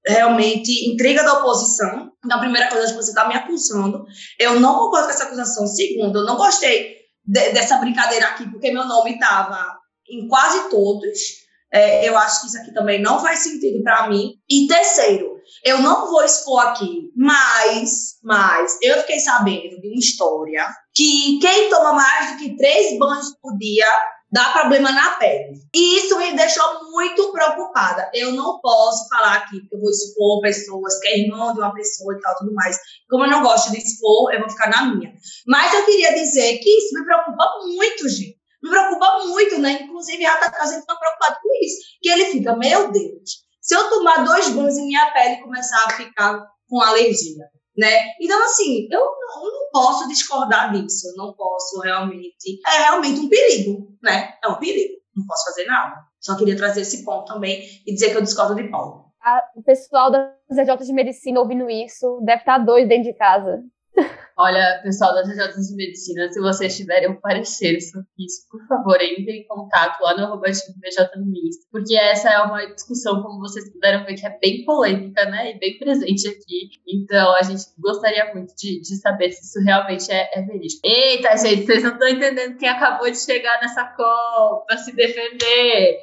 realmente 0.09 0.91
intriga 0.91 1.23
da 1.23 1.35
oposição. 1.35 2.11
Então, 2.25 2.39
a 2.39 2.41
primeira 2.41 2.69
coisa, 2.69 2.89
que 2.89 2.95
você 2.97 3.11
está 3.11 3.29
me 3.29 3.35
acusando. 3.35 4.05
Eu 4.39 4.59
não 4.59 4.75
concordo 4.75 5.07
com 5.07 5.13
essa 5.13 5.25
acusação. 5.25 5.67
Segundo, 5.67 6.21
eu 6.21 6.25
não 6.25 6.37
gostei 6.37 6.97
de- 7.25 7.51
dessa 7.51 7.77
brincadeira 7.79 8.27
aqui, 8.29 8.51
porque 8.51 8.71
meu 8.71 8.85
nome 8.87 9.15
estava 9.15 9.79
em 10.11 10.27
quase 10.27 10.69
todos. 10.71 11.19
É, 11.73 12.09
eu 12.09 12.17
acho 12.17 12.41
que 12.41 12.47
isso 12.47 12.59
aqui 12.59 12.73
também 12.73 13.01
não 13.01 13.21
faz 13.21 13.41
sentido 13.41 13.83
para 13.83 14.09
mim. 14.09 14.33
E 14.49 14.67
terceiro, 14.67 15.37
eu 15.65 15.83
não 15.83 16.11
vou 16.11 16.25
expor 16.25 16.61
aqui, 16.61 17.11
mas, 17.15 18.15
mas 18.23 18.79
eu 18.83 18.99
fiquei 19.01 19.19
sabendo 19.21 19.81
de 19.81 19.89
uma 19.89 19.99
história 19.99 20.67
que 20.95 21.39
quem 21.41 21.69
toma 21.69 21.93
mais 21.93 22.33
do 22.33 22.39
que 22.39 22.57
três 22.57 22.99
banhos 22.99 23.35
por 23.43 23.57
dia 23.59 23.87
dá 24.31 24.53
problema 24.53 24.93
na 24.93 25.13
pele. 25.13 25.55
E 25.75 25.99
isso 25.99 26.19
me 26.19 26.35
deixou 26.37 26.91
muito 26.91 27.33
preocupada. 27.33 28.11
Eu 28.15 28.33
não 28.33 28.61
posso 28.61 29.09
falar 29.09 29.35
aqui, 29.37 29.61
porque 29.61 29.77
eu 29.77 29.81
vou 29.81 29.91
expor 29.91 30.41
pessoas, 30.41 30.99
que 31.01 31.09
é 31.09 31.19
irmão 31.21 31.53
de 31.53 31.61
uma 31.61 31.73
pessoa 31.73 32.15
e 32.15 32.21
tal, 32.21 32.37
tudo 32.37 32.55
mais. 32.55 32.79
Como 33.09 33.25
eu 33.25 33.31
não 33.31 33.43
gosto 33.43 33.71
de 33.71 33.79
expor, 33.79 34.33
eu 34.33 34.41
vou 34.41 34.51
ficar 34.51 34.71
na 34.71 34.95
minha. 34.95 35.13
Mas 35.47 35.73
eu 35.75 35.85
queria 35.85 36.15
dizer 36.15 36.59
que 36.59 36.69
isso 36.69 36.95
me 36.95 37.05
preocupa 37.05 37.45
muito, 37.67 38.09
gente. 38.09 38.39
Me 38.63 38.71
preocupa 38.71 39.27
muito, 39.27 39.59
né? 39.59 39.73
Inclusive, 39.83 40.27
a 40.27 40.51
casa 40.51 40.81
fica 40.81 40.97
preocupado 40.97 41.39
com 41.43 41.65
isso. 41.65 41.77
Que 42.03 42.11
ele 42.11 42.25
fica, 42.27 42.57
meu 42.57 42.91
Deus, 42.91 43.49
se 43.61 43.75
eu 43.75 43.89
tomar 43.89 44.25
dois 44.25 44.49
banhos 44.49 44.77
e 44.77 44.83
minha 44.83 45.11
pele 45.13 45.43
começar 45.43 45.85
a 45.85 45.91
ficar 45.91 46.45
com 46.69 46.81
alergia, 46.83 47.45
né? 47.79 47.89
Então, 48.21 48.43
assim, 48.45 48.89
eu 48.91 49.01
não, 49.01 49.45
não 49.45 49.71
posso 49.73 50.09
discordar 50.09 50.73
disso. 50.73 51.09
Eu 51.09 51.17
não 51.17 51.33
posso 51.33 51.81
realmente. 51.81 52.61
É 52.67 52.79
realmente 52.83 53.21
um 53.21 53.29
perigo, 53.29 53.97
né? 54.03 54.35
É 54.45 54.49
um 54.49 54.57
perigo. 54.57 54.95
Não 55.17 55.25
posso 55.27 55.45
fazer 55.47 55.65
nada. 55.65 55.97
Só 56.21 56.37
queria 56.37 56.57
trazer 56.57 56.81
esse 56.83 57.05
ponto 57.05 57.33
também 57.33 57.63
e 57.87 57.95
dizer 57.95 58.11
que 58.11 58.17
eu 58.17 58.23
discordo 58.23 58.55
de 58.55 58.69
Paulo. 58.69 59.07
A- 59.23 59.45
o 59.57 59.63
pessoal 59.63 60.11
das 60.11 60.59
EJ 60.59 60.77
de 60.85 60.93
medicina 60.93 61.41
ouvindo 61.41 61.71
isso 61.71 62.21
deve 62.25 62.41
estar 62.43 62.59
doido 62.59 62.89
dentro 62.89 63.05
de 63.13 63.19
casa. 63.19 63.63
Olha, 64.41 64.81
pessoal 64.85 65.15
das 65.15 65.29
EJs 65.29 65.67
de 65.67 65.75
Medicina, 65.75 66.31
se 66.31 66.39
vocês 66.41 66.77
tiverem 66.77 67.11
um 67.11 67.21
parecer 67.21 67.81
sobre 67.81 68.07
isso, 68.21 68.47
por 68.49 68.65
favor, 68.69 68.95
entrem 69.03 69.41
em 69.41 69.47
contato 69.49 70.01
lá 70.01 70.17
no 70.17 70.27
arroba 70.27 70.43
BJ 70.43 71.09
no 71.17 71.37
Insta, 71.37 71.67
porque 71.73 71.97
essa 71.97 72.31
é 72.31 72.39
uma 72.43 72.65
discussão, 72.67 73.21
como 73.21 73.41
vocês 73.41 73.69
puderam 73.73 74.05
ver, 74.05 74.15
que 74.15 74.25
é 74.25 74.39
bem 74.39 74.65
polêmica, 74.65 75.25
né, 75.25 75.51
e 75.51 75.59
bem 75.59 75.77
presente 75.81 76.29
aqui. 76.29 76.69
Então, 76.87 77.35
a 77.35 77.43
gente 77.43 77.65
gostaria 77.81 78.33
muito 78.33 78.55
de, 78.57 78.81
de 78.81 78.97
saber 79.01 79.33
se 79.33 79.45
isso 79.45 79.65
realmente 79.65 80.09
é, 80.13 80.31
é 80.33 80.43
verídico. 80.43 80.83
Eita, 80.85 81.37
gente, 81.37 81.67
vocês 81.67 81.83
não 81.83 81.95
estão 81.95 82.09
entendendo 82.09 82.57
quem 82.59 82.69
acabou 82.69 83.11
de 83.11 83.19
chegar 83.19 83.61
nessa 83.61 83.87
call 83.87 84.65
pra 84.67 84.77
se 84.77 84.95
defender. 84.95 85.99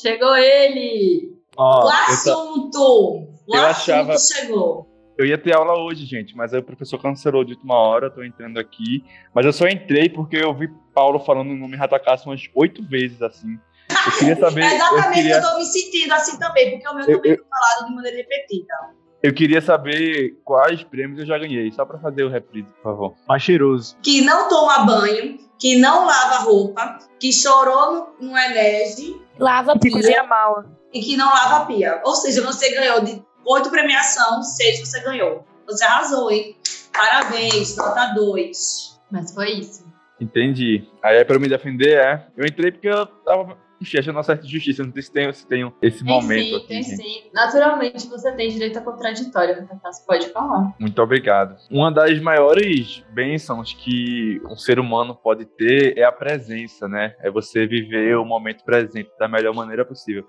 Chegou 0.00 0.36
ele! 0.36 1.36
Ó, 1.56 1.86
o 1.86 1.88
assunto! 1.88 3.26
O 3.48 3.56
eu 3.56 3.66
assunto 3.66 3.90
achava- 3.90 4.16
chegou. 4.16 4.89
Eu 5.20 5.26
ia 5.26 5.38
ter 5.38 5.54
aula 5.54 5.78
hoje, 5.78 6.04
gente, 6.06 6.36
mas 6.36 6.52
aí 6.54 6.60
o 6.60 6.62
professor 6.62 6.98
cancelou 7.00 7.44
de 7.44 7.52
última 7.54 7.74
hora, 7.74 8.10
tô 8.10 8.22
entrando 8.22 8.58
aqui. 8.58 9.04
Mas 9.34 9.44
eu 9.46 9.52
só 9.52 9.66
entrei 9.68 10.08
porque 10.08 10.36
eu 10.36 10.54
vi 10.54 10.68
Paulo 10.94 11.20
falando 11.20 11.50
o 11.50 11.56
nome 11.56 11.76
Ratacassa 11.76 12.28
umas 12.28 12.42
oito 12.54 12.82
vezes, 12.88 13.20
assim. 13.22 13.58
Eu 14.06 14.12
queria 14.18 14.36
saber. 14.40 14.62
É 14.62 14.66
eu, 14.70 14.74
exatamente 14.76 15.14
queria, 15.14 15.36
eu 15.36 15.42
tô 15.42 15.58
me 15.58 15.64
sentindo 15.64 16.12
assim 16.14 16.38
também, 16.38 16.70
porque 16.72 16.88
o 16.88 16.94
meu 16.94 17.06
Eu- 17.08 17.16
também 17.16 17.32
eu- 17.32 17.38
foi 17.38 17.46
falado 17.48 17.88
de 17.88 17.94
maneira 17.94 18.16
repetida. 18.16 18.74
eu 19.22 19.34
queria 19.34 19.60
saber 19.60 20.40
quais 20.44 20.82
prêmios 20.84 21.18
eu 21.20 21.26
já 21.26 21.36
ganhei, 21.38 21.70
só 21.72 21.84
pra 21.84 21.98
fazer 21.98 22.24
o 22.24 22.30
reprise, 22.30 22.68
por 22.76 22.82
favor. 22.82 23.14
Mais 23.28 23.42
cheiroso. 23.42 23.96
Que 24.02 24.22
não 24.22 24.48
toma 24.48 24.84
banho, 24.86 25.38
que 25.58 25.76
não 25.76 26.06
lava 26.06 26.38
roupa, 26.44 26.98
que 27.18 27.32
chorou 27.32 28.14
no, 28.20 28.28
no 28.30 28.38
Enege 28.38 29.20
Lava 29.38 29.72
Que 29.74 29.80
pia. 29.88 29.92
cozinha 29.92 30.22
mal. 30.24 30.64
e 30.92 31.00
que 31.00 31.16
não 31.16 31.28
lava 31.28 31.66
pia. 31.66 32.00
Ou 32.04 32.14
seja, 32.14 32.42
você 32.42 32.70
ganhou 32.74 33.00
de 33.04 33.22
oito 33.46 33.70
premiações, 33.70 34.56
seis 34.56 34.80
você 34.80 35.00
ganhou. 35.02 35.44
Você 35.66 35.84
arrasou, 35.84 36.30
hein? 36.30 36.56
Parabéns, 36.92 37.76
nota 37.76 38.12
dois. 38.14 39.00
Mas 39.10 39.32
foi 39.34 39.50
isso. 39.52 39.84
Entendi. 40.20 40.86
Aí 41.02 41.16
é 41.16 41.24
pra 41.24 41.36
eu 41.36 41.40
me 41.40 41.48
defender, 41.48 41.96
é. 41.98 42.26
Eu 42.36 42.44
entrei 42.44 42.70
porque 42.72 42.88
eu 42.88 43.06
tava 43.06 43.56
achando 43.82 44.16
uma 44.16 44.22
certa 44.22 44.44
injustiça. 44.44 44.84
Não 44.84 44.92
sei 44.92 45.02
se 45.02 45.10
tem, 45.12 45.32
se 45.32 45.46
tem 45.46 45.72
esse 45.80 46.04
Tem 46.04 46.06
momento 46.06 46.44
sim, 46.44 46.56
aqui. 46.56 46.66
tem 46.68 46.82
gente. 46.82 46.96
sim. 46.96 47.22
Naturalmente, 47.32 48.06
você 48.08 48.30
tem 48.32 48.50
direito 48.50 48.78
a 48.78 48.82
contraditório, 48.82 49.66
Você 49.82 50.04
pode 50.06 50.28
falar. 50.28 50.74
Muito 50.78 51.00
obrigado. 51.00 51.56
Uma 51.70 51.90
das 51.90 52.20
maiores 52.20 53.02
bênçãos 53.14 53.72
que 53.72 54.40
um 54.50 54.56
ser 54.56 54.78
humano 54.78 55.14
pode 55.14 55.46
ter 55.46 55.96
é 55.96 56.04
a 56.04 56.12
presença, 56.12 56.86
né? 56.86 57.14
É 57.20 57.30
você 57.30 57.66
viver 57.66 58.16
o 58.18 58.24
momento 58.24 58.62
presente 58.64 59.10
da 59.18 59.26
melhor 59.26 59.54
maneira 59.54 59.84
possível. 59.84 60.26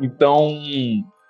Então, 0.00 0.46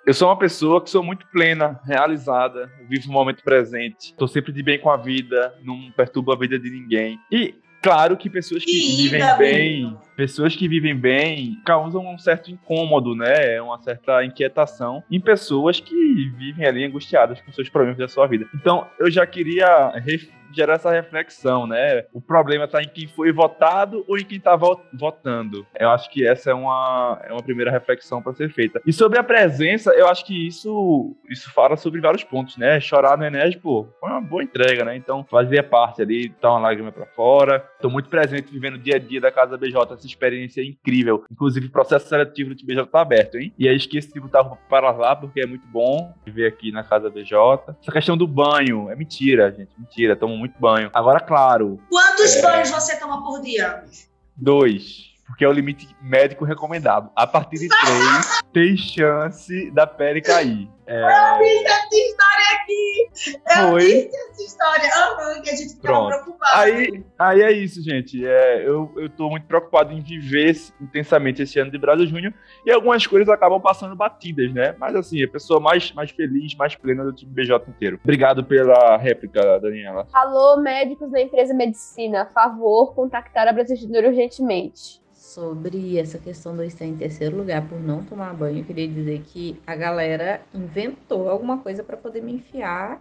eu 0.07 0.13
sou 0.13 0.29
uma 0.29 0.39
pessoa 0.39 0.81
que 0.81 0.89
sou 0.89 1.03
muito 1.03 1.27
plena, 1.27 1.81
realizada, 1.83 2.71
vivo 2.87 3.09
o 3.09 3.11
momento 3.11 3.43
presente, 3.43 4.11
estou 4.11 4.25
sempre 4.25 4.53
de 4.53 4.63
bem 4.63 4.79
com 4.79 4.89
a 4.89 4.95
vida, 4.95 5.53
não 5.61 5.91
perturbo 5.91 6.31
a 6.31 6.37
vida 6.37 6.57
de 6.57 6.69
ninguém. 6.69 7.19
E 7.29 7.53
claro 7.81 8.15
que 8.15 8.29
pessoas 8.29 8.63
que 8.63 8.71
Que 8.71 8.95
vivem 8.95 9.37
bem, 9.37 9.97
pessoas 10.17 10.55
que 10.55 10.67
vivem 10.67 10.97
bem 10.97 11.61
causam 11.63 12.05
um 12.05 12.17
certo 12.17 12.49
incômodo, 12.49 13.15
né? 13.15 13.61
Uma 13.61 13.77
certa 13.77 14.25
inquietação 14.25 15.03
em 15.11 15.21
pessoas 15.21 15.79
que 15.79 16.29
vivem 16.35 16.65
ali 16.65 16.83
angustiadas 16.83 17.39
com 17.39 17.51
seus 17.51 17.69
problemas 17.69 17.99
da 17.99 18.07
sua 18.07 18.25
vida. 18.25 18.47
Então, 18.55 18.87
eu 18.99 19.11
já 19.11 19.25
queria 19.27 19.93
gerar 20.51 20.75
essa 20.75 20.91
reflexão, 20.91 21.67
né? 21.67 22.05
O 22.13 22.21
problema 22.21 22.65
está 22.65 22.81
em 22.81 22.87
quem 22.87 23.07
foi 23.07 23.31
votado 23.31 24.03
ou 24.07 24.17
em 24.17 24.25
quem 24.25 24.37
está 24.37 24.55
votando. 24.55 25.65
Eu 25.79 25.89
acho 25.89 26.09
que 26.09 26.27
essa 26.27 26.51
é 26.51 26.53
uma, 26.53 27.21
é 27.23 27.31
uma 27.31 27.43
primeira 27.43 27.71
reflexão 27.71 28.21
para 28.21 28.33
ser 28.33 28.49
feita. 28.51 28.81
E 28.85 28.93
sobre 28.93 29.19
a 29.19 29.23
presença, 29.23 29.91
eu 29.91 30.07
acho 30.07 30.25
que 30.25 30.47
isso, 30.47 31.15
isso 31.29 31.51
fala 31.53 31.75
sobre 31.77 32.01
vários 32.01 32.23
pontos, 32.23 32.57
né? 32.57 32.79
Chorar 32.79 33.17
no 33.17 33.25
Enes, 33.25 33.55
pô, 33.55 33.87
foi 33.99 34.09
uma 34.09 34.21
boa 34.21 34.43
entrega, 34.43 34.83
né? 34.83 34.95
Então, 34.95 35.23
fazia 35.23 35.63
parte 35.63 36.01
ali, 36.01 36.29
tá 36.29 36.49
uma 36.51 36.59
lágrima 36.59 36.91
para 36.91 37.05
fora. 37.05 37.59
Tô 37.79 37.89
muito 37.89 38.09
presente 38.09 38.51
vivendo 38.51 38.75
o 38.75 38.79
dia 38.79 38.95
a 38.95 38.99
dia 38.99 39.21
da 39.21 39.31
Casa 39.31 39.57
BJ, 39.57 39.93
essa 39.93 40.06
experiência 40.07 40.61
é 40.61 40.65
incrível. 40.65 41.23
Inclusive, 41.31 41.67
o 41.67 41.71
processo 41.71 42.07
seletivo 42.07 42.53
do 42.55 42.65
BJ 42.65 42.85
tá 42.87 43.01
aberto, 43.01 43.37
hein? 43.37 43.53
E 43.57 43.67
aí 43.67 43.75
esqueci 43.75 44.11
de 44.13 44.19
botar 44.19 44.43
para 44.43 44.91
lá, 44.91 45.15
porque 45.15 45.41
é 45.41 45.45
muito 45.45 45.65
bom 45.67 46.13
viver 46.25 46.47
aqui 46.47 46.71
na 46.71 46.83
Casa 46.83 47.09
BJ. 47.09 47.75
Essa 47.81 47.91
questão 47.91 48.17
do 48.17 48.27
banho, 48.27 48.89
é 48.89 48.95
mentira, 48.95 49.51
gente, 49.51 49.69
mentira. 49.77 50.15
Tomo 50.15 50.35
muito 50.37 50.59
banho. 50.59 50.89
Agora, 50.93 51.19
claro, 51.19 51.79
Quantos 51.89 52.35
É. 52.35 52.41
banhos 52.41 52.69
você 52.71 52.97
toma 52.99 53.23
por 53.23 53.41
dia? 53.41 53.83
dois. 54.35 55.07
Porque 55.27 55.43
é 55.43 55.47
o 55.47 55.51
limite 55.51 55.95
médico 56.01 56.45
recomendado. 56.45 57.11
A 57.15 57.27
partir 57.27 57.57
de 57.59 57.67
três, 57.67 58.41
tem 58.53 58.77
chance 58.77 59.69
da 59.71 59.85
pele 59.85 60.21
cair. 60.21 60.69
É, 60.89 61.01
Essa 61.01 61.95
história 61.97 62.45
aqui! 62.55 63.09
Eu 63.59 63.67
Foi. 63.71 63.91
essa 64.07 64.41
história. 64.41 64.89
Aham, 64.95 65.41
que 65.41 65.49
a 65.49 65.55
gente 65.55 65.75
ficava 65.75 65.81
Pronto. 66.07 66.23
preocupada. 66.23 66.61
Aí, 66.61 67.03
aí 67.19 67.41
é 67.41 67.51
isso, 67.51 67.83
gente. 67.83 68.25
É, 68.25 68.65
eu, 68.65 68.93
eu 68.95 69.09
tô 69.09 69.29
muito 69.29 69.45
preocupado 69.45 69.91
em 69.91 70.01
viver 70.01 70.51
esse- 70.51 70.71
intensamente 70.79 71.41
esse 71.41 71.59
ano 71.59 71.69
de 71.71 71.77
Brasil 71.77 72.07
Júnior 72.07 72.33
e 72.65 72.71
algumas 72.71 73.05
coisas 73.05 73.27
acabam 73.27 73.59
passando 73.59 73.97
batidas, 73.97 74.53
né? 74.53 74.75
Mas 74.79 74.95
assim, 74.95 75.21
a 75.21 75.27
pessoa 75.27 75.59
mais, 75.59 75.91
mais 75.91 76.09
feliz, 76.11 76.55
mais 76.55 76.73
plena 76.73 77.03
do 77.03 77.11
time 77.11 77.33
BJ 77.33 77.69
inteiro. 77.69 77.99
Obrigado 78.01 78.45
pela 78.45 78.95
réplica, 78.95 79.59
Daniela. 79.59 80.07
Alô, 80.13 80.55
médicos 80.61 81.11
da 81.11 81.19
empresa 81.19 81.53
Medicina, 81.53 82.25
favor 82.33 82.95
contactar 82.95 83.45
a 83.45 83.51
Brasil 83.51 83.75
Júnior 83.75 84.05
urgentemente. 84.05 85.01
Sobre 85.37 85.99
essa 85.99 86.17
questão 86.17 86.55
do 86.55 86.63
estar 86.63 86.83
em 86.83 86.97
terceiro 86.97 87.37
lugar 87.37 87.69
por 87.69 87.79
não 87.79 88.03
tomar 88.03 88.33
banho, 88.33 88.57
eu 88.57 88.65
queria 88.65 88.87
dizer 88.87 89.21
que 89.21 89.61
a 89.67 89.75
galera 89.75 90.41
inventou 90.51 91.29
alguma 91.29 91.59
coisa 91.59 91.83
para 91.83 91.95
poder 91.95 92.23
me 92.23 92.33
enfiar 92.33 92.99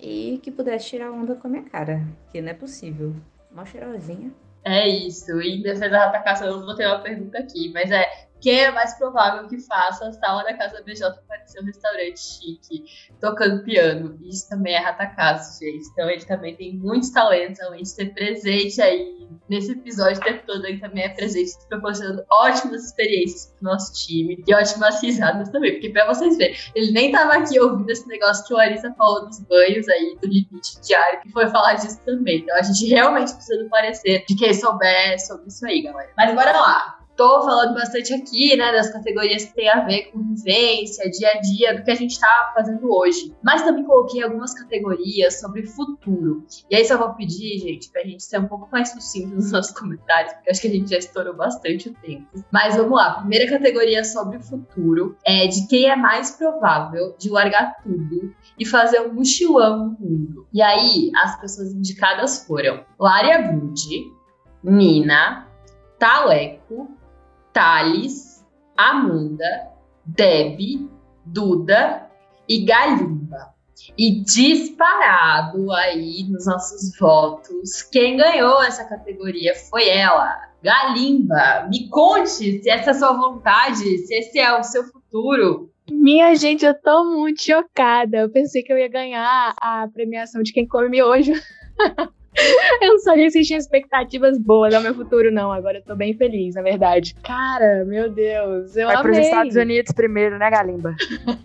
e 0.00 0.40
que 0.42 0.50
pudesse 0.50 0.88
tirar 0.88 1.12
onda 1.12 1.34
com 1.34 1.46
a 1.46 1.50
minha 1.50 1.64
cara, 1.64 2.00
que 2.32 2.40
não 2.40 2.48
é 2.48 2.54
possível. 2.54 3.14
Mó 3.52 3.66
cheirosinha. 3.66 4.32
É 4.64 4.88
isso. 4.88 5.38
E 5.42 5.58
em 5.58 5.62
defesa 5.62 5.90
da 5.90 6.06
Rata 6.06 6.20
Caça, 6.20 6.46
eu 6.46 6.64
vou 6.64 6.74
ter 6.74 6.86
uma 6.86 7.00
pergunta 7.00 7.36
aqui, 7.36 7.70
mas 7.70 7.90
é 7.90 8.06
quem 8.40 8.60
é 8.60 8.70
mais 8.70 8.94
provável 8.98 9.48
que 9.48 9.58
faça 9.58 10.08
a 10.08 10.12
sala 10.12 10.44
da 10.44 10.54
Casa 10.54 10.82
BJ 10.82 11.10
parecer 11.26 11.60
um 11.60 11.64
restaurante 11.64 12.20
chique, 12.20 12.84
tocando 13.20 13.64
piano. 13.64 14.18
Isso 14.22 14.48
também 14.48 14.74
é 14.74 14.78
Ratacast, 14.78 15.58
gente. 15.64 15.88
Então 15.92 16.08
ele 16.10 16.24
também 16.24 16.54
tem 16.54 16.74
muitos 16.74 17.10
talentos, 17.10 17.58
de 17.58 17.96
ter 17.96 18.14
presente 18.14 18.80
aí 18.80 19.24
nesse 19.48 19.72
episódio 19.72 20.20
o 20.20 20.24
tempo 20.24 20.46
todo, 20.46 20.64
ele 20.66 20.78
também 20.78 21.04
é 21.04 21.08
presente, 21.08 21.52
proporcionando 21.68 22.24
ótimas 22.30 22.84
experiências 22.84 23.52
pro 23.58 23.70
nosso 23.70 23.92
time 23.92 24.42
e 24.46 24.54
ótimas 24.54 25.02
risadas 25.02 25.48
também. 25.50 25.72
Porque 25.72 25.90
pra 25.90 26.06
vocês 26.06 26.36
verem, 26.36 26.56
ele 26.74 26.92
nem 26.92 27.12
tava 27.12 27.34
aqui 27.34 27.58
ouvindo 27.58 27.90
esse 27.90 28.06
negócio 28.08 28.46
que 28.46 28.54
o 28.54 28.56
Larissa 28.56 28.92
falou 28.94 29.26
dos 29.26 29.40
banhos 29.40 29.88
aí, 29.88 30.16
do 30.20 30.26
limite 30.26 30.80
diário, 30.82 31.20
que 31.20 31.30
foi 31.30 31.48
falar 31.48 31.74
disso 31.74 32.00
também. 32.04 32.40
Então 32.40 32.56
a 32.56 32.62
gente 32.62 32.86
realmente 32.86 33.34
precisa 33.34 33.66
parecer 33.68 34.24
de 34.26 34.36
quem 34.36 34.54
souber 34.54 35.18
sobre 35.24 35.48
isso 35.48 35.66
aí, 35.66 35.82
galera. 35.82 36.10
Mas 36.16 36.34
bora 36.34 36.52
lá. 36.52 37.03
Tô 37.16 37.42
falando 37.42 37.74
bastante 37.74 38.12
aqui, 38.12 38.56
né, 38.56 38.72
das 38.72 38.92
categorias 38.92 39.44
que 39.44 39.54
tem 39.54 39.68
a 39.68 39.84
ver 39.84 40.10
com 40.10 40.20
vivência, 40.34 41.08
dia 41.10 41.28
a 41.28 41.40
dia, 41.40 41.76
do 41.76 41.84
que 41.84 41.90
a 41.90 41.94
gente 41.94 42.18
tá 42.18 42.52
fazendo 42.54 42.92
hoje. 42.92 43.32
Mas 43.42 43.62
também 43.62 43.84
coloquei 43.84 44.22
algumas 44.22 44.52
categorias 44.52 45.38
sobre 45.38 45.64
futuro. 45.64 46.44
E 46.68 46.74
aí 46.74 46.84
só 46.84 46.98
vou 46.98 47.14
pedir, 47.14 47.58
gente, 47.58 47.90
pra 47.90 48.02
gente 48.02 48.24
ser 48.24 48.40
um 48.40 48.48
pouco 48.48 48.68
mais 48.70 48.90
sucinto 48.90 49.34
nos 49.34 49.52
nossos 49.52 49.72
comentários, 49.78 50.32
porque 50.34 50.50
acho 50.50 50.60
que 50.60 50.66
a 50.66 50.70
gente 50.72 50.90
já 50.90 50.98
estourou 50.98 51.34
bastante 51.34 51.88
o 51.88 51.94
tempo. 51.94 52.26
Mas 52.52 52.76
vamos 52.76 52.96
lá, 52.96 53.20
primeira 53.20 53.48
categoria 53.48 54.02
sobre 54.02 54.40
futuro 54.40 55.16
é 55.24 55.46
de 55.46 55.68
quem 55.68 55.88
é 55.88 55.94
mais 55.94 56.32
provável 56.32 57.14
de 57.16 57.30
largar 57.30 57.76
tudo 57.82 58.34
e 58.58 58.66
fazer 58.66 59.00
um 59.00 59.14
mochilão 59.14 59.78
no 59.78 59.96
mundo. 60.00 60.48
E 60.52 60.60
aí, 60.60 61.12
as 61.16 61.40
pessoas 61.40 61.72
indicadas 61.72 62.44
foram 62.44 62.84
Lária 62.98 63.52
Budi, 63.52 64.12
Nina, 64.62 65.46
Taleco, 65.98 66.88
Thales, 67.54 68.44
Amanda, 68.76 69.70
Deb, 70.04 70.90
Duda 71.24 72.10
e 72.48 72.64
Galimba. 72.64 73.54
E 73.96 74.22
disparado 74.22 75.70
aí 75.72 76.24
nos 76.28 76.46
nossos 76.46 76.98
votos, 76.98 77.82
quem 77.82 78.16
ganhou 78.16 78.62
essa 78.62 78.84
categoria 78.84 79.54
foi 79.70 79.88
ela, 79.88 80.50
Galimba. 80.62 81.68
Me 81.70 81.88
conte 81.88 82.28
se 82.28 82.68
essa 82.68 82.90
é 82.90 82.92
a 82.92 82.94
sua 82.94 83.12
vontade, 83.12 83.98
se 83.98 84.14
esse 84.14 84.38
é 84.38 84.58
o 84.58 84.62
seu 84.64 84.84
futuro. 84.84 85.70
Minha 85.88 86.34
gente, 86.34 86.64
eu 86.64 86.74
tô 86.74 87.04
muito 87.04 87.42
chocada. 87.42 88.18
Eu 88.18 88.30
pensei 88.30 88.62
que 88.62 88.72
eu 88.72 88.78
ia 88.78 88.88
ganhar 88.88 89.54
a 89.60 89.86
premiação 89.86 90.42
de 90.42 90.52
quem 90.52 90.66
come 90.66 90.88
miojo. 90.88 91.32
Eu 92.82 92.88
não 92.92 92.98
sabia 92.98 93.30
se 93.30 93.42
tinha 93.42 93.58
expectativas 93.58 94.38
boas 94.38 94.74
ao 94.74 94.82
meu 94.82 94.94
futuro, 94.94 95.30
não. 95.30 95.52
Agora 95.52 95.78
eu 95.78 95.82
tô 95.82 95.94
bem 95.94 96.14
feliz, 96.14 96.54
na 96.54 96.62
verdade. 96.62 97.14
Cara, 97.22 97.84
meu 97.84 98.10
Deus, 98.10 98.76
eu 98.76 98.86
Vai 98.86 98.96
amei. 98.96 99.12
pros 99.12 99.24
Estados 99.26 99.56
Unidos 99.56 99.92
primeiro, 99.92 100.38
né, 100.38 100.50
Galimba? 100.50 100.94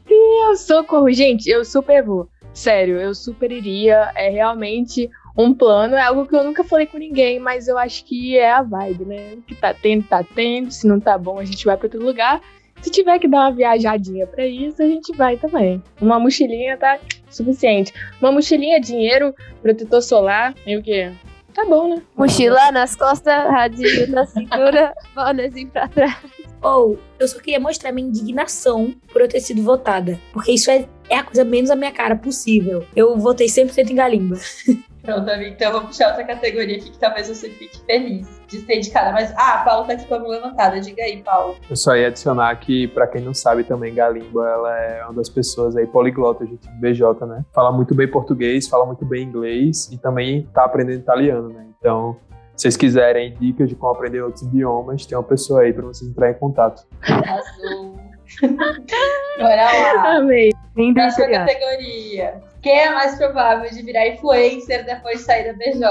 Deus, 0.07 0.61
socorro. 0.61 1.11
Gente, 1.11 1.49
eu 1.49 1.63
super 1.63 2.03
vou. 2.03 2.27
Sério, 2.53 2.99
eu 2.99 3.13
super 3.13 3.51
iria. 3.51 4.11
É 4.15 4.29
realmente 4.29 5.09
um 5.37 5.53
plano. 5.53 5.95
É 5.95 6.01
algo 6.01 6.25
que 6.25 6.35
eu 6.35 6.43
nunca 6.43 6.63
falei 6.63 6.85
com 6.85 6.97
ninguém, 6.97 7.39
mas 7.39 7.67
eu 7.67 7.77
acho 7.77 8.03
que 8.05 8.37
é 8.37 8.51
a 8.51 8.61
vibe, 8.61 9.05
né? 9.05 9.33
O 9.35 9.41
que 9.41 9.55
tá 9.55 9.73
tendo, 9.73 10.03
tá 10.03 10.23
tendo. 10.35 10.71
Se 10.71 10.87
não 10.87 10.99
tá 10.99 11.17
bom, 11.17 11.39
a 11.39 11.45
gente 11.45 11.65
vai 11.65 11.77
pra 11.77 11.85
outro 11.85 12.03
lugar. 12.03 12.41
Se 12.81 12.89
tiver 12.89 13.19
que 13.19 13.27
dar 13.27 13.39
uma 13.41 13.51
viajadinha 13.51 14.25
pra 14.25 14.45
isso, 14.45 14.81
a 14.81 14.85
gente 14.85 15.15
vai 15.15 15.35
também. 15.37 15.83
Uma 16.01 16.17
mochilinha 16.19 16.77
tá 16.77 16.97
suficiente. 17.29 17.93
Uma 18.21 18.31
mochilinha, 18.31 18.79
dinheiro, 18.79 19.33
protetor 19.61 20.01
solar 20.01 20.53
e 20.65 20.77
o 20.77 20.83
quê? 20.83 21.11
Tá 21.53 21.65
bom, 21.65 21.95
né? 21.95 22.01
Mochila 22.15 22.71
nas 22.71 22.95
costas, 22.95 23.33
radinho 23.33 24.07
na 24.11 24.25
cintura, 24.27 24.93
bonezinho 25.15 25.69
pra 25.69 25.87
trás. 25.87 26.17
Ou 26.61 26.99
eu 27.17 27.27
só 27.27 27.39
queria 27.39 27.59
mostrar 27.59 27.91
minha 27.91 28.07
indignação 28.07 28.93
por 29.11 29.21
eu 29.21 29.27
ter 29.27 29.39
sido 29.39 29.63
votada. 29.63 30.19
Porque 30.33 30.51
isso 30.51 30.69
é, 30.69 30.87
é 31.09 31.17
a 31.17 31.23
coisa 31.23 31.43
menos 31.43 31.69
a 31.69 31.75
minha 31.75 31.91
cara 31.91 32.15
possível. 32.15 32.85
Eu 32.95 33.17
votei 33.17 33.47
100% 33.47 33.89
em 33.89 33.95
Galimba. 33.95 34.37
Pronto, 35.01 35.29
amigo. 35.29 35.53
Então 35.53 35.67
eu 35.67 35.73
vou 35.73 35.81
puxar 35.87 36.09
outra 36.09 36.23
categoria 36.23 36.77
aqui 36.77 36.91
que 36.91 36.99
talvez 36.99 37.27
você 37.27 37.49
fique 37.49 37.79
feliz 37.85 38.27
de 38.47 38.59
ser 38.59 38.77
indicada. 38.77 39.11
Mas, 39.11 39.33
ah, 39.37 39.61
a 39.61 39.63
Paulo 39.63 39.87
tá 39.87 39.93
aqui 39.93 40.05
com 40.05 40.15
a 40.15 40.19
mão 40.19 40.29
levantada. 40.29 40.79
Diga 40.79 41.03
aí, 41.03 41.21
Paulo. 41.23 41.55
Eu 41.69 41.75
só 41.75 41.95
ia 41.95 42.07
adicionar 42.07 42.55
que, 42.57 42.87
pra 42.89 43.07
quem 43.07 43.21
não 43.21 43.33
sabe 43.33 43.63
também, 43.63 43.93
Galimba, 43.93 44.47
ela 44.47 44.79
é 44.79 45.03
uma 45.05 45.13
das 45.13 45.29
pessoas 45.29 45.75
aí 45.75 45.87
poliglotas 45.87 46.49
do 46.49 46.57
time 46.57 46.75
BJ, 46.79 47.25
né? 47.25 47.45
Fala 47.53 47.71
muito 47.71 47.95
bem 47.95 48.07
português, 48.07 48.67
fala 48.67 48.85
muito 48.85 49.05
bem 49.05 49.23
inglês 49.23 49.89
e 49.91 49.97
também 49.97 50.47
tá 50.53 50.65
aprendendo 50.65 50.99
italiano, 50.99 51.49
né? 51.49 51.65
Então, 51.79 52.17
se 52.55 52.63
vocês 52.63 52.75
quiserem 52.75 53.35
dicas 53.39 53.69
de 53.69 53.75
como 53.75 53.93
aprender 53.93 54.21
outros 54.21 54.43
idiomas, 54.43 55.05
tem 55.05 55.17
uma 55.17 55.23
pessoa 55.23 55.61
aí 55.61 55.71
pra 55.71 55.85
vocês 55.85 56.09
entrarem 56.09 56.35
em 56.35 56.39
contato. 56.39 56.85
Azul. 57.01 58.08
Bora 59.39 59.63
lá. 59.63 60.17
Amei. 60.17 60.51
Próxima 60.93 61.25
italiano. 61.25 61.47
categoria. 61.47 62.41
Quem 62.61 62.77
é 62.77 62.89
mais 62.89 63.15
provável 63.17 63.69
de 63.69 63.81
virar 63.81 64.07
influencer 64.07 64.85
depois 64.85 65.19
de 65.19 65.25
sair 65.25 65.45
da 65.45 65.53
BJ? 65.53 65.87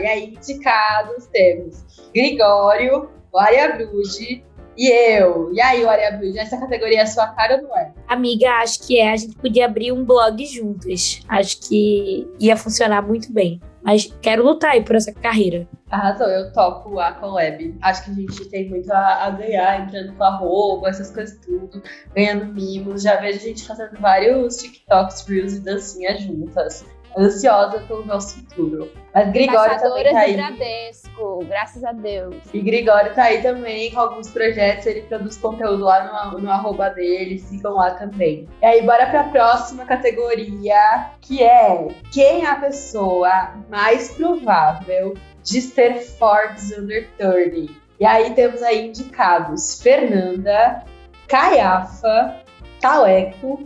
E 0.00 0.06
aí, 0.06 0.24
indicados 0.26 1.26
temos 1.32 1.84
Gregório, 2.14 3.10
o 3.32 3.38
Aria 3.38 3.72
Brude 3.76 4.44
e 4.76 4.88
eu. 4.88 5.52
E 5.52 5.60
aí, 5.60 5.84
o 5.84 5.90
Aria 5.90 6.12
Brude, 6.12 6.38
essa 6.38 6.56
categoria 6.56 7.00
é 7.00 7.06
sua 7.06 7.28
cara 7.28 7.56
ou 7.56 7.62
não 7.62 7.76
é? 7.76 7.92
Amiga, 8.06 8.48
acho 8.62 8.86
que 8.86 8.98
é. 8.98 9.12
A 9.12 9.16
gente 9.16 9.34
podia 9.36 9.66
abrir 9.66 9.90
um 9.90 10.04
blog 10.04 10.44
juntas. 10.46 11.20
Acho 11.28 11.60
que 11.68 12.28
ia 12.38 12.56
funcionar 12.56 13.02
muito 13.02 13.32
bem. 13.32 13.60
Mas 13.84 14.10
quero 14.22 14.42
lutar 14.42 14.72
aí 14.72 14.82
por 14.82 14.96
essa 14.96 15.12
carreira. 15.12 15.68
Arrasou, 15.90 16.26
eu 16.26 16.50
topo 16.52 16.98
a 16.98 17.12
collab. 17.12 17.76
Acho 17.82 18.04
que 18.04 18.10
a 18.10 18.14
gente 18.14 18.48
tem 18.48 18.68
muito 18.70 18.90
a, 18.90 19.26
a 19.26 19.30
ganhar 19.30 19.82
entrando 19.82 20.16
com 20.16 20.24
arroba, 20.24 20.88
essas 20.88 21.10
coisas 21.10 21.38
tudo, 21.44 21.82
ganhando 22.14 22.46
mimos. 22.46 23.02
Já 23.02 23.16
vejo 23.20 23.38
a 23.38 23.42
gente 23.42 23.66
fazendo 23.66 24.00
vários 24.00 24.56
TikToks, 24.56 25.26
Reels 25.28 25.52
e 25.52 25.60
dancinhas 25.60 26.22
juntas. 26.22 26.84
Ansiosa 27.16 27.80
pelo 27.86 28.04
nosso 28.04 28.36
futuro. 28.36 28.90
Mas 29.14 29.30
Gregório 29.32 29.78
também 29.78 30.12
tá 30.12 30.18
aí. 30.18 30.34
Bradesco, 30.34 31.44
graças 31.46 31.84
a 31.84 31.92
Deus. 31.92 32.36
E 32.52 32.60
Gregório 32.60 33.14
tá 33.14 33.24
aí 33.24 33.40
também 33.40 33.92
com 33.92 34.00
alguns 34.00 34.30
projetos, 34.30 34.86
ele 34.86 35.02
produz 35.02 35.36
conteúdo 35.36 35.84
lá 35.84 36.32
no, 36.32 36.40
no 36.40 36.50
arroba 36.50 36.90
dele, 36.90 37.38
sigam 37.38 37.74
lá 37.74 37.92
também. 37.92 38.48
E 38.60 38.66
aí, 38.66 38.82
bora 38.82 39.06
pra 39.06 39.24
próxima 39.24 39.84
categoria, 39.84 41.10
que 41.20 41.42
é 41.42 41.88
quem 42.12 42.44
é 42.44 42.50
a 42.50 42.56
pessoa 42.56 43.54
mais 43.68 44.12
provável 44.14 45.14
de 45.42 45.60
ser 45.60 46.00
Forbes 46.00 46.76
Under 46.76 47.08
30. 47.16 47.72
E 48.00 48.04
aí 48.04 48.34
temos 48.34 48.62
aí 48.62 48.88
indicados 48.88 49.80
Fernanda, 49.80 50.82
Caiafa, 51.28 52.42
Taleco, 52.80 53.64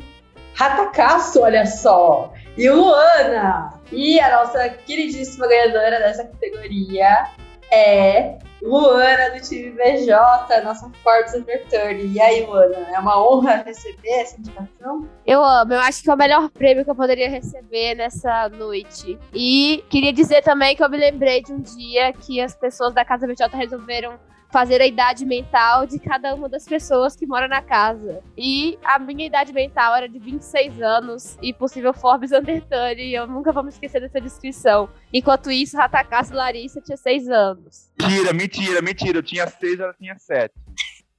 Ratacasso, 0.54 1.40
olha 1.40 1.64
só, 1.64 2.32
e 2.58 2.68
Luana. 2.68 3.72
E 3.92 4.18
a 4.20 4.36
nossa 4.36 4.68
queridíssima 4.68 5.46
ganhadora 5.46 6.00
dessa 6.00 6.24
categoria 6.24 7.28
é 7.70 8.36
Luana 8.60 9.30
do 9.30 9.40
time 9.40 9.70
BJ, 9.70 10.60
nossa 10.64 10.90
Forbes 11.04 11.32
30. 11.32 11.92
E 11.92 12.20
aí, 12.20 12.44
Luana, 12.44 12.76
é 12.92 12.98
uma 12.98 13.22
honra 13.22 13.62
receber 13.64 14.08
essa 14.08 14.40
indicação? 14.40 15.08
Eu 15.24 15.44
amo, 15.44 15.72
eu 15.72 15.78
acho 15.78 16.02
que 16.02 16.10
é 16.10 16.14
o 16.14 16.16
melhor 16.16 16.50
prêmio 16.50 16.84
que 16.84 16.90
eu 16.90 16.96
poderia 16.96 17.30
receber 17.30 17.94
nessa 17.94 18.48
noite. 18.48 19.16
E 19.32 19.84
queria 19.88 20.12
dizer 20.12 20.42
também 20.42 20.74
que 20.74 20.82
eu 20.82 20.90
me 20.90 20.96
lembrei 20.96 21.40
de 21.40 21.52
um 21.52 21.60
dia 21.60 22.12
que 22.12 22.40
as 22.40 22.56
pessoas 22.56 22.92
da 22.92 23.04
Casa 23.04 23.26
BJ 23.26 23.56
resolveram 23.56 24.18
fazer 24.50 24.80
a 24.80 24.86
idade 24.86 25.24
mental 25.24 25.86
de 25.86 25.98
cada 25.98 26.34
uma 26.34 26.48
das 26.48 26.64
pessoas 26.64 27.14
que 27.14 27.26
moram 27.26 27.48
na 27.48 27.62
casa. 27.62 28.22
E 28.36 28.78
a 28.82 28.98
minha 28.98 29.26
idade 29.26 29.52
mental 29.52 29.94
era 29.94 30.08
de 30.08 30.18
26 30.18 30.80
anos 30.80 31.38
e 31.42 31.52
possível 31.52 31.92
Forbes 31.92 32.32
Under 32.32 32.58
30, 32.64 32.92
e 32.94 33.14
eu 33.14 33.26
nunca 33.26 33.52
vou 33.52 33.62
me 33.62 33.68
esquecer 33.68 34.00
dessa 34.00 34.20
descrição. 34.20 34.88
Enquanto 35.12 35.50
isso, 35.50 35.76
Ratacás 35.76 36.30
Larissa 36.30 36.80
tinha 36.80 36.96
6 36.96 37.28
anos. 37.28 37.90
Mentira, 38.00 38.32
mentira, 38.32 38.82
mentira. 38.82 39.18
Eu 39.18 39.22
tinha 39.22 39.46
seis, 39.46 39.78
ela 39.78 39.94
tinha 39.94 40.16
sete. 40.18 40.54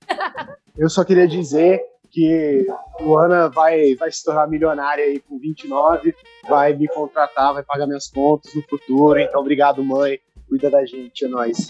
Eu 0.78 0.90
só 0.90 1.04
queria 1.04 1.28
dizer 1.28 1.82
que 2.10 2.66
Luana 3.00 3.50
vai, 3.50 3.96
vai 3.96 4.12
se 4.12 4.24
tornar 4.24 4.48
milionária 4.48 5.04
aí 5.04 5.20
com 5.20 5.38
29, 5.38 6.16
vai 6.48 6.74
me 6.74 6.88
contratar, 6.88 7.54
vai 7.54 7.64
pagar 7.64 7.86
minhas 7.86 8.08
contas 8.08 8.54
no 8.56 8.64
futuro. 8.64 9.20
Então, 9.20 9.42
obrigado, 9.42 9.84
mãe. 9.84 10.20
Cuida 10.50 10.70
da 10.70 10.86
gente, 10.86 11.26
é 11.26 11.28
nóis. 11.28 11.68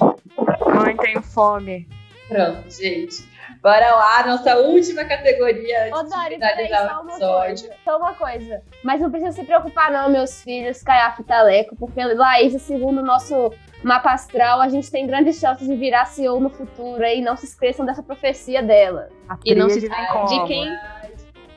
Mãe, 0.73 0.95
tenho 0.97 1.21
fome. 1.21 1.88
Pronto, 2.27 2.69
gente. 2.69 3.27
Bora 3.61 3.93
lá, 3.93 4.25
nossa 4.25 4.55
última 4.57 5.03
categoria 5.03 5.89
Ô, 5.93 6.03
de 6.03 6.09
Dori, 6.09 6.38
peraí, 6.39 6.67
finalizar 6.67 6.89
só 6.89 6.97
o 6.99 7.01
uma 7.01 7.11
episódio. 7.11 7.67
coisa. 7.67 7.75
Só 7.84 7.97
uma 7.97 8.13
coisa. 8.13 8.61
Mas 8.84 9.01
não 9.01 9.11
precisa 9.11 9.32
se 9.34 9.43
preocupar, 9.43 9.91
não, 9.91 10.09
meus 10.09 10.41
filhos, 10.43 10.82
Caiafa 10.82 11.21
e 11.21 11.25
Taleco, 11.25 11.75
porque 11.75 12.01
Laís, 12.03 12.61
segundo 12.61 12.99
o 12.99 13.05
nosso 13.05 13.51
mapa 13.84 14.11
astral, 14.13 14.61
a 14.61 14.69
gente 14.69 14.89
tem 14.89 15.05
grandes 15.07 15.38
chances 15.39 15.67
de 15.67 15.75
virar 15.75 16.05
CEO 16.05 16.39
no 16.39 16.49
futuro 16.49 17.03
aí. 17.03 17.19
Não 17.21 17.36
se 17.36 17.45
esqueçam 17.47 17.86
dessa 17.86 18.01
profecia 18.03 18.61
dela. 18.63 19.09
A 19.27 19.38
E 19.43 19.53
não 19.55 19.69
se 19.69 19.82
de 19.82 19.89
como? 19.89 20.47
quem, 20.47 20.69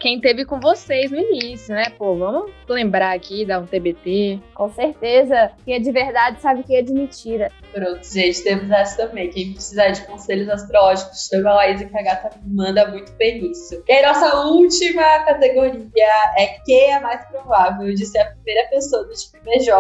quem 0.02 0.20
teve 0.20 0.44
com 0.44 0.58
vocês 0.58 1.12
no 1.12 1.18
início, 1.18 1.72
né? 1.72 1.88
Pô, 1.90 2.16
vamos 2.16 2.50
lembrar 2.68 3.14
aqui, 3.14 3.44
dar 3.46 3.60
um 3.60 3.66
TBT. 3.66 4.40
Com 4.52 4.68
certeza. 4.68 5.52
Quem 5.64 5.76
é 5.76 5.78
de 5.78 5.92
verdade 5.92 6.42
sabe 6.42 6.64
quem 6.64 6.76
é 6.76 6.82
de 6.82 6.92
mentira. 6.92 7.52
Pronto, 7.72 8.02
gente, 8.02 8.42
temos 8.42 8.68
essa 8.68 9.06
também. 9.06 9.30
Quem 9.30 9.52
precisar 9.52 9.90
de 9.90 10.04
conselhos 10.04 10.48
astrológicos, 10.48 11.28
chama 11.28 11.50
a 11.50 11.54
Laís 11.54 11.80
que 11.80 11.96
a 11.96 12.02
gata 12.02 12.30
manda 12.44 12.90
muito 12.90 13.12
bem 13.12 13.42
nisso. 13.42 13.80
E 13.86 13.92
aí, 13.92 14.04
nossa 14.04 14.40
última 14.40 15.20
categoria 15.20 16.32
é 16.36 16.46
quem 16.64 16.90
é 16.90 16.98
mais 16.98 17.24
provável 17.26 17.94
de 17.94 18.04
ser 18.04 18.18
a 18.18 18.32
primeira 18.32 18.68
pessoa 18.70 19.04
do 19.04 19.12
time 19.12 19.40
BJ 19.44 19.72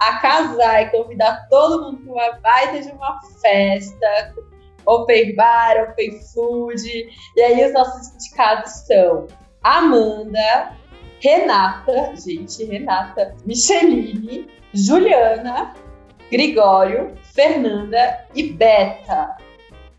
a 0.00 0.16
casar 0.18 0.82
e 0.82 0.90
convidar 0.90 1.46
todo 1.48 1.92
mundo 1.92 2.02
para 2.02 2.12
uma 2.12 2.40
baita 2.40 2.80
de 2.80 2.90
uma 2.90 3.20
festa, 3.40 4.34
open 4.84 5.36
bar, 5.36 5.90
open 5.90 6.18
food. 6.34 6.82
E 7.36 7.40
aí 7.40 7.64
os 7.66 7.72
nossos 7.72 8.14
indicados 8.16 8.72
são 8.84 9.28
Amanda, 9.62 10.72
Renata, 11.20 12.14
gente, 12.16 12.64
Renata, 12.64 13.34
Micheline, 13.44 14.48
Juliana, 14.72 15.74
Gregório, 16.30 17.14
Fernanda 17.34 18.26
e 18.34 18.52
Beta. 18.52 19.36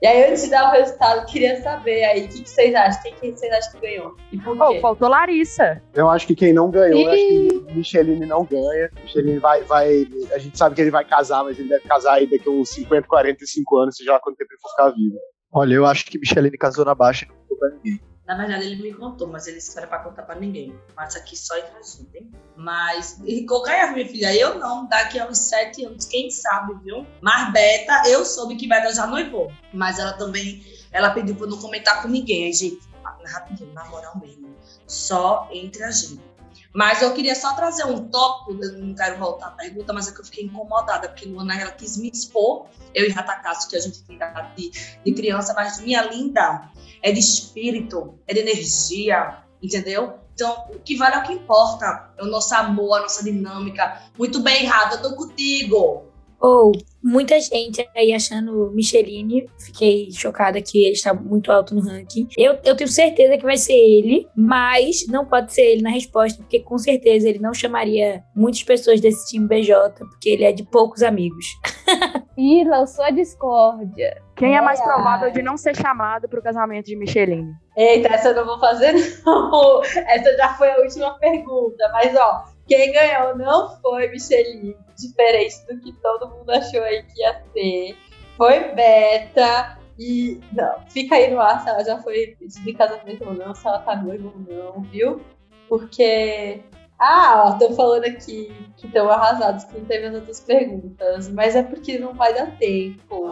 E 0.02 0.08
aí, 0.08 0.32
antes 0.32 0.46
de 0.46 0.50
dar 0.50 0.70
o 0.70 0.72
resultado, 0.72 1.28
queria 1.28 1.62
saber 1.62 2.04
aí 2.06 2.26
o 2.26 2.28
que, 2.28 2.42
que, 2.42 2.50
vocês 2.50 2.74
acham? 2.74 3.04
Quem 3.04 3.14
que 3.34 3.38
vocês 3.38 3.54
acham 3.54 3.74
que 3.74 3.82
ganhou? 3.82 4.16
E 4.32 4.38
por 4.40 4.58
quê? 4.58 4.78
Oh, 4.78 4.82
faltou 4.82 5.08
Larissa. 5.08 5.80
Eu 5.94 6.10
acho 6.10 6.26
que 6.26 6.34
quem 6.34 6.52
não 6.52 6.72
ganhou, 6.72 7.08
acho 7.08 7.18
que 7.18 7.74
Micheline 7.76 8.26
não 8.26 8.44
ganha. 8.44 8.90
Micheline 9.04 9.38
vai, 9.38 9.62
vai. 9.62 10.08
A 10.34 10.40
gente 10.40 10.58
sabe 10.58 10.74
que 10.74 10.82
ele 10.82 10.90
vai 10.90 11.06
casar, 11.06 11.44
mas 11.44 11.60
ele 11.60 11.70
deve 11.70 11.88
casar 11.88 12.14
aí 12.14 12.26
daqui 12.26 12.50
a 12.50 12.52
uns 12.52 12.70
50, 12.70 13.08
45 13.08 13.78
anos, 13.78 13.96
seja 13.96 14.14
lá 14.14 14.20
quanto 14.20 14.38
tempo 14.38 14.52
ele 14.52 14.60
for 14.60 14.72
ficar 14.72 14.90
vivo. 14.90 15.20
Olha, 15.54 15.76
eu 15.76 15.86
acho 15.86 16.06
que 16.06 16.18
Micheline 16.18 16.58
casou 16.58 16.84
na 16.84 16.96
baixa 16.96 17.26
e 17.26 17.28
não 17.28 17.36
contou 17.36 17.58
pra 17.60 17.70
ninguém. 17.70 18.11
Na 18.32 18.38
verdade, 18.38 18.66
ele 18.66 18.82
me 18.82 18.94
contou, 18.94 19.28
mas 19.28 19.46
ele 19.46 19.58
espera 19.58 19.86
pra 19.86 20.00
contar 20.00 20.24
pra 20.24 20.36
ninguém. 20.36 20.74
Mas 20.96 21.18
aqui 21.18 21.36
só 21.38 21.58
entre 21.58 21.78
a 21.78 21.82
gente, 21.82 22.18
hein? 22.18 22.32
Mas, 22.56 23.20
e 23.26 23.46
qualquer 23.46 23.92
minha 23.92 24.08
filha, 24.08 24.34
eu 24.34 24.58
não, 24.58 24.88
daqui 24.88 25.20
a 25.20 25.28
uns 25.28 25.38
sete 25.38 25.84
anos, 25.84 26.06
quem 26.06 26.32
sabe, 26.32 26.74
viu? 26.82 27.06
Mas 27.20 27.52
Beta, 27.52 28.04
eu 28.08 28.24
soube 28.24 28.56
que 28.56 28.70
Beta 28.70 28.94
já 28.94 29.06
noivou. 29.06 29.52
Mas 29.74 30.00
ela 30.00 30.14
também, 30.14 30.64
ela 30.94 31.10
pediu 31.10 31.36
eu 31.38 31.48
não 31.48 31.58
comentar 31.58 32.02
com 32.02 32.08
ninguém. 32.08 32.46
Aí, 32.46 32.54
gente, 32.54 32.80
rapidinho, 33.26 33.74
na 33.74 33.84
moral 33.90 34.18
mesmo. 34.18 34.56
Só 34.88 35.50
entre 35.52 35.84
a 35.84 35.92
gente. 35.92 36.31
Mas 36.74 37.02
eu 37.02 37.14
queria 37.14 37.36
só 37.36 37.54
trazer 37.54 37.86
um 37.86 38.08
tópico, 38.08 38.64
eu 38.64 38.80
não 38.80 38.94
quero 38.96 39.18
voltar 39.18 39.48
à 39.48 39.52
pergunta, 39.52 39.92
mas 39.92 40.08
é 40.08 40.14
que 40.14 40.22
eu 40.22 40.26
fiquei 40.26 40.46
incomodada, 40.46 41.10
porque 41.10 41.26
Luana 41.26 41.60
ela 41.60 41.72
quis 41.72 41.98
me 41.98 42.10
expor, 42.10 42.68
eu 42.94 43.06
e 43.06 43.10
Ratakasu, 43.10 43.70
que 43.70 43.76
a 43.76 43.80
gente 43.80 44.02
tem 44.04 44.18
de, 44.56 44.72
de 45.04 45.14
criança, 45.14 45.54
mas 45.54 45.82
minha 45.82 46.02
linda, 46.04 46.70
é 47.02 47.12
de 47.12 47.20
espírito, 47.20 48.18
é 48.26 48.34
de 48.34 48.40
energia, 48.40 49.44
entendeu? 49.62 50.20
Então, 50.34 50.66
o 50.74 50.80
que 50.80 50.96
vale 50.96 51.16
é 51.16 51.20
o 51.20 51.24
que 51.24 51.34
importa. 51.34 52.10
É 52.18 52.24
o 52.24 52.28
nosso 52.28 52.56
amor, 52.56 52.98
a 52.98 53.02
nossa 53.02 53.24
dinâmica. 53.24 54.02
Muito 54.18 54.40
bem, 54.40 54.66
Rafa, 54.66 54.96
eu 54.96 55.02
tô 55.02 55.16
contigo. 55.16 56.11
Ou, 56.42 56.72
oh, 56.72 56.72
muita 57.04 57.40
gente 57.40 57.88
aí 57.96 58.14
achando 58.14 58.72
Micheline. 58.72 59.48
Fiquei 59.60 60.12
chocada 60.12 60.62
que 60.62 60.84
ele 60.84 60.94
está 60.94 61.14
muito 61.14 61.52
alto 61.52 61.76
no 61.76 61.82
ranking. 61.82 62.28
Eu, 62.38 62.58
eu 62.64 62.76
tenho 62.76 62.90
certeza 62.90 63.38
que 63.38 63.44
vai 63.44 63.58
ser 63.58 63.74
ele, 63.74 64.28
mas 64.36 65.06
não 65.08 65.26
pode 65.26 65.54
ser 65.54 65.62
ele 65.62 65.82
na 65.84 65.92
resposta, 65.92 66.42
porque 66.42 66.60
com 66.60 66.78
certeza 66.78 67.30
ele 67.30 67.40
não 67.40 67.54
chamaria 67.54 68.24
muitas 68.36 68.64
pessoas 68.64 69.00
desse 69.00 69.30
time 69.30 69.48
BJ, 69.48 69.94
porque 70.00 70.30
ele 70.30 70.44
é 70.44 70.52
de 70.52 70.64
poucos 70.64 71.04
amigos. 71.04 71.46
Ih, 72.38 72.64
lançou 72.64 73.06
a 73.06 73.12
discórdia. 73.12 74.20
Quem 74.36 74.58
é 74.58 74.62
mais 74.62 74.82
provável 74.82 75.30
de 75.32 75.44
não 75.44 75.56
ser 75.56 75.76
chamado 75.76 76.28
para 76.28 76.40
o 76.40 76.42
casamento 76.42 76.88
de 76.88 76.96
Micheline? 76.96 77.54
Eita, 77.78 78.08
essa 78.08 78.30
eu 78.30 78.36
não 78.36 78.46
vou 78.46 78.60
fazer, 78.60 78.94
não. 79.24 79.84
Essa 79.86 80.36
já 80.36 80.50
foi 80.56 80.72
a 80.72 80.80
última 80.80 81.12
pergunta. 81.20 81.90
Mas, 81.94 82.16
ó, 82.16 82.46
quem 82.68 82.92
ganhou 82.92 83.38
não 83.38 83.80
foi 83.82 84.10
Micheline, 84.10 84.76
diferente 84.98 85.66
do 85.68 85.80
que 85.80 85.92
todo 85.94 86.30
mundo 86.30 86.50
achou 86.52 86.82
aí 86.84 87.04
que 87.04 87.22
ia 87.22 87.44
ser. 87.54 87.98
Foi 88.38 88.74
Beta. 88.74 89.78
E, 90.00 90.40
não, 90.54 90.82
fica 90.90 91.16
aí 91.16 91.30
no 91.30 91.40
ar 91.40 91.62
se 91.62 91.70
ela 91.70 91.84
já 91.84 92.02
foi 92.02 92.36
de 92.40 92.74
casamento 92.74 93.24
ou 93.24 93.34
não, 93.34 93.54
se 93.54 93.68
ela 93.68 93.80
tá 93.80 93.96
noiva 93.96 94.32
ou 94.34 94.40
não, 94.40 94.82
viu? 94.84 95.22
Porque 95.70 96.60
ah, 97.04 97.46
ó, 97.48 97.58
tô 97.58 97.74
falando 97.74 98.06
aqui 98.06 98.56
que 98.78 98.86
estão 98.86 99.10
arrasados 99.10 99.64
que 99.64 99.76
não 99.76 99.86
teve 99.86 100.06
as 100.06 100.14
outras 100.14 100.40
perguntas, 100.40 101.30
mas 101.30 101.56
é 101.56 101.64
porque 101.64 101.98
não 101.98 102.14
vai 102.14 102.32
dar 102.32 102.56
tempo. 102.58 103.28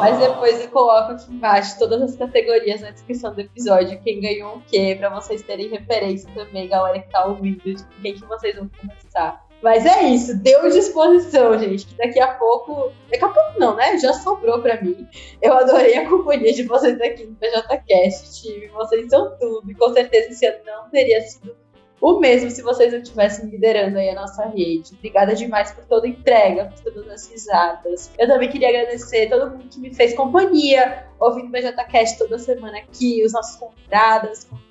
Mas 0.00 0.18
depois 0.18 0.58
eu 0.58 0.70
coloco 0.70 1.12
aqui 1.12 1.30
embaixo 1.30 1.78
todas 1.78 2.00
as 2.00 2.16
categorias 2.16 2.80
na 2.80 2.90
descrição 2.90 3.34
do 3.34 3.42
episódio, 3.42 4.00
quem 4.02 4.22
ganhou 4.22 4.56
o 4.56 4.62
quê, 4.62 4.96
pra 4.98 5.10
vocês 5.10 5.42
terem 5.42 5.68
referência 5.68 6.30
também, 6.34 6.66
galera 6.66 6.98
que 6.98 7.10
tá 7.10 7.26
ouvindo, 7.26 7.62
de 7.62 7.84
quem 8.00 8.14
que 8.14 8.24
vocês 8.24 8.56
vão 8.56 8.70
começar. 8.80 9.44
Mas 9.62 9.84
é 9.84 10.04
isso, 10.04 10.38
deu 10.38 10.70
disposição, 10.70 11.58
gente. 11.58 11.86
Que 11.88 11.94
daqui 11.98 12.18
a 12.18 12.28
pouco. 12.28 12.90
Daqui 13.10 13.22
a 13.22 13.28
pouco 13.28 13.60
não, 13.60 13.76
né? 13.76 13.98
Já 13.98 14.14
sobrou 14.14 14.62
pra 14.62 14.80
mim. 14.80 15.06
Eu 15.42 15.52
adorei 15.52 15.98
a 15.98 16.08
companhia 16.08 16.54
de 16.54 16.62
vocês 16.62 16.98
aqui 16.98 17.26
no 17.26 17.36
PJCast, 17.36 18.40
time. 18.40 18.68
Vocês 18.68 19.10
são 19.10 19.36
tudo. 19.38 19.70
E 19.70 19.74
com 19.74 19.92
certeza 19.92 20.30
esse 20.30 20.46
ano 20.46 20.60
não 20.64 20.88
teria 20.88 21.20
sido 21.20 21.54
o 22.00 22.18
mesmo 22.18 22.50
se 22.50 22.62
vocês 22.62 22.92
não 22.92 23.00
estivessem 23.00 23.50
liderando 23.50 23.98
aí 23.98 24.08
a 24.08 24.14
nossa 24.14 24.46
rede. 24.46 24.94
Obrigada 24.94 25.34
demais 25.34 25.70
por 25.72 25.84
toda 25.84 26.06
a 26.06 26.10
entrega, 26.10 26.66
por 26.66 26.92
todas 26.92 27.08
as 27.10 27.30
risadas. 27.30 28.10
Eu 28.18 28.26
também 28.26 28.48
queria 28.48 28.68
agradecer 28.68 29.28
todo 29.28 29.50
mundo 29.50 29.68
que 29.68 29.78
me 29.78 29.92
fez 29.92 30.14
companhia, 30.14 31.06
ouvindo 31.18 31.48
o 31.48 31.50
BJCast 31.50 32.18
toda 32.18 32.38
semana 32.38 32.78
aqui, 32.78 33.22
os 33.24 33.32
nossos 33.32 33.56
convidados, 33.56 34.44
convidados 34.44 34.69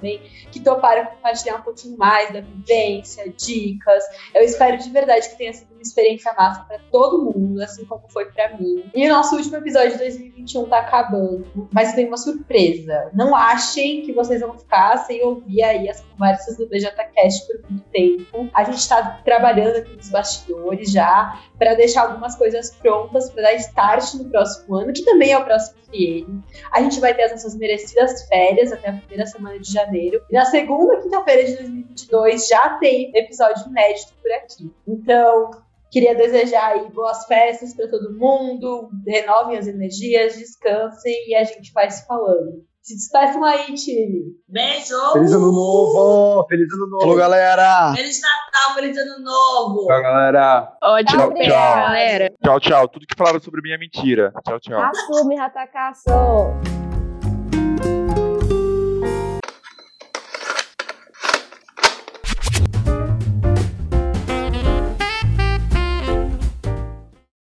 também, 0.00 0.20
que 0.50 0.60
toparam 0.60 1.06
compartilhar 1.06 1.56
um 1.56 1.62
pouquinho 1.62 1.96
mais 1.96 2.32
da 2.32 2.40
vivência, 2.40 3.32
dicas. 3.36 4.04
Eu 4.34 4.42
espero 4.42 4.78
de 4.78 4.90
verdade 4.90 5.28
que 5.28 5.36
tenha 5.36 5.52
sido 5.52 5.72
uma 5.72 5.82
experiência 5.82 6.32
massa 6.34 6.64
para 6.64 6.78
todo 6.90 7.24
mundo, 7.24 7.62
assim 7.62 7.84
como 7.84 8.08
foi 8.08 8.26
para 8.26 8.56
mim. 8.56 8.84
E 8.94 9.06
o 9.06 9.10
nosso 9.10 9.36
último 9.36 9.56
episódio 9.56 9.92
de 9.92 9.98
2021 9.98 10.68
tá 10.68 10.78
acabando, 10.80 11.68
mas 11.72 11.94
tem 11.94 12.06
uma 12.06 12.16
surpresa. 12.16 13.10
Não 13.14 13.34
achem 13.34 14.02
que 14.02 14.12
vocês 14.12 14.40
vão 14.40 14.58
ficar 14.58 14.96
sem 14.98 15.22
ouvir 15.22 15.62
aí 15.62 15.88
as 15.88 16.00
conversas 16.00 16.56
do 16.56 16.66
BJCast 16.66 17.46
por 17.46 17.70
muito 17.70 17.88
tempo. 17.90 18.48
A 18.54 18.64
gente 18.64 18.88
tá 18.88 19.20
trabalhando 19.24 19.76
aqui 19.76 19.96
nos 19.96 20.10
bastidores 20.10 20.90
já 20.90 21.40
para 21.58 21.74
deixar 21.74 22.02
algumas 22.02 22.36
coisas 22.36 22.70
prontas 22.70 23.30
para 23.30 23.42
dar 23.42 23.54
start 23.54 24.14
no 24.14 24.24
próximo 24.30 24.76
ano, 24.76 24.92
que 24.92 25.04
também 25.04 25.32
é 25.32 25.38
o 25.38 25.44
próximo 25.44 25.78
triênio. 25.90 26.42
A 26.72 26.82
gente 26.82 27.00
vai 27.00 27.14
ter 27.14 27.24
as 27.24 27.32
nossas 27.32 27.56
merecidas 27.56 28.26
férias 28.28 28.72
até 28.72 28.90
a 28.90 28.92
primeira 28.92 29.26
semana 29.30 29.58
de 29.58 29.72
janeiro. 29.72 30.20
E 30.30 30.34
na 30.34 30.44
segunda 30.44 31.00
quinta-feira 31.00 31.44
de 31.44 31.56
2022 31.56 32.48
já 32.48 32.70
tem 32.78 33.10
episódio 33.14 33.66
inédito 33.68 34.12
por 34.22 34.32
aqui. 34.32 34.74
Então, 34.86 35.50
Queria 35.90 36.14
desejar 36.14 36.74
aí 36.74 36.88
boas 36.90 37.26
festas 37.26 37.74
para 37.74 37.88
todo 37.88 38.16
mundo, 38.16 38.90
renovem 39.04 39.58
as 39.58 39.66
energias, 39.66 40.36
descansem 40.36 41.28
e 41.28 41.34
a 41.34 41.42
gente 41.42 41.72
vai 41.72 41.90
se 41.90 42.06
falando. 42.06 42.64
Se 42.80 42.94
despeçam 42.94 43.44
aí, 43.44 43.74
time. 43.74 44.22
Beijo! 44.48 44.94
Feliz 45.12 45.32
ano 45.32 45.52
novo! 45.52 46.46
Feliz 46.48 46.72
ano 46.72 46.86
novo! 46.86 47.00
Falou, 47.00 47.16
galera! 47.16 47.92
Feliz 47.94 48.20
Natal, 48.22 48.74
feliz 48.74 48.96
ano 48.96 49.22
novo! 49.22 49.86
Tchau, 49.86 50.02
galera! 50.02 50.72
Ótimo, 50.82 51.22
Tchau, 51.22 51.34
tchau. 51.34 51.48
galera. 51.50 52.32
Tchau, 52.42 52.60
tchau. 52.60 52.88
Tudo 52.88 53.06
que 53.06 53.16
falaram 53.18 53.40
sobre 53.40 53.60
mim 53.60 53.72
é 53.72 53.78
mentira. 53.78 54.32
Tchau, 54.46 54.60
tchau. 54.60 54.80
Assume, 54.80 55.36
Ratakaço. 55.36 56.04